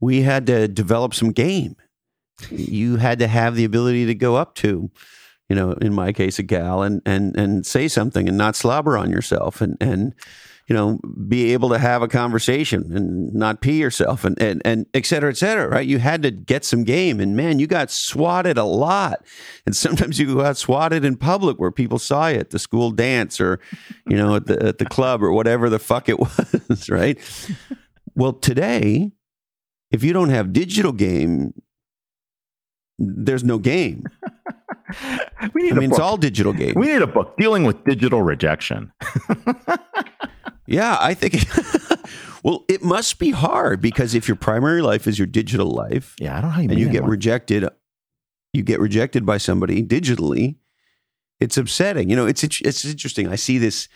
we 0.00 0.22
had 0.22 0.46
to 0.46 0.68
develop 0.68 1.12
some 1.12 1.32
game 1.32 1.76
you 2.50 2.96
had 2.96 3.18
to 3.20 3.26
have 3.26 3.54
the 3.54 3.64
ability 3.64 4.06
to 4.06 4.14
go 4.14 4.36
up 4.36 4.54
to, 4.56 4.90
you 5.48 5.56
know, 5.56 5.72
in 5.72 5.92
my 5.92 6.12
case, 6.12 6.38
a 6.38 6.42
gal 6.42 6.82
and 6.82 7.02
and 7.04 7.36
and 7.36 7.66
say 7.66 7.88
something 7.88 8.28
and 8.28 8.38
not 8.38 8.56
slobber 8.56 8.96
on 8.96 9.10
yourself 9.10 9.60
and 9.60 9.76
and 9.80 10.14
you 10.68 10.74
know 10.74 10.98
be 11.28 11.52
able 11.52 11.68
to 11.68 11.78
have 11.78 12.02
a 12.02 12.08
conversation 12.08 12.92
and 12.96 13.34
not 13.34 13.60
pee 13.60 13.80
yourself 13.80 14.24
and 14.24 14.40
and 14.40 14.62
and 14.64 14.86
et 14.94 15.04
cetera, 15.04 15.30
et 15.30 15.36
cetera. 15.36 15.68
Right? 15.68 15.86
You 15.86 15.98
had 15.98 16.22
to 16.22 16.30
get 16.30 16.64
some 16.64 16.84
game, 16.84 17.20
and 17.20 17.36
man, 17.36 17.58
you 17.58 17.66
got 17.66 17.90
swatted 17.90 18.56
a 18.56 18.64
lot, 18.64 19.24
and 19.66 19.76
sometimes 19.76 20.18
you 20.18 20.36
got 20.36 20.56
swatted 20.56 21.04
in 21.04 21.16
public 21.16 21.58
where 21.58 21.72
people 21.72 21.98
saw 21.98 22.28
you 22.28 22.38
at 22.38 22.50
the 22.50 22.58
school 22.58 22.90
dance 22.90 23.40
or 23.40 23.60
you 24.06 24.16
know 24.16 24.36
at 24.36 24.46
the 24.46 24.62
at 24.64 24.78
the 24.78 24.86
club 24.86 25.22
or 25.22 25.32
whatever 25.32 25.68
the 25.68 25.78
fuck 25.78 26.08
it 26.08 26.18
was. 26.68 26.88
Right? 26.88 27.18
Well, 28.14 28.34
today, 28.34 29.12
if 29.90 30.02
you 30.02 30.12
don't 30.12 30.30
have 30.30 30.52
digital 30.52 30.92
game, 30.92 31.52
there's 33.02 33.44
no 33.44 33.58
game. 33.58 34.04
we 35.54 35.62
need 35.62 35.72
I 35.72 35.76
mean, 35.76 35.90
book. 35.90 35.98
it's 35.98 35.98
all 35.98 36.16
digital 36.16 36.52
game. 36.52 36.74
We 36.76 36.86
need 36.86 37.02
a 37.02 37.06
book 37.06 37.36
dealing 37.36 37.64
with 37.64 37.82
digital 37.84 38.22
rejection. 38.22 38.92
yeah, 40.66 40.96
I 41.00 41.14
think. 41.14 41.44
well, 42.42 42.64
it 42.68 42.82
must 42.82 43.18
be 43.18 43.30
hard 43.30 43.80
because 43.80 44.14
if 44.14 44.28
your 44.28 44.36
primary 44.36 44.82
life 44.82 45.06
is 45.06 45.18
your 45.18 45.26
digital 45.26 45.70
life, 45.70 46.14
yeah, 46.18 46.38
I 46.38 46.40
don't 46.40 46.50
know 46.50 46.54
how 46.54 46.60
you 46.60 46.70
and 46.70 46.78
you 46.78 46.88
get 46.88 47.02
one. 47.02 47.10
rejected, 47.10 47.68
you 48.52 48.62
get 48.62 48.80
rejected 48.80 49.26
by 49.26 49.38
somebody 49.38 49.82
digitally. 49.82 50.56
It's 51.40 51.56
upsetting. 51.56 52.08
You 52.08 52.16
know, 52.16 52.26
it's 52.26 52.44
it's 52.44 52.84
interesting. 52.84 53.28
I 53.28 53.36
see 53.36 53.58
this 53.58 53.88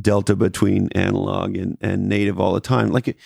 delta 0.00 0.34
between 0.34 0.88
analog 0.92 1.56
and, 1.56 1.78
and 1.80 2.08
native 2.08 2.40
all 2.40 2.54
the 2.54 2.60
time. 2.60 2.90
Like 2.90 3.16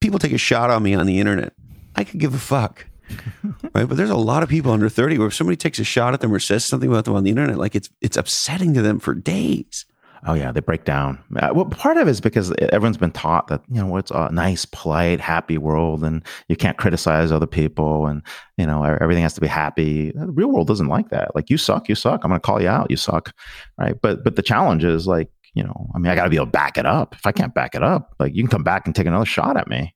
people 0.00 0.18
take 0.18 0.32
a 0.32 0.38
shot 0.38 0.70
on 0.70 0.82
me 0.82 0.94
on 0.94 1.06
the 1.06 1.18
internet. 1.20 1.52
I 1.94 2.04
could 2.04 2.20
give 2.20 2.32
a 2.32 2.38
fuck. 2.38 2.86
right? 3.74 3.88
But 3.88 3.96
there's 3.96 4.10
a 4.10 4.16
lot 4.16 4.42
of 4.42 4.48
people 4.48 4.72
under 4.72 4.88
30 4.88 5.18
where 5.18 5.28
if 5.28 5.34
somebody 5.34 5.56
takes 5.56 5.78
a 5.78 5.84
shot 5.84 6.14
at 6.14 6.20
them 6.20 6.32
or 6.32 6.38
says 6.38 6.64
something 6.64 6.88
about 6.88 7.04
them 7.04 7.14
on 7.14 7.24
the 7.24 7.30
internet, 7.30 7.58
like 7.58 7.74
it's 7.74 7.90
it's 8.00 8.16
upsetting 8.16 8.74
to 8.74 8.82
them 8.82 8.98
for 8.98 9.14
days. 9.14 9.86
Oh 10.24 10.34
yeah, 10.34 10.52
they 10.52 10.60
break 10.60 10.84
down. 10.84 11.18
Uh, 11.34 11.50
well, 11.52 11.64
part 11.64 11.96
of 11.96 12.06
it 12.06 12.10
is 12.10 12.20
because 12.20 12.52
everyone's 12.60 12.96
been 12.96 13.10
taught 13.10 13.48
that 13.48 13.60
you 13.68 13.82
know 13.82 13.96
it's 13.96 14.12
a 14.12 14.30
nice, 14.30 14.64
polite, 14.64 15.20
happy 15.20 15.58
world, 15.58 16.04
and 16.04 16.22
you 16.48 16.54
can't 16.54 16.78
criticize 16.78 17.32
other 17.32 17.46
people, 17.46 18.06
and 18.06 18.22
you 18.56 18.64
know 18.64 18.84
everything 18.84 19.24
has 19.24 19.34
to 19.34 19.40
be 19.40 19.48
happy. 19.48 20.12
The 20.12 20.30
real 20.30 20.52
world 20.52 20.68
doesn't 20.68 20.86
like 20.86 21.10
that. 21.10 21.34
Like 21.34 21.50
you 21.50 21.58
suck, 21.58 21.88
you 21.88 21.96
suck. 21.96 22.22
I'm 22.22 22.30
going 22.30 22.40
to 22.40 22.46
call 22.46 22.62
you 22.62 22.68
out. 22.68 22.88
You 22.88 22.96
suck, 22.96 23.34
right? 23.78 23.96
But 24.00 24.22
but 24.22 24.36
the 24.36 24.42
challenge 24.42 24.84
is 24.84 25.08
like 25.08 25.28
you 25.54 25.64
know, 25.64 25.90
I 25.94 25.98
mean, 25.98 26.10
I 26.10 26.14
got 26.14 26.24
to 26.24 26.30
be 26.30 26.36
able 26.36 26.46
to 26.46 26.52
back 26.52 26.78
it 26.78 26.86
up. 26.86 27.14
If 27.14 27.26
I 27.26 27.32
can't 27.32 27.52
back 27.52 27.74
it 27.74 27.82
up, 27.82 28.14
like 28.20 28.34
you 28.34 28.42
can 28.42 28.50
come 28.50 28.64
back 28.64 28.86
and 28.86 28.94
take 28.94 29.06
another 29.06 29.26
shot 29.26 29.56
at 29.56 29.68
me, 29.68 29.94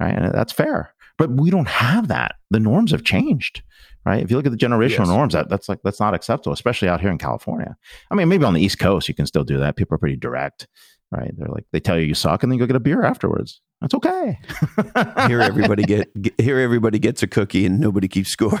right? 0.00 0.16
And 0.16 0.32
that's 0.32 0.52
fair. 0.52 0.94
But 1.18 1.30
we 1.32 1.50
don't 1.50 1.68
have 1.68 2.08
that. 2.08 2.36
The 2.50 2.60
norms 2.60 2.92
have 2.92 3.04
changed, 3.04 3.62
right? 4.06 4.22
If 4.22 4.30
you 4.30 4.36
look 4.36 4.46
at 4.46 4.52
the 4.52 4.58
generational 4.58 5.00
yes. 5.00 5.08
norms, 5.08 5.34
that, 5.34 5.48
that's 5.48 5.68
like 5.68 5.80
that's 5.82 6.00
not 6.00 6.14
acceptable, 6.14 6.54
especially 6.54 6.88
out 6.88 7.00
here 7.00 7.10
in 7.10 7.18
California. 7.18 7.76
I 8.10 8.14
mean, 8.14 8.28
maybe 8.28 8.44
on 8.44 8.54
the 8.54 8.62
East 8.62 8.78
Coast 8.78 9.08
you 9.08 9.14
can 9.14 9.26
still 9.26 9.44
do 9.44 9.58
that. 9.58 9.76
People 9.76 9.96
are 9.96 9.98
pretty 9.98 10.16
direct, 10.16 10.68
right? 11.10 11.32
They're 11.36 11.48
like 11.48 11.66
they 11.72 11.80
tell 11.80 11.98
you 11.98 12.06
you 12.06 12.14
suck, 12.14 12.42
and 12.42 12.50
then 12.50 12.58
you 12.58 12.62
go 12.64 12.68
get 12.68 12.76
a 12.76 12.80
beer 12.80 13.02
afterwards. 13.02 13.60
That's 13.80 13.94
okay. 13.94 14.38
here 15.28 15.40
everybody 15.40 15.82
get, 15.84 16.20
get 16.20 16.40
here 16.40 16.58
everybody 16.58 16.98
gets 16.98 17.22
a 17.22 17.26
cookie, 17.26 17.66
and 17.66 17.78
nobody 17.80 18.08
keeps 18.08 18.30
score. 18.30 18.60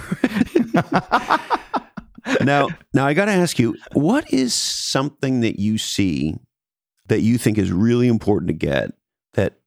now, 2.42 2.68
now 2.92 3.06
I 3.06 3.14
got 3.14 3.24
to 3.26 3.32
ask 3.32 3.58
you, 3.58 3.76
what 3.94 4.32
is 4.32 4.54
something 4.54 5.40
that 5.40 5.58
you 5.58 5.78
see 5.78 6.36
that 7.08 7.22
you 7.22 7.38
think 7.38 7.58
is 7.58 7.72
really 7.72 8.06
important 8.06 8.48
to 8.48 8.54
get 8.54 8.90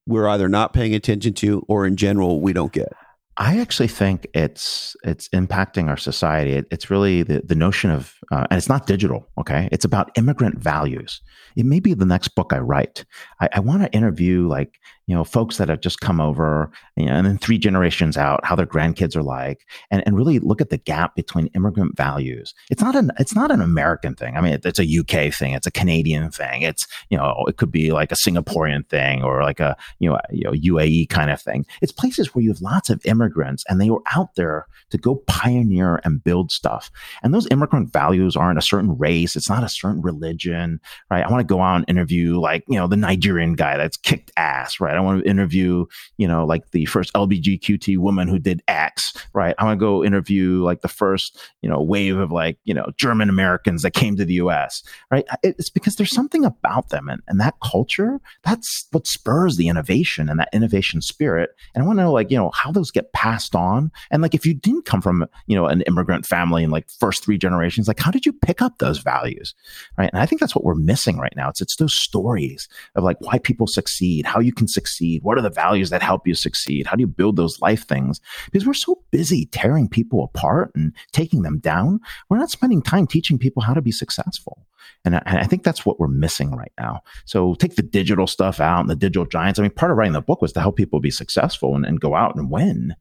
we're 0.08 0.28
either 0.28 0.49
not 0.49 0.74
paying 0.74 0.95
attention 0.95 1.34
to 1.36 1.64
or 1.68 1.86
in 1.86 1.95
general 1.95 2.41
we 2.41 2.54
don't 2.54 2.74
get? 2.74 2.91
I 3.38 3.60
actually 3.60 3.88
think 3.88 4.28
it's 4.34 4.95
it's 5.04 5.30
impacting 5.30 5.88
our 5.88 5.97
society. 5.97 6.52
It, 6.52 6.66
it's 6.70 6.89
really 6.89 7.24
the, 7.24 7.41
the 7.43 7.56
notion 7.56 7.89
of, 7.89 8.14
uh, 8.32 8.45
and 8.52 8.58
it's 8.58 8.68
not 8.70 8.88
digital. 8.88 9.28
Okay, 9.38 9.70
it's 9.72 9.86
about 9.86 10.12
immigrant 10.16 10.60
values. 10.60 11.22
It 11.56 11.66
may 11.66 11.80
be 11.80 11.93
the 11.93 12.06
next 12.06 12.30
book 12.30 12.52
I 12.54 12.60
write. 12.60 13.06
I, 13.39 13.49
I 13.54 13.60
want 13.62 13.84
to 13.84 13.93
interview 13.93 14.47
like 14.47 14.80
you 15.08 15.16
know 15.16 15.24
folks 15.24 15.58
that 15.58 15.70
have 15.70 15.82
just 15.82 15.99
come 15.99 16.22
over 16.22 16.72
you 16.95 17.06
know, 17.06 17.14
and 17.14 17.26
then 17.26 17.38
three 17.38 17.58
generations 17.58 18.18
out 18.18 18.45
how 18.45 18.56
their 18.56 18.66
grandkids 18.66 19.16
are 19.16 19.24
like 19.24 19.68
and, 19.89 20.04
and 20.06 20.16
really 20.16 20.39
look 20.39 20.62
at 20.62 20.70
the 20.70 20.78
gap 20.78 21.16
between 21.16 21.47
immigrant 21.47 21.97
values. 21.97 22.54
It's 22.70 22.82
not 22.82 22.95
an 22.95 23.12
it's 23.20 23.36
not 23.36 23.52
an 23.52 23.62
american 23.62 24.16
thing. 24.16 24.38
I 24.38 24.41
mean 24.41 24.54
it, 24.54 24.66
it's 24.66 24.80
a 24.80 24.99
uk 24.99 25.34
thing 25.34 25.54
it's 25.54 25.68
a 25.68 25.72
canadian 25.72 26.32
thing 26.32 26.62
it's 26.62 26.88
you 27.10 27.18
know 27.18 27.43
it 27.47 27.58
could 27.58 27.72
be 27.72 27.91
like 27.91 28.12
a 28.12 28.16
singaporean 28.16 28.88
thing 28.88 29.24
or 29.24 29.43
like 29.43 29.60
a 29.60 29.76
you 29.99 30.10
know, 30.10 30.20
you 30.32 30.43
know 30.43 30.52
uae 30.52 31.10
kind 31.10 31.32
of 31.32 31.41
thing. 31.41 31.66
It's 31.82 31.91
places 31.91 32.34
where 32.34 32.43
you 32.43 32.52
have 32.52 32.62
lots 32.62 32.89
of 32.89 33.06
immigrants 33.06 33.64
and 33.68 33.82
they 33.82 33.89
were 33.89 34.04
out 34.14 34.36
there 34.36 34.68
to 34.91 34.97
go 34.97 35.16
pioneer 35.28 36.02
and 36.04 36.24
build 36.24 36.52
stuff. 36.52 36.91
And 37.24 37.34
those 37.34 37.47
immigrant 37.52 37.91
values 37.91 38.36
aren't 38.36 38.60
a 38.60 38.62
certain 38.62 38.97
race 38.97 39.36
it's 39.36 39.49
not 39.49 39.64
a 39.64 39.70
certain 39.70 40.02
religion 40.02 40.80
right? 41.10 41.26
I 41.26 41.30
want 41.32 41.41
to 41.41 41.54
go 41.54 41.62
out 41.62 41.76
and 41.76 41.86
interview 41.88 42.39
like 42.39 42.64
you 42.68 42.78
know 42.78 42.88
the 42.88 42.97
nigerian 42.97 43.54
guy 43.54 43.78
that's 43.78 43.97
kicked 43.97 44.32
ass 44.38 44.80
right 44.80 44.90
right? 44.91 44.97
I 44.97 45.01
want 45.01 45.23
to 45.23 45.29
interview, 45.29 45.85
you 46.17 46.27
know, 46.27 46.45
like 46.45 46.71
the 46.71 46.85
first 46.85 47.13
LBGQT 47.13 47.97
woman 47.97 48.27
who 48.27 48.39
did 48.39 48.61
X, 48.67 49.13
right? 49.33 49.55
I 49.57 49.65
want 49.65 49.79
to 49.79 49.83
go 49.83 50.03
interview 50.03 50.63
like 50.63 50.81
the 50.81 50.87
first, 50.87 51.39
you 51.61 51.69
know, 51.69 51.81
wave 51.81 52.17
of 52.17 52.31
like, 52.31 52.57
you 52.65 52.73
know, 52.73 52.87
German 52.97 53.29
Americans 53.29 53.81
that 53.83 53.93
came 53.93 54.15
to 54.17 54.25
the 54.25 54.35
US, 54.35 54.83
right? 55.09 55.25
It's 55.43 55.69
because 55.69 55.95
there's 55.95 56.13
something 56.13 56.45
about 56.45 56.89
them 56.89 57.09
and, 57.09 57.21
and 57.27 57.39
that 57.39 57.55
culture, 57.63 58.19
that's 58.43 58.87
what 58.91 59.07
spurs 59.07 59.57
the 59.57 59.67
innovation 59.67 60.29
and 60.29 60.39
that 60.39 60.49
innovation 60.53 61.01
spirit. 61.01 61.51
And 61.73 61.83
I 61.83 61.87
want 61.87 61.99
to 61.99 62.03
know, 62.03 62.11
like, 62.11 62.31
you 62.31 62.37
know, 62.37 62.51
how 62.53 62.71
those 62.71 62.91
get 62.91 63.13
passed 63.13 63.55
on. 63.55 63.91
And 64.09 64.21
like, 64.21 64.33
if 64.33 64.45
you 64.45 64.53
didn't 64.53 64.85
come 64.85 65.01
from, 65.01 65.25
you 65.47 65.55
know, 65.55 65.65
an 65.65 65.81
immigrant 65.83 66.25
family 66.25 66.63
in 66.63 66.71
like 66.71 66.89
first 66.89 67.23
three 67.23 67.37
generations, 67.37 67.87
like, 67.87 67.99
how 67.99 68.11
did 68.11 68.25
you 68.25 68.33
pick 68.33 68.61
up 68.61 68.77
those 68.79 68.99
values? 68.99 69.53
Right. 69.97 70.09
And 70.11 70.21
I 70.21 70.25
think 70.25 70.39
that's 70.39 70.55
what 70.55 70.63
we're 70.63 70.75
missing 70.75 71.17
right 71.17 71.33
now. 71.35 71.49
It's, 71.49 71.61
it's 71.61 71.75
those 71.77 71.97
stories 71.97 72.67
of 72.95 73.03
like 73.03 73.17
why 73.21 73.37
people 73.39 73.67
succeed, 73.67 74.25
how 74.25 74.39
you 74.39 74.53
can 74.53 74.67
succeed. 74.67 74.80
What 75.21 75.38
are 75.38 75.41
the 75.41 75.49
values 75.49 75.89
that 75.89 76.01
help 76.01 76.27
you 76.27 76.36
succeed? 76.36 76.88
How 76.88 76.95
do 76.95 77.01
you 77.01 77.07
build 77.07 77.36
those 77.36 77.61
life 77.61 77.88
things? 77.88 78.21
Because 78.45 78.65
we're 78.65 78.73
so 78.73 79.03
busy 79.11 79.45
tearing 79.47 79.88
people 79.88 80.23
apart 80.23 80.71
and 80.75 80.93
taking 81.11 81.41
them 81.41 81.59
down. 81.59 81.99
We're 82.29 82.38
not 82.38 82.51
spending 82.51 82.82
time 82.82 83.07
teaching 83.07 83.38
people 83.38 83.61
how 83.61 83.73
to 83.73 83.82
be 83.82 83.91
successful. 83.91 84.65
And 85.05 85.15
I, 85.15 85.21
I, 85.25 85.45
think 85.45 85.63
that's 85.63 85.86
what 85.86 85.99
we're 85.99 86.07
missing 86.07 86.51
right 86.51 86.71
now. 86.79 87.01
So 87.25 87.55
take 87.55 87.75
the 87.75 87.82
digital 87.82 88.27
stuff 88.27 88.59
out 88.59 88.82
and 88.82 88.89
the 88.89 88.95
digital 88.95 89.25
giants. 89.25 89.59
I 89.59 89.63
mean, 89.63 89.71
part 89.71 89.91
of 89.91 89.97
writing 89.97 90.13
the 90.13 90.21
book 90.21 90.41
was 90.41 90.53
to 90.53 90.61
help 90.61 90.75
people 90.75 90.99
be 90.99 91.11
successful 91.11 91.75
and, 91.75 91.86
and 91.86 91.99
go 91.99 92.15
out 92.15 92.36
and 92.36 92.51
win, 92.51 92.95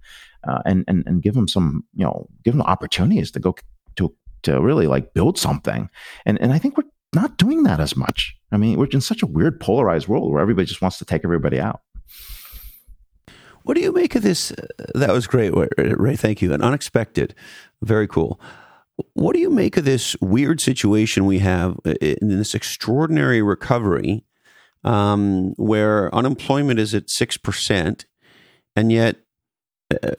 uh, 0.46 0.60
and, 0.64 0.84
and 0.88 1.04
and 1.06 1.22
give 1.22 1.34
them 1.34 1.48
some, 1.48 1.84
you 1.94 2.04
know, 2.04 2.28
give 2.44 2.54
them 2.54 2.62
opportunities 2.62 3.30
to 3.32 3.40
go 3.40 3.54
to 3.96 4.14
to 4.42 4.60
really 4.60 4.86
like 4.86 5.12
build 5.14 5.38
something. 5.38 5.90
And 6.24 6.40
and 6.40 6.52
I 6.52 6.58
think 6.58 6.76
we're 6.76 6.84
not 7.14 7.36
doing 7.36 7.64
that 7.64 7.80
as 7.80 7.96
much. 7.96 8.36
I 8.52 8.56
mean, 8.56 8.78
we're 8.78 8.86
in 8.86 9.00
such 9.00 9.22
a 9.22 9.26
weird 9.26 9.60
polarized 9.60 10.08
world 10.08 10.30
where 10.30 10.40
everybody 10.40 10.66
just 10.66 10.82
wants 10.82 10.98
to 10.98 11.04
take 11.04 11.24
everybody 11.24 11.60
out. 11.60 11.80
What 13.62 13.74
do 13.74 13.80
you 13.80 13.92
make 13.92 14.14
of 14.14 14.22
this? 14.22 14.52
That 14.94 15.12
was 15.12 15.26
great, 15.26 15.52
Ray. 15.76 16.16
Thank 16.16 16.40
you. 16.40 16.52
And 16.52 16.62
unexpected. 16.62 17.34
Very 17.82 18.08
cool. 18.08 18.40
What 19.14 19.34
do 19.34 19.40
you 19.40 19.50
make 19.50 19.76
of 19.76 19.84
this 19.84 20.16
weird 20.20 20.60
situation 20.60 21.26
we 21.26 21.38
have 21.38 21.78
uh, 21.86 21.92
in 22.00 22.28
this 22.28 22.54
extraordinary 22.54 23.42
recovery 23.42 24.24
um, 24.84 25.54
where 25.56 26.14
unemployment 26.14 26.80
is 26.80 26.94
at 26.94 27.06
6%, 27.06 28.04
and 28.76 28.92
yet 28.92 29.16
uh, 30.02 30.12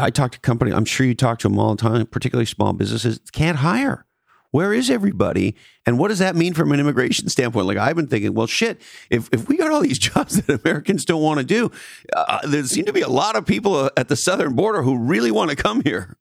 I 0.00 0.10
talk 0.10 0.32
to 0.32 0.40
companies, 0.40 0.74
I'm 0.74 0.84
sure 0.84 1.06
you 1.06 1.14
talk 1.14 1.38
to 1.40 1.48
them 1.48 1.58
all 1.58 1.74
the 1.74 1.82
time, 1.82 2.06
particularly 2.06 2.46
small 2.46 2.72
businesses, 2.72 3.20
can't 3.32 3.58
hire. 3.58 4.06
Where 4.50 4.72
is 4.72 4.88
everybody? 4.88 5.54
And 5.84 5.98
what 5.98 6.08
does 6.08 6.20
that 6.20 6.34
mean 6.34 6.54
from 6.54 6.72
an 6.72 6.80
immigration 6.80 7.28
standpoint? 7.28 7.66
Like 7.66 7.76
I've 7.76 7.96
been 7.96 8.06
thinking, 8.06 8.34
well, 8.34 8.46
shit, 8.46 8.80
if, 9.10 9.28
if 9.32 9.48
we 9.48 9.56
got 9.56 9.70
all 9.70 9.80
these 9.80 9.98
jobs 9.98 10.40
that 10.42 10.64
Americans 10.64 11.04
don't 11.04 11.22
want 11.22 11.38
to 11.38 11.44
do, 11.44 11.70
uh, 12.14 12.46
there 12.46 12.64
seem 12.64 12.86
to 12.86 12.92
be 12.92 13.02
a 13.02 13.08
lot 13.08 13.36
of 13.36 13.44
people 13.44 13.90
at 13.96 14.08
the 14.08 14.16
southern 14.16 14.54
border 14.54 14.82
who 14.82 14.98
really 14.98 15.30
want 15.30 15.50
to 15.50 15.56
come 15.56 15.82
here. 15.82 16.16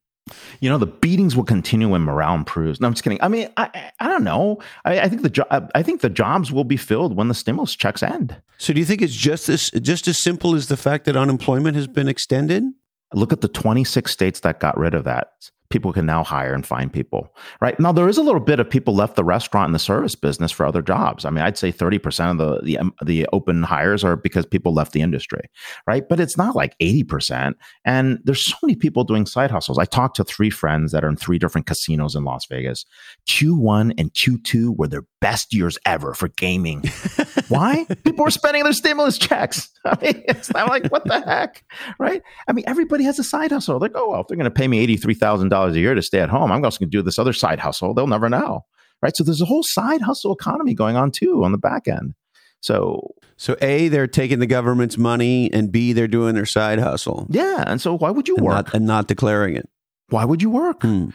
You 0.59 0.69
know, 0.69 0.77
the 0.77 0.87
beatings 0.87 1.37
will 1.37 1.45
continue 1.45 1.87
when 1.87 2.01
morale 2.01 2.35
improves. 2.35 2.81
No, 2.81 2.87
I'm 2.87 2.93
just 2.93 3.03
kidding. 3.03 3.19
I 3.21 3.29
mean, 3.29 3.47
I, 3.55 3.91
I 4.01 4.09
don't 4.09 4.25
know. 4.25 4.59
I, 4.83 4.99
I 4.99 5.07
think 5.07 5.21
the 5.21 5.29
jo- 5.29 5.47
I 5.49 5.81
think 5.83 6.01
the 6.01 6.09
jobs 6.09 6.51
will 6.51 6.65
be 6.65 6.75
filled 6.75 7.15
when 7.15 7.29
the 7.29 7.33
stimulus 7.33 7.77
checks 7.77 8.03
end. 8.03 8.35
So, 8.57 8.73
do 8.73 8.79
you 8.79 8.85
think 8.85 9.01
it's 9.01 9.15
just 9.15 9.47
this, 9.47 9.71
just 9.71 10.05
as 10.05 10.21
simple 10.21 10.53
as 10.53 10.67
the 10.67 10.75
fact 10.75 11.05
that 11.05 11.15
unemployment 11.15 11.77
has 11.77 11.87
been 11.87 12.09
extended? 12.09 12.65
Look 13.13 13.31
at 13.31 13.39
the 13.39 13.47
26 13.47 14.11
states 14.11 14.41
that 14.41 14.59
got 14.59 14.77
rid 14.77 14.93
of 14.93 15.05
that 15.05 15.49
people 15.69 15.91
can 15.93 16.05
now 16.05 16.23
hire 16.23 16.53
and 16.53 16.65
find 16.65 16.91
people 16.91 17.33
right? 17.61 17.79
Now 17.79 17.91
there 17.91 18.07
is 18.07 18.17
a 18.17 18.23
little 18.23 18.41
bit 18.41 18.59
of 18.59 18.69
people 18.69 18.95
left 18.95 19.15
the 19.15 19.23
restaurant 19.23 19.67
and 19.67 19.75
the 19.75 19.79
service 19.79 20.15
business 20.15 20.51
for 20.51 20.65
other 20.65 20.81
jobs. 20.81 21.25
I 21.25 21.29
mean 21.29 21.43
i'd 21.43 21.57
say 21.57 21.71
30% 21.71 22.31
of 22.31 22.37
the, 22.37 22.61
the 22.63 22.77
um, 22.77 22.93
the 23.03 23.27
open 23.33 23.63
hires 23.63 24.03
are 24.03 24.15
because 24.15 24.45
people 24.45 24.73
left 24.73 24.93
the 24.93 25.01
industry 25.01 25.41
right? 25.85 26.07
But 26.07 26.19
it's 26.19 26.37
not 26.37 26.55
like 26.55 26.77
80% 26.79 27.53
and 27.85 28.19
there's 28.23 28.45
so 28.45 28.55
many 28.61 28.75
people 28.75 29.03
doing 29.03 29.25
side 29.25 29.51
hustles. 29.51 29.77
I 29.77 29.85
talked 29.85 30.15
to 30.17 30.23
three 30.23 30.49
friends 30.49 30.91
that 30.91 31.03
are 31.03 31.09
in 31.09 31.15
three 31.15 31.39
different 31.39 31.67
casinos 31.67 32.15
in 32.15 32.23
las 32.23 32.45
vegas. 32.49 32.85
Q1 33.27 33.93
and 33.97 34.13
q2 34.13 34.77
were 34.77 34.87
their 34.87 35.03
best 35.21 35.53
years 35.53 35.77
ever 35.85 36.13
for 36.13 36.29
gaming. 36.29 36.83
Why? 37.49 37.85
People 38.03 38.25
are 38.25 38.31
spending 38.31 38.63
their 38.63 38.73
stimulus 38.73 39.17
checks. 39.17 39.69
I 39.85 39.97
mean 40.01 40.23
it's 40.27 40.53
i'm 40.53 40.67
like 40.67 40.87
what 40.91 41.05
the 41.05 41.21
heck 41.25 41.63
right? 41.99 42.21
I 42.47 42.53
mean 42.53 42.65
everybody 42.67 43.03
has 43.05 43.19
a 43.19 43.23
side 43.23 43.51
hustle. 43.51 43.79
They're 43.79 43.89
like 43.89 43.97
oh 43.97 44.11
well 44.11 44.21
if 44.21 44.27
they're 44.27 44.37
going 44.37 44.45
to 44.45 44.51
pay 44.51 44.67
me 44.67 44.85
$83000 44.87 45.49
dollars 45.57 45.75
a 45.75 45.79
year 45.79 45.95
to 45.95 46.01
stay 46.01 46.19
at 46.19 46.29
home. 46.29 46.51
I'm 46.51 46.63
also 46.63 46.79
going 46.79 46.89
to 46.91 46.97
do 46.97 47.01
this 47.01 47.19
other 47.19 47.33
side 47.33 47.59
hustle. 47.59 47.93
They'll 47.93 48.07
never 48.07 48.29
know, 48.29 48.65
right? 49.01 49.15
So 49.15 49.23
there's 49.23 49.41
a 49.41 49.45
whole 49.45 49.63
side 49.63 50.01
hustle 50.01 50.33
economy 50.33 50.73
going 50.73 50.95
on 50.95 51.11
too 51.11 51.43
on 51.43 51.51
the 51.51 51.57
back 51.57 51.87
end. 51.87 52.13
So, 52.59 53.11
so 53.37 53.55
a 53.61 53.87
they're 53.87 54.07
taking 54.07 54.39
the 54.39 54.47
government's 54.47 54.97
money, 54.97 55.51
and 55.53 55.71
b 55.71 55.93
they're 55.93 56.07
doing 56.07 56.35
their 56.35 56.45
side 56.45 56.79
hustle. 56.79 57.27
Yeah, 57.29 57.63
and 57.67 57.79
so 57.79 57.97
why 57.97 58.09
would 58.09 58.27
you 58.27 58.35
and 58.35 58.45
work 58.45 58.55
not, 58.55 58.73
and 58.73 58.85
not 58.85 59.07
declaring 59.07 59.55
it? 59.55 59.69
Why 60.09 60.25
would 60.25 60.41
you 60.41 60.49
work? 60.49 60.81
Hmm. 60.81 61.09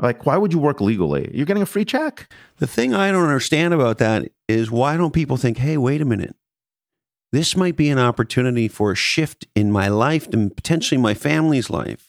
Like, 0.00 0.26
why 0.26 0.36
would 0.36 0.52
you 0.52 0.58
work 0.58 0.80
legally? 0.80 1.30
You're 1.32 1.46
getting 1.46 1.62
a 1.62 1.66
free 1.66 1.84
check. 1.84 2.32
The 2.58 2.66
thing 2.66 2.94
I 2.94 3.12
don't 3.12 3.22
understand 3.22 3.74
about 3.74 3.98
that 3.98 4.28
is 4.48 4.70
why 4.70 4.96
don't 4.96 5.12
people 5.12 5.36
think, 5.36 5.58
hey, 5.58 5.76
wait 5.76 6.00
a 6.00 6.04
minute. 6.04 6.34
This 7.32 7.56
might 7.56 7.76
be 7.76 7.90
an 7.90 7.98
opportunity 7.98 8.68
for 8.68 8.92
a 8.92 8.96
shift 8.96 9.46
in 9.54 9.70
my 9.70 9.88
life 9.88 10.28
and 10.32 10.54
potentially 10.54 11.00
my 11.00 11.14
family's 11.14 11.70
life 11.70 12.03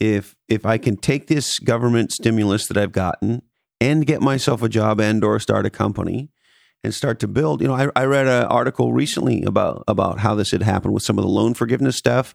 if 0.00 0.34
if 0.48 0.66
I 0.66 0.78
can 0.78 0.96
take 0.96 1.28
this 1.28 1.58
government 1.58 2.10
stimulus 2.10 2.66
that 2.66 2.76
I've 2.76 2.92
gotten 2.92 3.42
and 3.80 4.06
get 4.06 4.20
myself 4.20 4.62
a 4.62 4.68
job 4.68 5.00
and 5.00 5.22
or 5.22 5.38
start 5.38 5.66
a 5.66 5.70
company 5.70 6.30
and 6.82 6.94
start 6.94 7.18
to 7.20 7.28
build. 7.28 7.60
You 7.60 7.68
know, 7.68 7.74
I, 7.74 7.88
I 7.94 8.04
read 8.04 8.26
an 8.26 8.44
article 8.44 8.92
recently 8.92 9.42
about 9.42 9.84
about 9.86 10.18
how 10.18 10.34
this 10.34 10.50
had 10.50 10.62
happened 10.62 10.94
with 10.94 11.02
some 11.02 11.18
of 11.18 11.24
the 11.24 11.30
loan 11.30 11.54
forgiveness 11.54 11.96
stuff, 11.96 12.34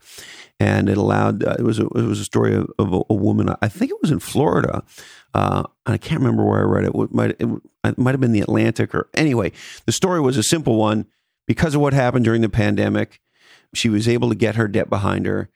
and 0.60 0.88
it 0.90 0.98
allowed. 0.98 1.44
Uh, 1.44 1.56
it 1.58 1.64
was 1.64 1.80
a, 1.80 1.86
it 1.88 2.06
was 2.06 2.20
a 2.20 2.26
story 2.26 2.56
of, 2.56 2.72
of 2.78 2.94
a, 2.94 3.02
a, 3.10 3.16
woman. 3.16 3.54
I 3.62 3.68
think 3.68 3.92
it 3.92 4.02
was 4.02 4.12
in 4.12 4.20
Florida. 4.20 4.84
Uh, 5.34 5.64
I 5.86 5.98
can't 5.98 6.22
remember 6.22 6.46
where 6.46 6.60
I 6.60 6.64
read 6.64 6.86
it. 6.86 6.96
It 6.96 7.14
might 7.14 7.32
it, 7.32 7.50
it 7.84 7.98
might 7.98 8.12
have 8.12 8.22
been 8.22 8.32
the 8.32 8.42
Atlantic 8.42 8.94
or 8.94 9.10
anyway. 9.16 9.52
The 9.86 9.92
story 9.92 10.22
was 10.22 10.38
a 10.38 10.44
simple 10.44 10.78
one 10.78 11.08
because 11.48 11.76
of 11.76 11.82
what 11.82 11.94
happened 11.94 12.26
during 12.26 12.42
the 12.42 12.50
pandemic. 12.50 13.20
She 13.74 13.90
was 13.90 14.08
able 14.08 14.30
to 14.30 14.36
get 14.36 14.56
her 14.56 14.68
debt 14.68 14.90
behind 14.90 15.26
her 15.26 15.50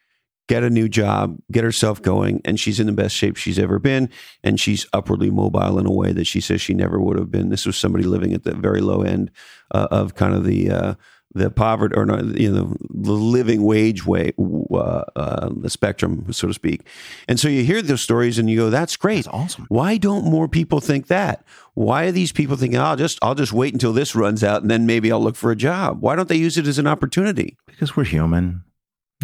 get 0.50 0.64
a 0.64 0.70
new 0.70 0.90
job, 0.90 1.38
get 1.52 1.64
herself 1.64 2.02
going, 2.02 2.42
and 2.44 2.60
she's 2.60 2.80
in 2.80 2.88
the 2.88 2.92
best 2.92 3.16
shape 3.16 3.38
she's 3.38 3.60
ever 3.60 3.78
been. 3.78 4.10
And 4.44 4.60
she's 4.60 4.88
upwardly 4.92 5.30
mobile 5.30 5.78
in 5.80 5.86
a 5.86 5.92
way 5.92 6.12
that 6.12 6.26
she 6.26 6.42
says 6.42 6.60
she 6.60 6.74
never 6.74 7.00
would 7.00 7.18
have 7.18 7.32
been. 7.32 7.50
This 7.50 7.66
was 7.68 7.78
somebody 7.78 8.04
living 8.04 8.34
at 8.34 8.44
the 8.44 8.56
very 8.56 8.82
low 8.82 9.04
end 9.04 9.32
uh, 9.72 9.88
of 9.92 10.16
kind 10.16 10.34
of 10.34 10.44
the 10.44 10.72
uh, 10.72 10.94
the 11.36 11.52
poverty 11.52 11.96
or 11.96 12.08
not, 12.08 12.26
you 12.40 12.52
know, 12.52 12.76
the 12.90 13.12
living 13.12 13.62
wage 13.62 14.04
way, 14.04 14.34
uh, 14.40 15.04
uh, 15.16 15.50
the 15.56 15.70
spectrum, 15.70 16.26
so 16.34 16.48
to 16.48 16.54
speak. 16.56 16.82
And 17.28 17.40
so 17.40 17.48
you 17.48 17.64
hear 17.64 17.84
those 17.84 18.02
stories 18.02 18.40
and 18.40 18.50
you 18.50 18.58
go, 18.58 18.72
"That's 18.72 18.98
great, 18.98 19.26
That's 19.26 19.28
awesome." 19.28 19.68
Why 19.70 19.98
don't 19.98 20.26
more 20.26 20.48
people 20.48 20.80
think 20.80 21.06
that? 21.08 21.46
Why 21.76 22.06
are 22.06 22.12
these 22.12 22.32
people 22.32 22.58
thinking, 22.58 22.80
"I'll 22.80 22.96
just, 22.96 23.20
I'll 23.22 23.36
just 23.36 23.54
wait 23.54 23.74
until 23.74 23.94
this 23.94 24.16
runs 24.16 24.44
out 24.44 24.64
and 24.64 24.72
then 24.72 24.88
maybe 24.88 25.12
I'll 25.12 25.22
look 25.22 25.36
for 25.36 25.52
a 25.52 25.56
job"? 25.56 26.02
Why 26.02 26.16
don't 26.16 26.28
they 26.28 26.38
use 26.38 26.58
it 26.58 26.66
as 26.66 26.80
an 26.80 26.88
opportunity? 26.88 27.58
Because 27.68 27.96
we're 27.96 28.06
human 28.06 28.64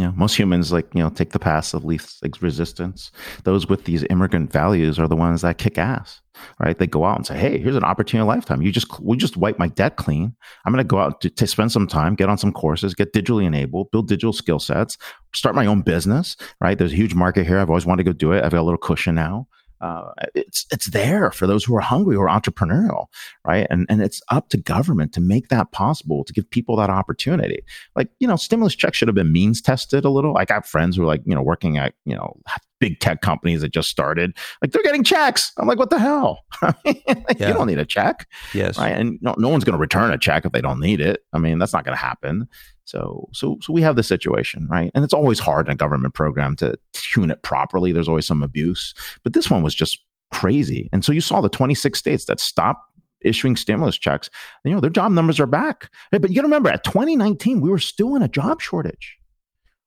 know, 0.04 0.12
most 0.12 0.38
humans 0.38 0.74
like 0.74 0.88
you 0.94 1.02
know 1.02 1.10
take 1.10 1.32
the 1.32 1.40
path 1.40 1.74
of 1.74 1.86
least 1.86 2.22
resistance. 2.42 3.12
Those 3.44 3.70
with 3.70 3.86
these 3.86 4.06
immigrant 4.10 4.52
values 4.52 5.00
are 5.00 5.08
the 5.08 5.16
ones 5.16 5.42
that 5.42 5.58
kick 5.58 5.78
ass, 5.78 6.22
right? 6.60 6.78
They 6.78 6.86
go 6.86 7.06
out 7.06 7.16
and 7.16 7.26
say, 7.26 7.38
"Hey, 7.38 7.58
here's 7.58 7.78
an 7.78 7.86
opportunity 7.86 8.22
of 8.22 8.28
lifetime. 8.28 8.62
You 8.62 8.74
just 8.74 9.00
we 9.00 9.16
just 9.16 9.38
wipe 9.38 9.58
my 9.58 9.70
debt 9.70 9.96
clean. 9.96 10.36
I'm 10.66 10.74
going 10.74 10.84
to 10.84 10.88
go 10.88 11.00
out 11.00 11.22
to, 11.22 11.30
to, 11.30 11.48
spend 11.48 11.72
some 11.72 11.88
time, 11.88 12.16
get 12.16 12.28
on 12.28 12.38
some 12.38 12.52
courses, 12.52 12.94
get 12.94 13.14
digitally 13.14 13.46
enabled, 13.46 13.92
build 13.92 14.10
digital 14.10 14.34
skill 14.34 14.60
sets, 14.60 14.98
start 15.34 15.56
my 15.56 15.66
own 15.66 15.82
business. 15.82 16.36
Right? 16.60 16.78
There's 16.78 16.92
a 16.92 16.98
huge 16.98 17.16
market 17.16 17.46
here. 17.46 17.60
I've 17.60 17.70
always 17.70 17.86
wanted 17.86 18.04
to 18.04 18.12
go 18.12 18.18
do 18.18 18.34
it. 18.34 18.44
I've 18.44 18.52
got 18.52 18.62
a 18.62 18.64
little 18.64 18.78
cushion 18.78 19.16
now 19.16 19.48
uh, 19.82 20.12
it's 20.34 20.66
it's 20.72 20.90
there 20.92 21.32
for 21.32 21.48
those 21.48 21.64
who 21.64 21.76
are 21.76 21.82
hungry, 21.82 22.16
who 22.16 22.22
are 22.22 22.30
entrepreneurial, 22.30 23.08
right? 23.46 23.68
And 23.70 23.86
and 23.90 24.02
it's 24.02 24.22
up 24.30 24.50
to 24.50 24.58
government 24.58 25.14
to 25.14 25.22
make 25.22 25.50
that 25.50 25.72
possible, 25.72 26.24
to 26.24 26.34
give 26.34 26.50
people 26.50 26.76
that 26.78 26.90
opportunity. 26.90 27.64
Like 27.96 28.10
you 28.20 28.28
know, 28.28 28.36
stimulus 28.36 28.76
checks 28.76 28.98
should 28.98 29.08
have 29.08 29.16
been 29.16 29.32
means 29.32 29.62
tested 29.62 30.06
a 30.06 30.10
little. 30.10 30.34
Like 30.34 30.52
I 30.52 30.56
have 30.56 30.66
friends 30.66 30.96
who 30.96 31.04
are 31.04 31.08
like 31.08 31.22
you 31.26 31.36
know 31.36 31.42
working 31.42 31.78
at 31.78 31.94
you 32.06 32.16
know 32.16 32.40
big 32.80 33.00
tech 33.00 33.22
companies 33.22 33.62
that 33.62 33.72
just 33.72 33.90
started, 33.90 34.36
like 34.62 34.72
they're 34.72 34.84
getting 34.84 35.04
checks. 35.04 35.52
I'm 35.58 35.68
like, 35.68 35.80
what 35.80 35.90
the 35.90 36.00
hell? 36.00 36.44
like, 36.62 37.04
yeah. 37.06 37.48
You 37.48 37.54
don't 37.54 37.68
need 37.68 37.80
a 37.80 37.86
check, 37.86 38.28
yes, 38.54 38.78
right? 38.78 38.96
And 38.96 39.18
no, 39.22 39.36
no 39.38 39.50
one's 39.50 39.64
going 39.64 39.74
to 39.74 39.80
return 39.80 40.12
a 40.12 40.18
check 40.18 40.46
if 40.46 40.52
they 40.52 40.62
don't 40.62 40.80
need 40.80 41.02
it. 41.02 41.22
I 41.34 41.40
mean, 41.40 41.60
that's 41.60 41.74
not 41.74 41.86
going 41.86 41.96
to 41.96 42.02
happen. 42.02 42.48
So, 42.86 43.28
so, 43.34 43.58
so 43.62 43.74
we 43.74 43.82
have 43.82 43.96
this 43.96 44.08
situation, 44.08 44.68
right? 44.70 44.92
And 44.94 45.04
it's 45.04 45.14
always 45.14 45.40
hard 45.40 45.68
in 45.68 45.74
a 45.74 45.76
government 45.76 46.14
program 46.14 46.56
to 46.58 46.76
tune 46.94 47.32
it 47.32 47.42
properly. 47.42 47.92
There's 47.92 48.08
always 48.08 48.28
some 48.28 48.44
abuse, 48.44 48.94
but 49.24 49.34
this 49.34 49.50
one 49.50 49.64
was 49.64 49.76
just 49.76 50.00
crazy. 50.32 50.90
And 50.94 51.04
so 51.04 51.12
you 51.12 51.22
saw 51.22 51.42
the 51.42 51.50
26 51.50 51.98
states 51.98 52.26
that 52.26 52.40
stopped 52.40 52.84
issuing 53.22 53.56
stimulus 53.56 53.98
checks. 53.98 54.30
You 54.64 54.72
know, 54.72 54.80
their 54.80 54.90
job 54.90 55.12
numbers 55.12 55.40
are 55.40 55.48
back. 55.48 55.90
But 56.12 56.30
you 56.30 56.36
got 56.36 56.42
to 56.42 56.48
remember, 56.48 56.70
at 56.70 56.84
2019, 56.84 57.60
we 57.60 57.70
were 57.70 57.80
still 57.80 58.16
in 58.16 58.22
a 58.22 58.28
job 58.28 58.62
shortage 58.62 59.18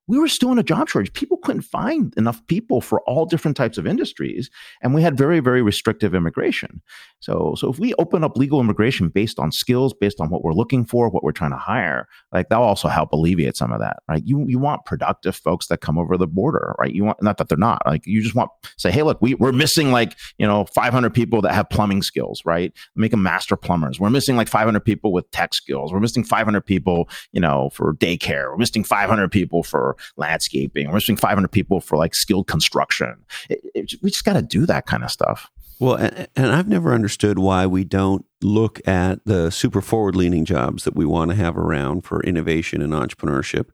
we 0.08 0.18
were 0.18 0.26
still 0.26 0.50
in 0.50 0.58
a 0.58 0.62
job 0.62 0.88
shortage. 0.88 1.12
People 1.12 1.36
couldn't 1.36 1.62
find 1.62 2.14
enough 2.16 2.44
people 2.46 2.80
for 2.80 3.02
all 3.02 3.26
different 3.26 3.56
types 3.56 3.78
of 3.78 3.86
industries, 3.86 4.50
and 4.82 4.94
we 4.94 5.02
had 5.02 5.16
very, 5.16 5.38
very 5.38 5.62
restrictive 5.62 6.14
immigration. 6.14 6.80
So, 7.20 7.54
so 7.56 7.70
if 7.70 7.78
we 7.78 7.94
open 7.98 8.24
up 8.24 8.36
legal 8.36 8.60
immigration 8.60 9.08
based 9.08 9.38
on 9.38 9.52
skills, 9.52 9.92
based 9.92 10.20
on 10.20 10.30
what 10.30 10.42
we're 10.42 10.54
looking 10.54 10.84
for, 10.84 11.10
what 11.10 11.22
we're 11.22 11.32
trying 11.32 11.50
to 11.50 11.58
hire, 11.58 12.08
like 12.32 12.48
that'll 12.48 12.64
also 12.64 12.88
help 12.88 13.12
alleviate 13.12 13.56
some 13.56 13.70
of 13.70 13.80
that, 13.80 13.98
right? 14.08 14.22
You 14.24 14.46
you 14.48 14.58
want 14.58 14.86
productive 14.86 15.36
folks 15.36 15.66
that 15.66 15.80
come 15.80 15.98
over 15.98 16.16
the 16.16 16.26
border, 16.26 16.74
right? 16.78 16.92
You 16.92 17.04
want 17.04 17.22
not 17.22 17.36
that 17.36 17.48
they're 17.48 17.58
not 17.58 17.82
like 17.86 18.06
you 18.06 18.22
just 18.22 18.34
want 18.34 18.50
say, 18.78 18.90
hey, 18.90 19.02
look, 19.02 19.20
we 19.20 19.34
we're 19.34 19.52
missing 19.52 19.92
like 19.92 20.16
you 20.38 20.46
know 20.46 20.64
500 20.64 21.12
people 21.12 21.42
that 21.42 21.52
have 21.52 21.68
plumbing 21.68 22.02
skills, 22.02 22.42
right? 22.46 22.72
Make 22.96 23.10
them 23.10 23.22
master 23.22 23.56
plumbers. 23.56 24.00
We're 24.00 24.10
missing 24.10 24.36
like 24.36 24.48
500 24.48 24.80
people 24.80 25.12
with 25.12 25.30
tech 25.32 25.54
skills. 25.54 25.92
We're 25.92 26.00
missing 26.00 26.24
500 26.24 26.62
people, 26.62 27.10
you 27.32 27.40
know, 27.40 27.70
for 27.74 27.94
daycare. 27.94 28.50
We're 28.50 28.56
missing 28.56 28.84
500 28.84 29.30
people 29.30 29.62
for 29.62 29.97
landscaping. 30.16 30.90
We're 30.90 31.00
spending 31.00 31.20
500 31.20 31.48
people 31.48 31.80
for 31.80 31.96
like 31.96 32.14
skilled 32.14 32.46
construction. 32.46 33.16
It, 33.48 33.60
it, 33.74 33.92
we 34.02 34.10
just 34.10 34.24
got 34.24 34.34
to 34.34 34.42
do 34.42 34.66
that 34.66 34.86
kind 34.86 35.04
of 35.04 35.10
stuff. 35.10 35.50
Well, 35.80 35.94
and, 35.94 36.28
and, 36.34 36.46
I've 36.46 36.68
never 36.68 36.92
understood 36.92 37.38
why 37.38 37.66
we 37.66 37.84
don't 37.84 38.24
look 38.42 38.86
at 38.86 39.24
the 39.24 39.50
super 39.50 39.80
forward 39.80 40.16
leaning 40.16 40.44
jobs 40.44 40.84
that 40.84 40.96
we 40.96 41.04
want 41.04 41.30
to 41.30 41.36
have 41.36 41.56
around 41.56 42.02
for 42.02 42.20
innovation 42.24 42.82
and 42.82 42.92
entrepreneurship, 42.92 43.68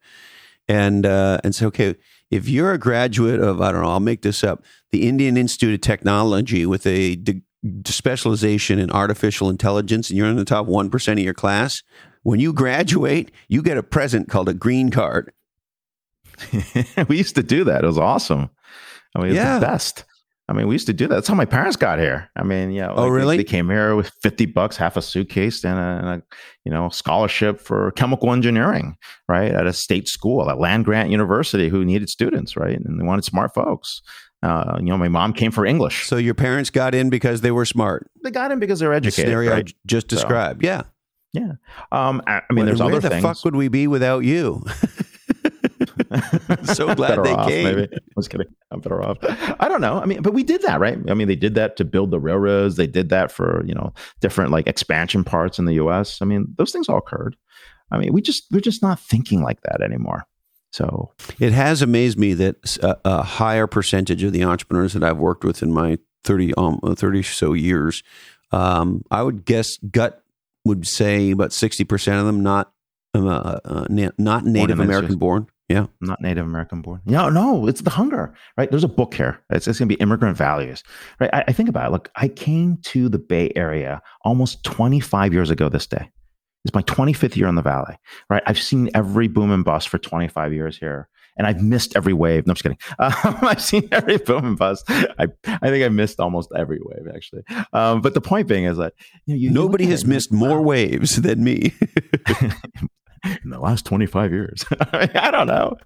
and 0.68 1.06
uh, 1.06 1.40
and 1.42 1.54
say, 1.54 1.64
okay, 1.66 1.94
if 2.30 2.46
you're 2.46 2.72
a 2.72 2.78
graduate 2.78 3.40
of 3.40 3.62
I 3.62 3.72
don't 3.72 3.82
know, 3.82 3.88
I'll 3.88 4.00
make 4.00 4.20
this 4.20 4.44
up, 4.44 4.62
the 4.92 5.08
Indian 5.08 5.38
Institute 5.38 5.72
of 5.72 5.80
Technology 5.80 6.66
with 6.66 6.86
a 6.86 7.16
de- 7.16 7.42
specialization 7.86 8.78
in 8.78 8.90
artificial 8.90 9.48
intelligence, 9.48 10.10
and 10.10 10.18
you're 10.18 10.28
in 10.28 10.36
the 10.36 10.44
top 10.44 10.66
one 10.66 10.90
percent 10.90 11.18
of 11.18 11.24
your 11.24 11.32
class, 11.32 11.82
when 12.22 12.40
you 12.40 12.52
graduate, 12.52 13.30
you 13.48 13.62
get 13.62 13.78
a 13.78 13.82
present 13.82 14.28
called 14.28 14.48
a 14.48 14.54
green 14.54 14.90
card. 14.90 15.32
we 17.08 17.16
used 17.16 17.34
to 17.36 17.42
do 17.42 17.64
that. 17.64 17.84
It 17.84 17.86
was 17.86 17.98
awesome. 17.98 18.50
I 19.14 19.20
mean, 19.20 19.28
it 19.28 19.30
was 19.30 19.36
yeah. 19.36 19.58
the 19.58 19.66
best. 19.66 20.04
I 20.46 20.52
mean, 20.52 20.68
we 20.68 20.74
used 20.74 20.86
to 20.88 20.92
do 20.92 21.06
that. 21.08 21.14
That's 21.14 21.28
how 21.28 21.34
my 21.34 21.46
parents 21.46 21.76
got 21.76 21.98
here. 21.98 22.30
I 22.36 22.42
mean, 22.42 22.70
yeah. 22.70 22.92
Oh, 22.92 23.08
really? 23.08 23.38
They, 23.38 23.44
they, 23.44 23.48
came 23.48 23.70
here 23.70 23.96
with 23.96 24.10
fifty 24.22 24.44
bucks, 24.44 24.76
half 24.76 24.96
a 24.96 25.02
suitcase, 25.02 25.64
and 25.64 25.78
a, 25.78 25.82
and 25.82 26.08
a, 26.08 26.22
you 26.64 26.72
know 26.72 26.90
scholarship 26.90 27.60
for 27.60 27.92
chemical 27.92 28.30
engineering, 28.30 28.96
right, 29.26 29.52
at 29.52 29.66
a 29.66 29.72
state 29.72 30.06
school, 30.06 30.50
at 30.50 30.58
land 30.58 30.84
grant 30.84 31.08
university, 31.08 31.70
who 31.70 31.82
needed 31.82 32.10
students, 32.10 32.58
right, 32.58 32.78
and 32.78 33.00
they 33.00 33.04
wanted 33.04 33.24
smart 33.24 33.54
folks. 33.54 34.02
Uh, 34.42 34.76
you 34.78 34.86
know, 34.86 34.98
my 34.98 35.08
mom 35.08 35.32
came 35.32 35.50
for 35.50 35.64
English. 35.64 36.06
So 36.06 36.18
your 36.18 36.34
parents 36.34 36.68
got 36.68 36.94
in 36.94 37.08
because 37.08 37.40
they 37.40 37.50
were 37.50 37.64
smart. 37.64 38.10
They 38.22 38.30
got 38.30 38.52
in 38.52 38.58
because 38.58 38.78
they're 38.78 38.92
educated. 38.92 39.24
The 39.24 39.30
scenario 39.30 39.50
right? 39.52 39.70
I 39.70 39.72
just 39.86 40.08
described. 40.08 40.62
So, 40.62 40.68
yeah. 40.68 40.82
Yeah. 41.32 41.52
Um, 41.90 42.22
I, 42.26 42.42
I 42.48 42.52
mean, 42.52 42.66
there's 42.66 42.80
where 42.80 42.90
other 42.90 43.00
the 43.00 43.08
things. 43.08 43.22
fuck 43.22 43.42
would 43.44 43.56
we 43.56 43.68
be 43.68 43.86
without 43.86 44.22
you? 44.24 44.62
so 46.64 46.94
glad 46.94 47.22
they 47.22 47.32
off, 47.32 47.48
came. 47.48 47.64
Maybe. 47.64 47.88
I 47.94 47.98
was 48.16 48.28
kidding. 48.28 48.46
I'm 48.70 48.80
better 48.80 49.02
off. 49.02 49.18
I 49.60 49.68
don't 49.68 49.80
know. 49.80 49.98
I 49.98 50.06
mean, 50.06 50.22
but 50.22 50.34
we 50.34 50.42
did 50.42 50.62
that, 50.62 50.80
right? 50.80 50.98
I 51.08 51.14
mean, 51.14 51.28
they 51.28 51.36
did 51.36 51.54
that 51.54 51.76
to 51.76 51.84
build 51.84 52.10
the 52.10 52.20
railroads. 52.20 52.76
They 52.76 52.86
did 52.86 53.08
that 53.10 53.32
for 53.32 53.64
you 53.66 53.74
know 53.74 53.92
different 54.20 54.50
like 54.50 54.66
expansion 54.66 55.24
parts 55.24 55.58
in 55.58 55.64
the 55.64 55.74
U.S. 55.74 56.20
I 56.20 56.24
mean, 56.24 56.54
those 56.56 56.72
things 56.72 56.88
all 56.88 56.98
occurred. 56.98 57.36
I 57.90 57.98
mean, 57.98 58.12
we 58.12 58.22
just 58.22 58.44
we're 58.50 58.60
just 58.60 58.82
not 58.82 59.00
thinking 59.00 59.42
like 59.42 59.60
that 59.62 59.80
anymore. 59.82 60.26
So 60.72 61.12
it 61.38 61.52
has 61.52 61.82
amazed 61.82 62.18
me 62.18 62.34
that 62.34 62.76
a, 62.82 62.96
a 63.04 63.22
higher 63.22 63.68
percentage 63.68 64.24
of 64.24 64.32
the 64.32 64.42
entrepreneurs 64.42 64.92
that 64.94 65.04
I've 65.04 65.18
worked 65.18 65.44
with 65.44 65.62
in 65.62 65.72
my 65.72 65.98
30 66.24 66.54
um, 66.54 66.80
30 66.96 67.22
so 67.22 67.52
years, 67.52 68.02
um, 68.50 69.02
I 69.10 69.22
would 69.22 69.44
guess 69.44 69.76
gut 69.78 70.22
would 70.64 70.86
say 70.86 71.30
about 71.30 71.50
60% 71.50 72.18
of 72.18 72.26
them 72.26 72.42
not 72.42 72.72
uh, 73.14 73.60
uh, 73.64 73.86
na- 73.88 74.10
not 74.18 74.44
Native 74.44 74.80
American 74.80 75.16
born. 75.16 75.46
Yeah. 75.68 75.86
Not 76.00 76.20
Native 76.20 76.46
American 76.46 76.82
born. 76.82 77.00
No, 77.06 77.30
no, 77.30 77.66
it's 77.66 77.80
the 77.80 77.90
hunger, 77.90 78.34
right? 78.58 78.70
There's 78.70 78.84
a 78.84 78.88
book 78.88 79.14
here. 79.14 79.42
It's, 79.50 79.66
it's 79.66 79.78
going 79.78 79.88
to 79.88 79.96
be 79.96 80.00
immigrant 80.00 80.36
values, 80.36 80.82
right? 81.20 81.30
I, 81.32 81.44
I, 81.48 81.52
think 81.52 81.70
about 81.70 81.86
it. 81.86 81.92
Look, 81.92 82.10
I 82.16 82.28
came 82.28 82.76
to 82.82 83.08
the 83.08 83.18
Bay 83.18 83.50
Area 83.56 84.02
almost 84.24 84.62
25 84.64 85.32
years 85.32 85.50
ago 85.50 85.70
this 85.70 85.86
day. 85.86 86.10
It's 86.66 86.74
my 86.74 86.82
25th 86.82 87.36
year 87.36 87.48
in 87.48 87.54
the 87.54 87.62
Valley, 87.62 87.96
right? 88.28 88.42
I've 88.46 88.60
seen 88.60 88.90
every 88.94 89.28
boom 89.28 89.50
and 89.50 89.64
bust 89.64 89.88
for 89.88 89.98
25 89.98 90.52
years 90.52 90.78
here 90.78 91.08
and 91.36 91.46
I've 91.46 91.62
missed 91.62 91.96
every 91.96 92.12
wave. 92.12 92.46
No, 92.46 92.52
I'm 92.52 92.54
just 92.54 92.62
kidding. 92.62 92.78
Um, 92.98 93.38
I've 93.42 93.62
seen 93.62 93.88
every 93.92 94.18
boom 94.18 94.44
and 94.44 94.58
bust. 94.58 94.84
I, 94.88 95.26
I 95.46 95.70
think 95.70 95.84
I 95.84 95.88
missed 95.88 96.20
almost 96.20 96.50
every 96.56 96.78
wave 96.80 97.06
actually. 97.14 97.42
Um, 97.72 98.00
but 98.00 98.14
the 98.14 98.20
point 98.20 98.48
being 98.48 98.64
is 98.64 98.78
that 98.78 98.94
you 99.26 99.34
know, 99.34 99.38
you, 99.38 99.50
nobody 99.50 99.84
you 99.84 99.90
has 99.90 100.04
missed 100.04 100.32
more 100.32 100.62
waves 100.62 101.16
than 101.22 101.42
me. 101.42 101.74
in 103.24 103.50
the 103.50 103.60
last 103.60 103.84
25 103.86 104.32
years. 104.32 104.64
I 104.92 105.30
don't 105.30 105.46
know. 105.46 105.76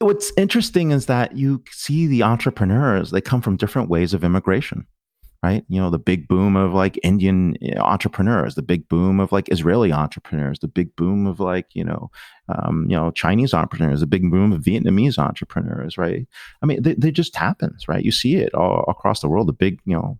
what's 0.00 0.32
interesting 0.36 0.90
is 0.90 1.06
that 1.06 1.36
you 1.36 1.62
see 1.70 2.06
the 2.06 2.22
entrepreneurs, 2.22 3.10
they 3.10 3.20
come 3.20 3.40
from 3.40 3.56
different 3.56 3.88
ways 3.88 4.14
of 4.14 4.24
immigration, 4.24 4.86
right? 5.42 5.64
You 5.68 5.80
know, 5.80 5.90
the 5.90 5.98
big 5.98 6.28
boom 6.28 6.56
of 6.56 6.72
like 6.72 6.98
Indian 7.02 7.56
entrepreneurs, 7.76 8.54
the 8.54 8.62
big 8.62 8.88
boom 8.88 9.20
of 9.20 9.32
like 9.32 9.50
Israeli 9.50 9.92
entrepreneurs, 9.92 10.58
the 10.58 10.68
big 10.68 10.94
boom 10.96 11.26
of 11.26 11.40
like, 11.40 11.66
you 11.74 11.84
know, 11.84 12.10
um, 12.48 12.86
you 12.88 12.96
know, 12.96 13.10
Chinese 13.10 13.54
entrepreneurs, 13.54 14.00
the 14.00 14.06
big 14.06 14.30
boom 14.30 14.52
of 14.52 14.62
Vietnamese 14.62 15.18
entrepreneurs, 15.18 15.96
right? 15.96 16.26
I 16.62 16.66
mean, 16.66 16.80
it 16.84 17.12
just 17.12 17.36
happens, 17.36 17.88
right? 17.88 18.04
You 18.04 18.12
see 18.12 18.36
it 18.36 18.54
all 18.54 18.84
across 18.88 19.20
the 19.20 19.28
world, 19.28 19.48
the 19.48 19.52
big, 19.52 19.80
you 19.84 19.94
know, 19.94 20.18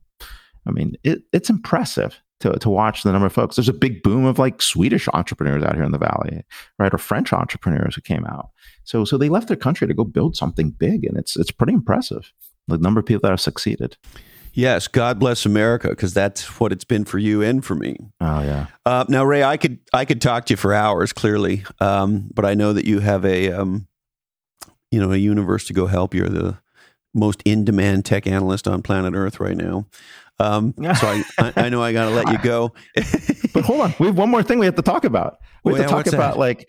I 0.66 0.70
mean, 0.70 0.94
it, 1.03 1.22
it's 1.32 1.50
impressive 1.50 2.20
to, 2.43 2.53
to 2.59 2.70
watch 2.70 3.03
the 3.03 3.12
number 3.12 3.26
of 3.26 3.32
folks. 3.32 3.57
There's 3.57 3.68
a 3.68 3.72
big 3.72 4.03
boom 4.03 4.24
of 4.24 4.38
like 4.38 4.61
Swedish 4.61 5.09
entrepreneurs 5.12 5.62
out 5.62 5.74
here 5.74 5.84
in 5.84 5.93
the 5.93 5.99
valley, 5.99 6.43
right, 6.78 6.93
or 6.93 6.99
French 6.99 7.32
entrepreneurs 7.32 7.95
who 7.95 8.01
came 8.01 8.24
out. 8.26 8.51
So 8.84 9.05
so 9.05 9.16
they 9.16 9.28
left 9.28 9.49
their 9.49 9.57
country 9.57 9.86
to 9.86 9.95
go 9.95 10.05
build 10.05 10.36
something 10.36 10.70
big, 10.70 11.05
and 11.05 11.16
it's 11.16 11.36
it's 11.36 11.51
pretty 11.51 11.72
impressive 11.72 12.32
the 12.68 12.78
number 12.78 13.01
of 13.01 13.07
people 13.07 13.20
that 13.22 13.30
have 13.30 13.40
succeeded. 13.40 13.97
Yes, 14.55 14.86
God 14.86 15.18
bless 15.18 15.47
America, 15.47 15.88
because 15.88 16.12
that's 16.12 16.61
what 16.61 16.72
it's 16.72 16.84
been 16.84 17.07
for 17.07 17.18
you 17.18 17.43
and 17.43 17.64
for 17.64 17.74
me. 17.74 17.97
Oh 18.20 18.43
yeah. 18.43 18.66
Uh, 18.84 19.05
now, 19.09 19.24
Ray, 19.24 19.43
I 19.43 19.57
could 19.57 19.78
I 19.95 20.05
could 20.05 20.20
talk 20.20 20.47
to 20.47 20.53
you 20.53 20.57
for 20.57 20.74
hours, 20.74 21.12
clearly, 21.12 21.64
um, 21.80 22.28
but 22.34 22.45
I 22.45 22.55
know 22.55 22.72
that 22.72 22.84
you 22.84 23.01
have 23.01 23.24
a 23.24 23.51
um, 23.51 23.86
you 24.90 25.01
know 25.01 25.12
a 25.12 25.16
universe 25.16 25.66
to 25.66 25.72
go 25.72 25.86
help. 25.86 26.14
You're 26.14 26.28
the 26.28 26.59
most 27.14 27.42
in 27.44 27.64
demand 27.64 28.04
tech 28.04 28.26
analyst 28.26 28.66
on 28.66 28.82
planet 28.82 29.14
Earth 29.14 29.40
right 29.40 29.56
now. 29.56 29.86
Um, 30.38 30.74
so 30.78 31.06
I, 31.06 31.24
I, 31.38 31.52
I, 31.56 31.68
know 31.68 31.82
I 31.82 31.92
got 31.92 32.08
to 32.08 32.14
let 32.14 32.28
you 32.30 32.38
go. 32.38 32.72
but 33.52 33.64
hold 33.64 33.80
on, 33.80 33.94
we 33.98 34.06
have 34.06 34.18
one 34.18 34.30
more 34.30 34.42
thing 34.42 34.58
we 34.58 34.66
have 34.66 34.76
to 34.76 34.82
talk 34.82 35.04
about. 35.04 35.38
We 35.64 35.72
have 35.72 35.80
well, 35.80 35.88
to 35.88 36.04
talk 36.04 36.12
about 36.12 36.34
that? 36.34 36.40
like 36.40 36.66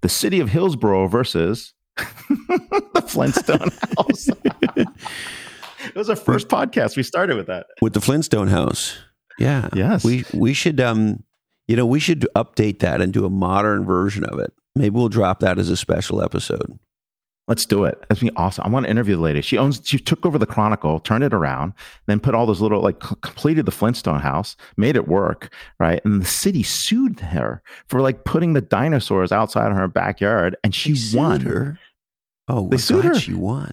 the 0.00 0.08
city 0.08 0.40
of 0.40 0.50
Hillsborough 0.50 1.08
versus 1.08 1.74
the 1.96 3.04
Flintstone 3.06 3.70
House. 3.96 4.28
it 4.28 5.94
was 5.94 6.08
our 6.08 6.16
first 6.16 6.48
podcast. 6.48 6.96
We 6.96 7.02
started 7.02 7.36
with 7.36 7.46
that 7.46 7.66
with 7.80 7.94
the 7.94 8.00
Flintstone 8.00 8.48
House. 8.48 8.96
Yeah. 9.38 9.68
Yes. 9.74 10.04
We 10.04 10.24
we 10.32 10.52
should 10.54 10.80
um 10.80 11.24
you 11.66 11.76
know 11.76 11.86
we 11.86 12.00
should 12.00 12.26
update 12.36 12.80
that 12.80 13.00
and 13.00 13.12
do 13.12 13.24
a 13.24 13.30
modern 13.30 13.84
version 13.84 14.24
of 14.24 14.38
it. 14.38 14.52
Maybe 14.76 14.94
we'll 14.94 15.08
drop 15.08 15.40
that 15.40 15.58
as 15.58 15.70
a 15.70 15.76
special 15.76 16.22
episode. 16.22 16.78
Let's 17.48 17.64
do 17.64 17.84
it. 17.84 18.04
That's 18.08 18.20
be 18.20 18.30
awesome. 18.36 18.66
I 18.66 18.68
want 18.68 18.84
to 18.84 18.90
interview 18.90 19.16
the 19.16 19.22
lady. 19.22 19.40
She 19.40 19.56
owns. 19.56 19.80
She 19.82 19.98
took 19.98 20.26
over 20.26 20.38
the 20.38 20.46
Chronicle, 20.46 21.00
turned 21.00 21.24
it 21.24 21.32
around, 21.32 21.72
then 22.06 22.20
put 22.20 22.34
all 22.34 22.44
those 22.44 22.60
little 22.60 22.82
like 22.82 23.00
completed 23.00 23.64
the 23.64 23.72
Flintstone 23.72 24.20
house, 24.20 24.54
made 24.76 24.96
it 24.96 25.08
work, 25.08 25.50
right? 25.80 26.02
And 26.04 26.20
the 26.20 26.26
city 26.26 26.62
sued 26.62 27.20
her 27.20 27.62
for 27.86 28.02
like 28.02 28.24
putting 28.24 28.52
the 28.52 28.60
dinosaurs 28.60 29.32
outside 29.32 29.70
of 29.70 29.78
her 29.78 29.88
backyard, 29.88 30.56
and 30.62 30.74
she 30.74 30.92
they 30.92 31.16
won. 31.16 31.40
Her. 31.40 31.78
Oh, 32.48 32.68
they 32.68 32.76
sued 32.76 33.04
her. 33.04 33.18
She 33.18 33.32
won. 33.32 33.72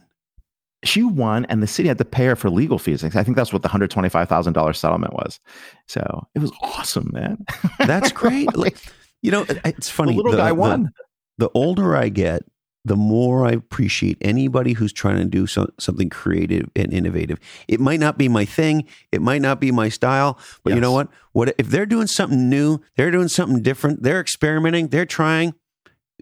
She 0.86 1.04
won, 1.04 1.46
and 1.46 1.62
the 1.62 1.68
city 1.68 1.90
had 1.90 1.98
to 1.98 2.06
pay 2.06 2.28
her 2.28 2.38
for 2.38 2.50
legal 2.50 2.80
fees. 2.80 3.04
I 3.04 3.10
think 3.24 3.36
that's 3.36 3.52
what 3.52 3.62
the 3.62 3.68
hundred 3.68 3.92
twenty-five 3.92 4.30
thousand 4.30 4.54
dollars 4.54 4.80
settlement 4.80 5.14
was. 5.14 5.42
So 5.88 6.28
it 6.34 6.40
was 6.40 6.52
awesome, 6.62 7.10
man. 7.12 7.44
That's 7.80 8.12
great. 8.14 8.56
like, 8.56 8.78
you 9.22 9.32
know, 9.32 9.46
it's 9.50 9.90
funny. 9.90 10.14
The 10.14 10.18
little 10.18 10.32
the, 10.32 10.38
guy 10.38 10.54
won. 10.54 10.84
The, 10.84 11.48
the 11.48 11.50
older 11.54 11.98
I 11.98 12.08
get, 12.08 12.46
the 12.86 12.96
more 12.96 13.46
I 13.46 13.52
appreciate 13.52 14.18
anybody 14.22 14.74
who's 14.74 14.94
trying 14.94 15.18
to 15.18 15.26
do 15.26 15.48
so, 15.48 15.70
something 15.80 16.10
creative 16.10 16.70
and 16.76 16.94
innovative. 16.94 17.40
It 17.68 17.80
might 17.80 18.00
not 18.00 18.18
be 18.18 18.30
my 18.30 18.46
thing, 18.46 18.88
it 19.12 19.22
might 19.22 19.42
not 19.42 19.60
be 19.60 19.72
my 19.72 19.90
style, 19.90 20.40
but 20.64 20.72
yes. 20.72 20.76
you 20.76 20.82
know 20.82 20.92
what? 20.92 21.10
What 21.34 21.56
if 21.58 21.68
they're 21.68 21.86
doing 21.86 22.08
something 22.08 22.50
new? 22.50 22.80
They're 22.96 23.12
doing 23.12 23.28
something 23.28 23.62
different. 23.62 24.04
They're 24.04 24.22
experimenting. 24.22 24.88
They're 24.88 25.06
trying. 25.06 25.54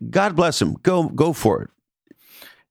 God 0.10 0.36
bless 0.36 0.58
them. 0.60 0.76
Go 0.82 1.10
go 1.10 1.34
for 1.34 1.62
it. 1.62 1.70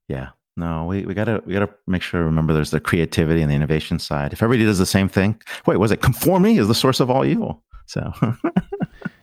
Yeah. 0.08 0.30
No, 0.56 0.84
we, 0.84 1.06
we 1.06 1.14
gotta 1.14 1.42
we 1.46 1.54
gotta 1.54 1.70
make 1.86 2.02
sure 2.02 2.22
remember 2.22 2.52
there's 2.52 2.72
the 2.72 2.80
creativity 2.80 3.40
and 3.40 3.50
the 3.50 3.54
innovation 3.54 3.98
side. 3.98 4.32
If 4.32 4.42
everybody 4.42 4.66
does 4.66 4.78
the 4.78 4.86
same 4.86 5.08
thing, 5.08 5.40
wait, 5.66 5.76
was 5.78 5.92
it 5.92 6.02
conformity 6.02 6.58
is 6.58 6.68
the 6.68 6.74
source 6.74 7.00
of 7.00 7.10
all 7.10 7.24
evil? 7.24 7.62
So 7.86 8.12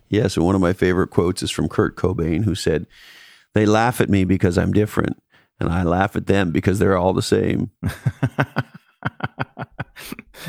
Yeah, 0.10 0.28
so 0.28 0.44
one 0.44 0.56
of 0.56 0.62
my 0.62 0.74
favorite 0.74 1.12
quotes 1.12 1.44
is 1.44 1.52
from 1.52 1.70
Kurt 1.70 1.96
Cobain, 1.96 2.44
who 2.44 2.56
said, 2.56 2.88
they 3.54 3.66
laugh 3.66 4.02
at 4.02 4.10
me 4.10 4.24
because 4.26 4.58
I'm 4.58 4.72
different, 4.72 5.22
and 5.60 5.70
I 5.70 5.84
laugh 5.84 6.16
at 6.16 6.28
them 6.28 6.52
because 6.52 6.80
they're 6.80 6.98
all 6.98 7.14
the 7.14 7.22
same. 7.22 7.72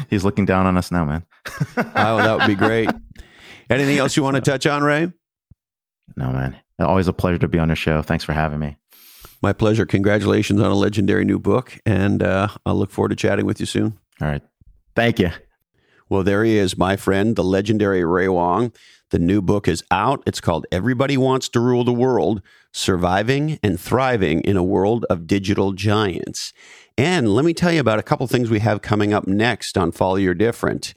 He's 0.08 0.24
looking 0.24 0.44
down 0.44 0.66
on 0.66 0.76
us 0.76 0.90
now, 0.90 1.04
man. 1.04 1.24
oh, 1.76 2.16
that 2.18 2.38
would 2.38 2.46
be 2.46 2.54
great. 2.54 2.90
Anything 3.68 3.98
else 3.98 4.16
you 4.16 4.22
want 4.22 4.36
to 4.36 4.42
touch 4.42 4.66
on, 4.66 4.82
Ray? 4.82 5.12
No, 6.16 6.32
man. 6.32 6.56
Always 6.78 7.08
a 7.08 7.12
pleasure 7.12 7.38
to 7.38 7.48
be 7.48 7.58
on 7.58 7.68
your 7.68 7.76
show. 7.76 8.02
Thanks 8.02 8.24
for 8.24 8.32
having 8.32 8.58
me. 8.58 8.76
My 9.42 9.52
pleasure. 9.52 9.86
Congratulations 9.86 10.60
on 10.60 10.70
a 10.70 10.74
legendary 10.74 11.24
new 11.24 11.38
book, 11.38 11.78
and 11.86 12.22
uh, 12.22 12.48
I'll 12.66 12.74
look 12.74 12.90
forward 12.90 13.10
to 13.10 13.16
chatting 13.16 13.46
with 13.46 13.60
you 13.60 13.66
soon. 13.66 13.98
All 14.20 14.28
right. 14.28 14.42
Thank 14.94 15.18
you. 15.18 15.30
Well, 16.08 16.24
there 16.24 16.44
he 16.44 16.56
is, 16.56 16.76
my 16.76 16.96
friend, 16.96 17.36
the 17.36 17.44
legendary 17.44 18.04
Ray 18.04 18.28
Wang. 18.28 18.72
The 19.10 19.18
new 19.18 19.42
book 19.42 19.66
is 19.66 19.82
out. 19.90 20.22
It's 20.24 20.40
called 20.40 20.66
Everybody 20.70 21.16
Wants 21.16 21.48
to 21.50 21.60
Rule 21.60 21.82
the 21.82 21.92
World 21.92 22.42
surviving 22.72 23.58
and 23.60 23.78
thriving 23.80 24.40
in 24.42 24.56
a 24.56 24.62
world 24.62 25.04
of 25.10 25.26
digital 25.26 25.72
giants. 25.72 26.52
And 27.00 27.34
let 27.34 27.46
me 27.46 27.54
tell 27.54 27.72
you 27.72 27.80
about 27.80 27.98
a 27.98 28.02
couple 28.02 28.26
things 28.26 28.50
we 28.50 28.58
have 28.60 28.82
coming 28.82 29.14
up 29.14 29.26
next 29.26 29.78
on 29.78 29.90
Follow 29.90 30.16
Your 30.16 30.34
Different. 30.34 30.92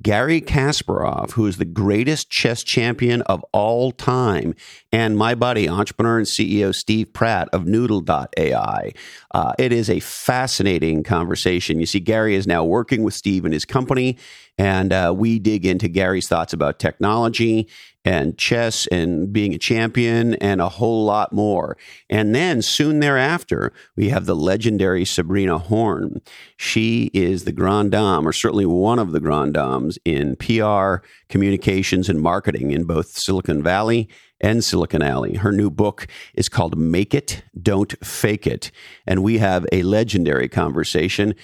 Garry 0.00 0.40
Kasparov, 0.40 1.32
who 1.32 1.48
is 1.48 1.56
the 1.56 1.64
greatest 1.64 2.30
chess 2.30 2.62
champion 2.62 3.22
of 3.22 3.44
all 3.52 3.90
time, 3.90 4.54
and 4.92 5.18
my 5.18 5.34
buddy, 5.34 5.68
entrepreneur 5.68 6.18
and 6.18 6.28
CEO 6.28 6.72
Steve 6.72 7.12
Pratt 7.12 7.48
of 7.52 7.66
Noodle.ai. 7.66 8.92
Uh, 9.32 9.52
it 9.58 9.72
is 9.72 9.90
a 9.90 9.98
fascinating 9.98 11.02
conversation. 11.02 11.80
You 11.80 11.86
see, 11.86 11.98
Garry 11.98 12.36
is 12.36 12.46
now 12.46 12.62
working 12.62 13.02
with 13.02 13.14
Steve 13.14 13.44
and 13.44 13.52
his 13.52 13.64
company, 13.64 14.16
and 14.58 14.92
uh, 14.92 15.12
we 15.16 15.40
dig 15.40 15.66
into 15.66 15.88
Garry's 15.88 16.28
thoughts 16.28 16.52
about 16.52 16.78
technology 16.78 17.68
and 18.08 18.38
chess 18.38 18.86
and 18.86 19.34
being 19.34 19.52
a 19.52 19.58
champion 19.58 20.32
and 20.36 20.62
a 20.62 20.68
whole 20.70 21.04
lot 21.04 21.30
more. 21.30 21.76
And 22.08 22.34
then 22.34 22.62
soon 22.62 23.00
thereafter, 23.00 23.70
we 23.96 24.08
have 24.08 24.24
the 24.24 24.34
legendary 24.34 25.04
Sabrina 25.04 25.58
Horn. 25.58 26.22
She 26.56 27.10
is 27.12 27.44
the 27.44 27.52
grand 27.52 27.90
dame, 27.90 28.26
or 28.26 28.32
certainly 28.32 28.64
one 28.64 28.98
of 28.98 29.12
the 29.12 29.20
grand 29.20 29.52
dames 29.52 29.98
in 30.06 30.36
PR, 30.36 31.06
communications, 31.28 32.08
and 32.08 32.18
marketing 32.18 32.70
in 32.70 32.84
both 32.84 33.10
Silicon 33.10 33.62
Valley 33.62 34.08
and 34.40 34.64
Silicon 34.64 35.02
Alley. 35.02 35.34
Her 35.34 35.52
new 35.52 35.68
book 35.68 36.06
is 36.32 36.48
called 36.48 36.78
Make 36.78 37.14
It, 37.14 37.42
Don't 37.60 37.92
Fake 38.02 38.46
It. 38.46 38.70
And 39.06 39.22
we 39.22 39.36
have 39.36 39.66
a 39.70 39.82
legendary 39.82 40.48
conversation. 40.48 41.34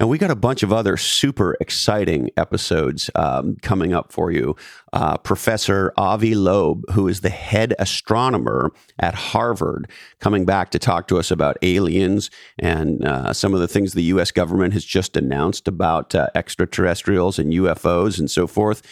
And 0.00 0.08
we 0.08 0.16
got 0.16 0.30
a 0.30 0.36
bunch 0.36 0.62
of 0.62 0.72
other 0.72 0.96
super 0.96 1.56
exciting 1.60 2.30
episodes 2.36 3.10
um, 3.16 3.56
coming 3.62 3.92
up 3.92 4.12
for 4.12 4.30
you. 4.30 4.54
Uh, 4.92 5.16
Professor 5.18 5.92
Avi 5.96 6.36
Loeb, 6.36 6.88
who 6.92 7.08
is 7.08 7.20
the 7.20 7.30
head 7.30 7.74
astronomer 7.80 8.70
at 8.98 9.14
Harvard, 9.14 9.90
coming 10.20 10.44
back 10.44 10.70
to 10.70 10.78
talk 10.78 11.08
to 11.08 11.18
us 11.18 11.32
about 11.32 11.58
aliens 11.62 12.30
and 12.60 13.04
uh, 13.04 13.32
some 13.32 13.54
of 13.54 13.60
the 13.60 13.68
things 13.68 13.92
the 13.92 14.02
U.S. 14.04 14.30
government 14.30 14.72
has 14.72 14.84
just 14.84 15.16
announced 15.16 15.66
about 15.66 16.14
uh, 16.14 16.28
extraterrestrials 16.34 17.38
and 17.38 17.52
UFOs 17.52 18.20
and 18.20 18.30
so 18.30 18.46
forth. 18.46 18.82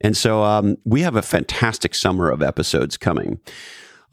And 0.00 0.16
so 0.16 0.44
um, 0.44 0.76
we 0.84 1.00
have 1.00 1.16
a 1.16 1.22
fantastic 1.22 1.94
summer 1.94 2.30
of 2.30 2.42
episodes 2.42 2.96
coming. 2.96 3.40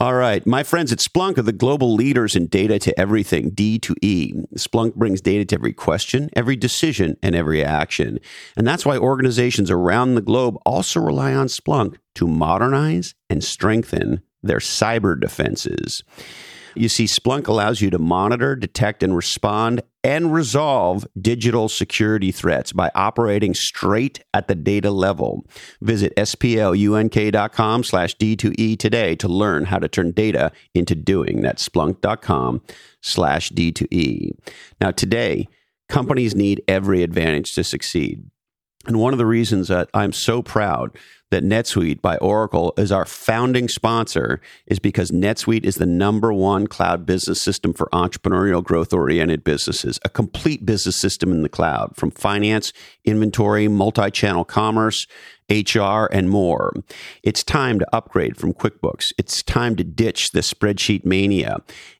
All 0.01 0.15
right. 0.15 0.43
My 0.47 0.63
friends 0.63 0.91
at 0.91 0.97
Splunk 0.97 1.37
are 1.37 1.43
the 1.43 1.53
global 1.53 1.93
leaders 1.93 2.35
in 2.35 2.47
data 2.47 2.79
to 2.79 2.99
everything, 2.99 3.51
D 3.51 3.77
to 3.77 3.93
E. 4.01 4.33
Splunk 4.55 4.95
brings 4.95 5.21
data 5.21 5.45
to 5.45 5.55
every 5.55 5.73
question, 5.73 6.31
every 6.35 6.55
decision, 6.55 7.17
and 7.21 7.35
every 7.35 7.63
action. 7.63 8.19
And 8.57 8.65
that's 8.65 8.83
why 8.83 8.97
organizations 8.97 9.69
around 9.69 10.15
the 10.15 10.21
globe 10.23 10.57
also 10.65 10.99
rely 10.99 11.35
on 11.35 11.45
Splunk 11.45 11.97
to 12.15 12.25
modernize 12.25 13.13
and 13.29 13.43
strengthen 13.43 14.23
their 14.41 14.57
cyber 14.57 15.21
defenses. 15.21 16.01
You 16.75 16.89
see, 16.89 17.05
Splunk 17.05 17.47
allows 17.47 17.81
you 17.81 17.89
to 17.89 17.99
monitor, 17.99 18.55
detect, 18.55 19.03
and 19.03 19.15
respond 19.15 19.81
and 20.03 20.33
resolve 20.33 21.05
digital 21.19 21.69
security 21.69 22.31
threats 22.31 22.71
by 22.71 22.89
operating 22.95 23.53
straight 23.53 24.23
at 24.33 24.47
the 24.47 24.55
data 24.55 24.89
level. 24.89 25.45
Visit 25.81 26.15
splunk.com 26.15 27.83
slash 27.83 28.15
D2E 28.17 28.79
today 28.79 29.15
to 29.15 29.27
learn 29.27 29.65
how 29.65 29.79
to 29.79 29.87
turn 29.87 30.11
data 30.11 30.51
into 30.73 30.95
doing. 30.95 31.41
That's 31.41 31.67
splunk.com 31.67 32.61
slash 33.01 33.51
D2E. 33.51 34.31
Now, 34.79 34.91
today, 34.91 35.47
companies 35.89 36.35
need 36.35 36.63
every 36.67 37.03
advantage 37.03 37.53
to 37.53 37.63
succeed. 37.63 38.23
And 38.87 38.99
one 38.99 39.13
of 39.13 39.19
the 39.19 39.27
reasons 39.27 39.67
that 39.67 39.89
I'm 39.93 40.11
so 40.11 40.41
proud 40.41 40.97
that 41.31 41.43
NetSuite 41.43 42.01
by 42.01 42.17
Oracle 42.17 42.73
is 42.77 42.91
our 42.91 43.05
founding 43.05 43.67
sponsor 43.67 44.39
is 44.67 44.79
because 44.79 45.11
NetSuite 45.11 45.63
is 45.63 45.75
the 45.75 45.85
number 45.85 46.31
one 46.31 46.67
cloud 46.67 47.05
business 47.05 47.41
system 47.41 47.73
for 47.73 47.89
entrepreneurial 47.91 48.63
growth 48.63 48.93
oriented 48.93 49.43
businesses, 49.43 49.99
a 50.03 50.09
complete 50.09 50.65
business 50.65 50.99
system 50.99 51.31
in 51.31 51.41
the 51.41 51.49
cloud 51.49 51.95
from 51.95 52.11
finance, 52.11 52.73
inventory, 53.05 53.67
multi 53.67 54.11
channel 54.11 54.43
commerce, 54.43 55.07
HR, 55.49 56.05
and 56.11 56.29
more. 56.29 56.73
It's 57.23 57.43
time 57.43 57.79
to 57.79 57.95
upgrade 57.95 58.37
from 58.37 58.53
QuickBooks. 58.53 59.11
It's 59.17 59.41
time 59.43 59.75
to 59.77 59.83
ditch 59.83 60.31
the 60.31 60.39
spreadsheet 60.39 61.05
mania 61.05 61.57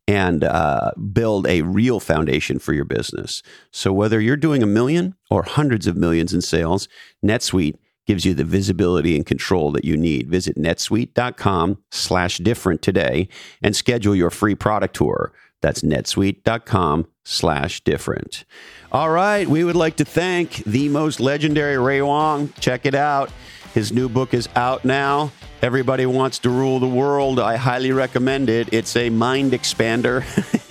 and 0.07 0.43
uh, 0.43 0.91
build 1.13 1.47
a 1.47 1.61
real 1.61 1.99
foundation 1.99 2.59
for 2.59 2.73
your 2.73 2.85
business. 2.85 3.41
So, 3.71 3.93
whether 3.93 4.19
you're 4.19 4.37
doing 4.37 4.63
a 4.63 4.67
million 4.67 5.15
or 5.29 5.43
hundreds 5.43 5.87
of 5.87 5.95
millions 5.95 6.33
in 6.33 6.41
sales, 6.41 6.87
NetSuite 7.23 7.75
gives 8.11 8.25
you 8.25 8.33
the 8.33 8.43
visibility 8.43 9.15
and 9.15 9.25
control 9.25 9.71
that 9.71 9.85
you 9.85 9.95
need. 9.95 10.29
Visit 10.29 10.57
netsuite.com 10.57 11.77
slash 11.91 12.39
different 12.39 12.81
today 12.81 13.29
and 13.61 13.73
schedule 13.73 14.13
your 14.13 14.29
free 14.29 14.53
product 14.53 14.97
tour. 14.97 15.31
That's 15.61 15.81
netsuite.com 15.81 17.07
slash 17.23 17.79
different. 17.85 18.43
All 18.91 19.09
right. 19.09 19.47
We 19.47 19.63
would 19.63 19.77
like 19.77 19.95
to 19.95 20.03
thank 20.03 20.57
the 20.65 20.89
most 20.89 21.21
legendary 21.21 21.77
Ray 21.77 22.01
Wang. 22.01 22.51
Check 22.59 22.85
it 22.85 22.95
out. 22.95 23.31
His 23.73 23.93
new 23.93 24.09
book 24.09 24.33
is 24.33 24.49
out 24.57 24.83
now. 24.83 25.31
Everybody 25.61 26.05
wants 26.05 26.39
to 26.39 26.49
rule 26.49 26.81
the 26.81 26.89
world. 26.89 27.39
I 27.39 27.55
highly 27.55 27.93
recommend 27.93 28.49
it. 28.49 28.73
It's 28.73 28.93
a 28.97 29.09
mind 29.09 29.53
expander. 29.53 30.25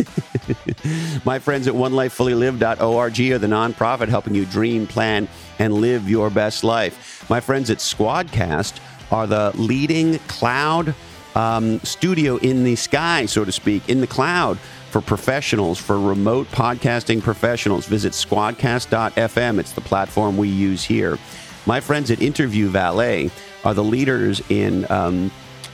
My 1.24 1.38
friends 1.38 1.66
at 1.66 1.74
onelifefullylive.org 1.74 3.20
are 3.32 3.38
the 3.38 3.46
nonprofit 3.46 4.09
helping 4.09 4.34
you 4.34 4.44
dream, 4.46 4.86
plan, 4.86 5.28
and 5.59 5.74
live 5.74 6.09
your 6.09 6.30
best 6.30 6.64
life. 6.64 7.28
My 7.28 7.40
friends 7.40 7.70
at 7.70 7.78
Squadcast 7.78 8.80
are 9.11 9.26
the 9.26 9.53
leading 9.57 10.18
cloud 10.20 10.94
um, 11.34 11.80
studio 11.80 12.36
in 12.38 12.64
the 12.64 12.76
sky, 12.76 13.26
so 13.26 13.44
to 13.44 13.53
speak, 13.53 13.88
in 13.88 14.01
the 14.01 14.07
cloud 14.07 14.59
for 14.90 15.01
professionals, 15.01 15.78
for 15.78 15.98
remote 15.98 16.48
podcasting 16.48 17.22
professionals. 17.22 17.86
Visit 17.86 18.12
squadcast.fm. 18.12 19.59
It's 19.59 19.72
the 19.72 19.80
platform 19.80 20.36
we 20.36 20.48
use 20.48 20.84
here. 20.84 21.18
My 21.66 21.80
friends 21.80 22.11
at 22.11 22.20
Interview 22.20 22.68
Valet 22.68 23.30
are 23.64 23.74
the 23.74 23.84
leaders 23.84 24.42
in 24.51 24.90
um, 24.90 25.30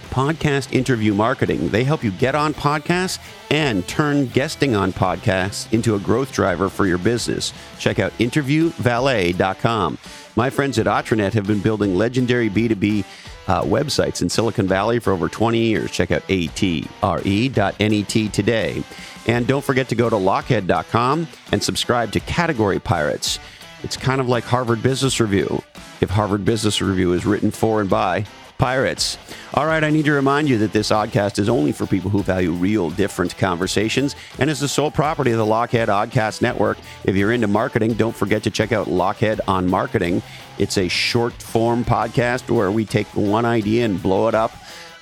podcast 0.07 0.73
interview 0.73 1.15
marketing. 1.15 1.69
They 1.69 1.85
help 1.85 2.03
you 2.03 2.11
get 2.11 2.35
on 2.35 2.55
podcasts 2.55 3.19
and 3.51 3.87
turn 3.87 4.27
guesting 4.27 4.75
on 4.75 4.93
podcasts 4.93 5.73
into 5.73 5.95
a 5.95 5.99
growth 5.99 6.33
driver 6.33 6.69
for 6.69 6.87
your 6.87 6.99
business. 6.99 7.53
Check 7.79 7.99
out 7.99 8.13
interviewvalet.com. 8.19 9.99
My 10.37 10.51
friends 10.51 10.79
at 10.79 10.87
Atre.net 10.87 11.35
have 11.35 11.47
been 11.47 11.61
building 11.61 11.97
legendary 11.97 12.51
B2B 12.51 13.05
uh, 13.49 13.63
websites 13.63 14.23
in 14.23 14.29
Silicon 14.29 14.67
Valley 14.67 14.99
for 14.99 15.13
over 15.13 15.29
20 15.29 15.59
years. 15.59 15.91
Check 15.91 16.11
out 16.11 16.27
atre.net 16.29 18.09
today. 18.33 18.83
And 19.27 19.47
don't 19.47 19.65
forget 19.65 19.89
to 19.89 19.95
go 19.95 20.09
to 20.09 20.17
lochhead.com 20.17 21.29
and 21.53 21.63
subscribe 21.63 22.13
to 22.13 22.21
Category 22.21 22.79
Pirates. 22.79 23.39
It's 23.83 23.97
kind 23.97 24.21
of 24.21 24.29
like 24.29 24.45
Harvard 24.45 24.83
Business 24.83 25.21
Review, 25.21 25.63
if 26.01 26.11
Harvard 26.11 26.45
Business 26.45 26.81
Review 26.81 27.13
is 27.13 27.27
written 27.27 27.51
for 27.51 27.81
and 27.81 27.91
by 27.91 28.25
pirates. 28.59 29.19
All 29.55 29.67
right, 29.67 29.83
I 29.83 29.91
need 29.91 30.05
to 30.07 30.13
remind 30.13 30.49
you 30.49 30.59
that 30.59 30.73
this 30.73 30.91
oddcast 30.91 31.39
is 31.39 31.49
only 31.49 31.73
for 31.73 31.87
people 31.87 32.11
who 32.11 32.23
value 32.23 32.53
real, 32.53 32.91
different 32.91 33.37
conversations 33.39 34.17
and 34.39 34.51
is 34.51 34.61
the 34.61 34.69
sole 34.69 34.91
property 34.91 35.31
of 35.31 35.39
the 35.39 35.45
Lochhead 35.45 35.89
Oddcast 35.89 36.43
Network. 36.43 36.79
If 37.05 37.17
you're 37.17 37.33
into 37.33 37.47
marketing, 37.47 37.95
don't 37.95 38.15
forget 38.15 38.43
to 38.45 38.51
check 38.51 38.73
out 38.73 38.87
Lochhead 38.87 39.41
on 39.49 39.69
Marketing. 39.69 40.23
It's 40.59 40.79
a 40.79 40.89
short 40.89 41.35
form 41.35 41.85
podcast 41.85 42.51
where 42.51 42.71
we 42.71 42.85
take 42.85 43.07
one 43.09 43.45
idea 43.45 43.85
and 43.85 44.03
blow 44.03 44.29
it 44.29 44.35
up. 44.35 44.53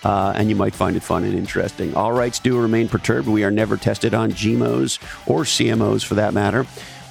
Uh, 0.05 0.35
and 0.37 0.51
you 0.51 0.57
might 0.57 0.75
find 0.75 0.97
it 0.97 1.03
fun 1.03 1.25
and 1.25 1.33
interesting. 1.35 1.95
All 1.95 2.13
rights 2.13 2.39
do 2.39 2.59
remain 2.59 2.89
perturbed. 2.89 3.27
We 3.27 3.43
are 3.43 3.51
never 3.51 3.79
tested 3.79 4.13
on 4.13 4.33
GMOs 4.33 4.99
or 5.27 5.45
CMOs 5.45 6.05
for 6.05 6.17
that 6.17 6.35
matter. 6.35 6.67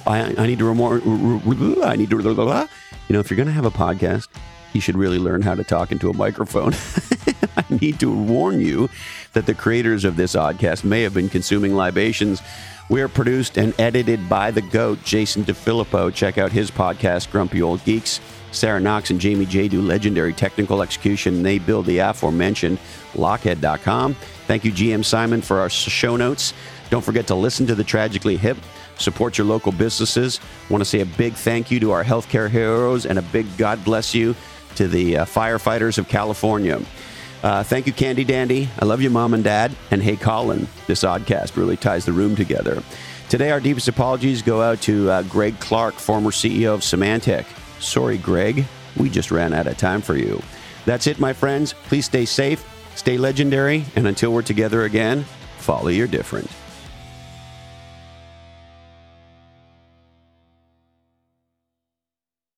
I, 0.06 0.34
I 0.38 0.46
need 0.46 0.60
to 0.60 0.64
remor- 0.64 1.84
I 1.84 1.96
need 1.96 2.10
to 2.10 2.68
you 3.08 3.12
know 3.12 3.20
if 3.20 3.30
you're 3.30 3.36
going 3.36 3.48
to 3.48 3.52
have 3.52 3.64
a 3.64 3.70
podcast 3.70 4.28
you 4.74 4.80
should 4.80 4.96
really 4.96 5.18
learn 5.18 5.42
how 5.42 5.54
to 5.54 5.64
talk 5.64 5.92
into 5.92 6.10
a 6.10 6.16
microphone. 6.16 6.74
I 7.56 7.64
need 7.70 8.00
to 8.00 8.12
warn 8.12 8.60
you 8.60 8.90
that 9.32 9.46
the 9.46 9.54
creators 9.54 10.04
of 10.04 10.16
this 10.16 10.34
oddcast 10.34 10.84
may 10.84 11.02
have 11.02 11.14
been 11.14 11.28
consuming 11.28 11.74
libations. 11.74 12.42
We're 12.90 13.08
produced 13.08 13.56
and 13.56 13.78
edited 13.80 14.28
by 14.28 14.50
the 14.50 14.60
GOAT, 14.60 15.02
Jason 15.04 15.44
DeFilippo. 15.44 16.12
Check 16.12 16.36
out 16.36 16.52
his 16.52 16.70
podcast, 16.70 17.30
Grumpy 17.30 17.62
Old 17.62 17.82
Geeks. 17.84 18.20
Sarah 18.50 18.80
Knox 18.80 19.10
and 19.10 19.20
Jamie 19.20 19.46
J 19.46 19.68
do 19.68 19.82
legendary 19.82 20.32
technical 20.32 20.82
execution. 20.82 21.42
They 21.42 21.58
build 21.58 21.86
the 21.86 21.98
aforementioned 21.98 22.78
lochhead.com. 23.14 24.14
Thank 24.46 24.64
you, 24.64 24.72
GM 24.72 25.04
Simon, 25.04 25.40
for 25.42 25.58
our 25.58 25.68
show 25.68 26.16
notes. 26.16 26.52
Don't 26.90 27.04
forget 27.04 27.26
to 27.28 27.34
listen 27.34 27.66
to 27.66 27.74
the 27.74 27.82
Tragically 27.82 28.36
Hip. 28.36 28.56
Support 28.98 29.38
your 29.38 29.46
local 29.46 29.72
businesses. 29.72 30.38
Want 30.70 30.80
to 30.80 30.84
say 30.84 31.00
a 31.00 31.06
big 31.06 31.32
thank 31.32 31.70
you 31.70 31.80
to 31.80 31.90
our 31.90 32.04
healthcare 32.04 32.48
heroes 32.48 33.06
and 33.06 33.18
a 33.18 33.22
big 33.22 33.46
God 33.56 33.82
bless 33.84 34.14
you 34.14 34.36
to 34.76 34.88
the 34.88 35.18
uh, 35.18 35.24
firefighters 35.24 35.98
of 35.98 36.08
California. 36.08 36.80
Uh, 37.42 37.62
thank 37.62 37.86
you, 37.86 37.92
Candy 37.92 38.24
Dandy. 38.24 38.68
I 38.78 38.84
love 38.84 39.02
you, 39.02 39.10
Mom 39.10 39.34
and 39.34 39.44
Dad. 39.44 39.74
And 39.90 40.02
hey, 40.02 40.16
Colin, 40.16 40.66
this 40.86 41.04
oddcast 41.04 41.56
really 41.56 41.76
ties 41.76 42.04
the 42.04 42.12
room 42.12 42.36
together. 42.36 42.82
Today, 43.28 43.50
our 43.50 43.60
deepest 43.60 43.88
apologies 43.88 44.42
go 44.42 44.62
out 44.62 44.80
to 44.82 45.10
uh, 45.10 45.22
Greg 45.24 45.58
Clark, 45.60 45.94
former 45.94 46.30
CEO 46.30 46.74
of 46.74 46.80
Symantec. 46.80 47.44
Sorry, 47.82 48.18
Greg, 48.18 48.64
we 48.96 49.10
just 49.10 49.30
ran 49.30 49.52
out 49.52 49.66
of 49.66 49.76
time 49.76 50.00
for 50.00 50.16
you. 50.16 50.42
That's 50.86 51.06
it, 51.06 51.18
my 51.18 51.32
friends. 51.32 51.72
Please 51.72 52.06
stay 52.06 52.24
safe, 52.24 52.64
Stay 52.94 53.18
legendary, 53.18 53.84
and 53.96 54.06
until 54.06 54.32
we're 54.32 54.42
together 54.42 54.84
again, 54.84 55.24
follow 55.58 55.88
your 55.88 56.06
different. 56.06 56.48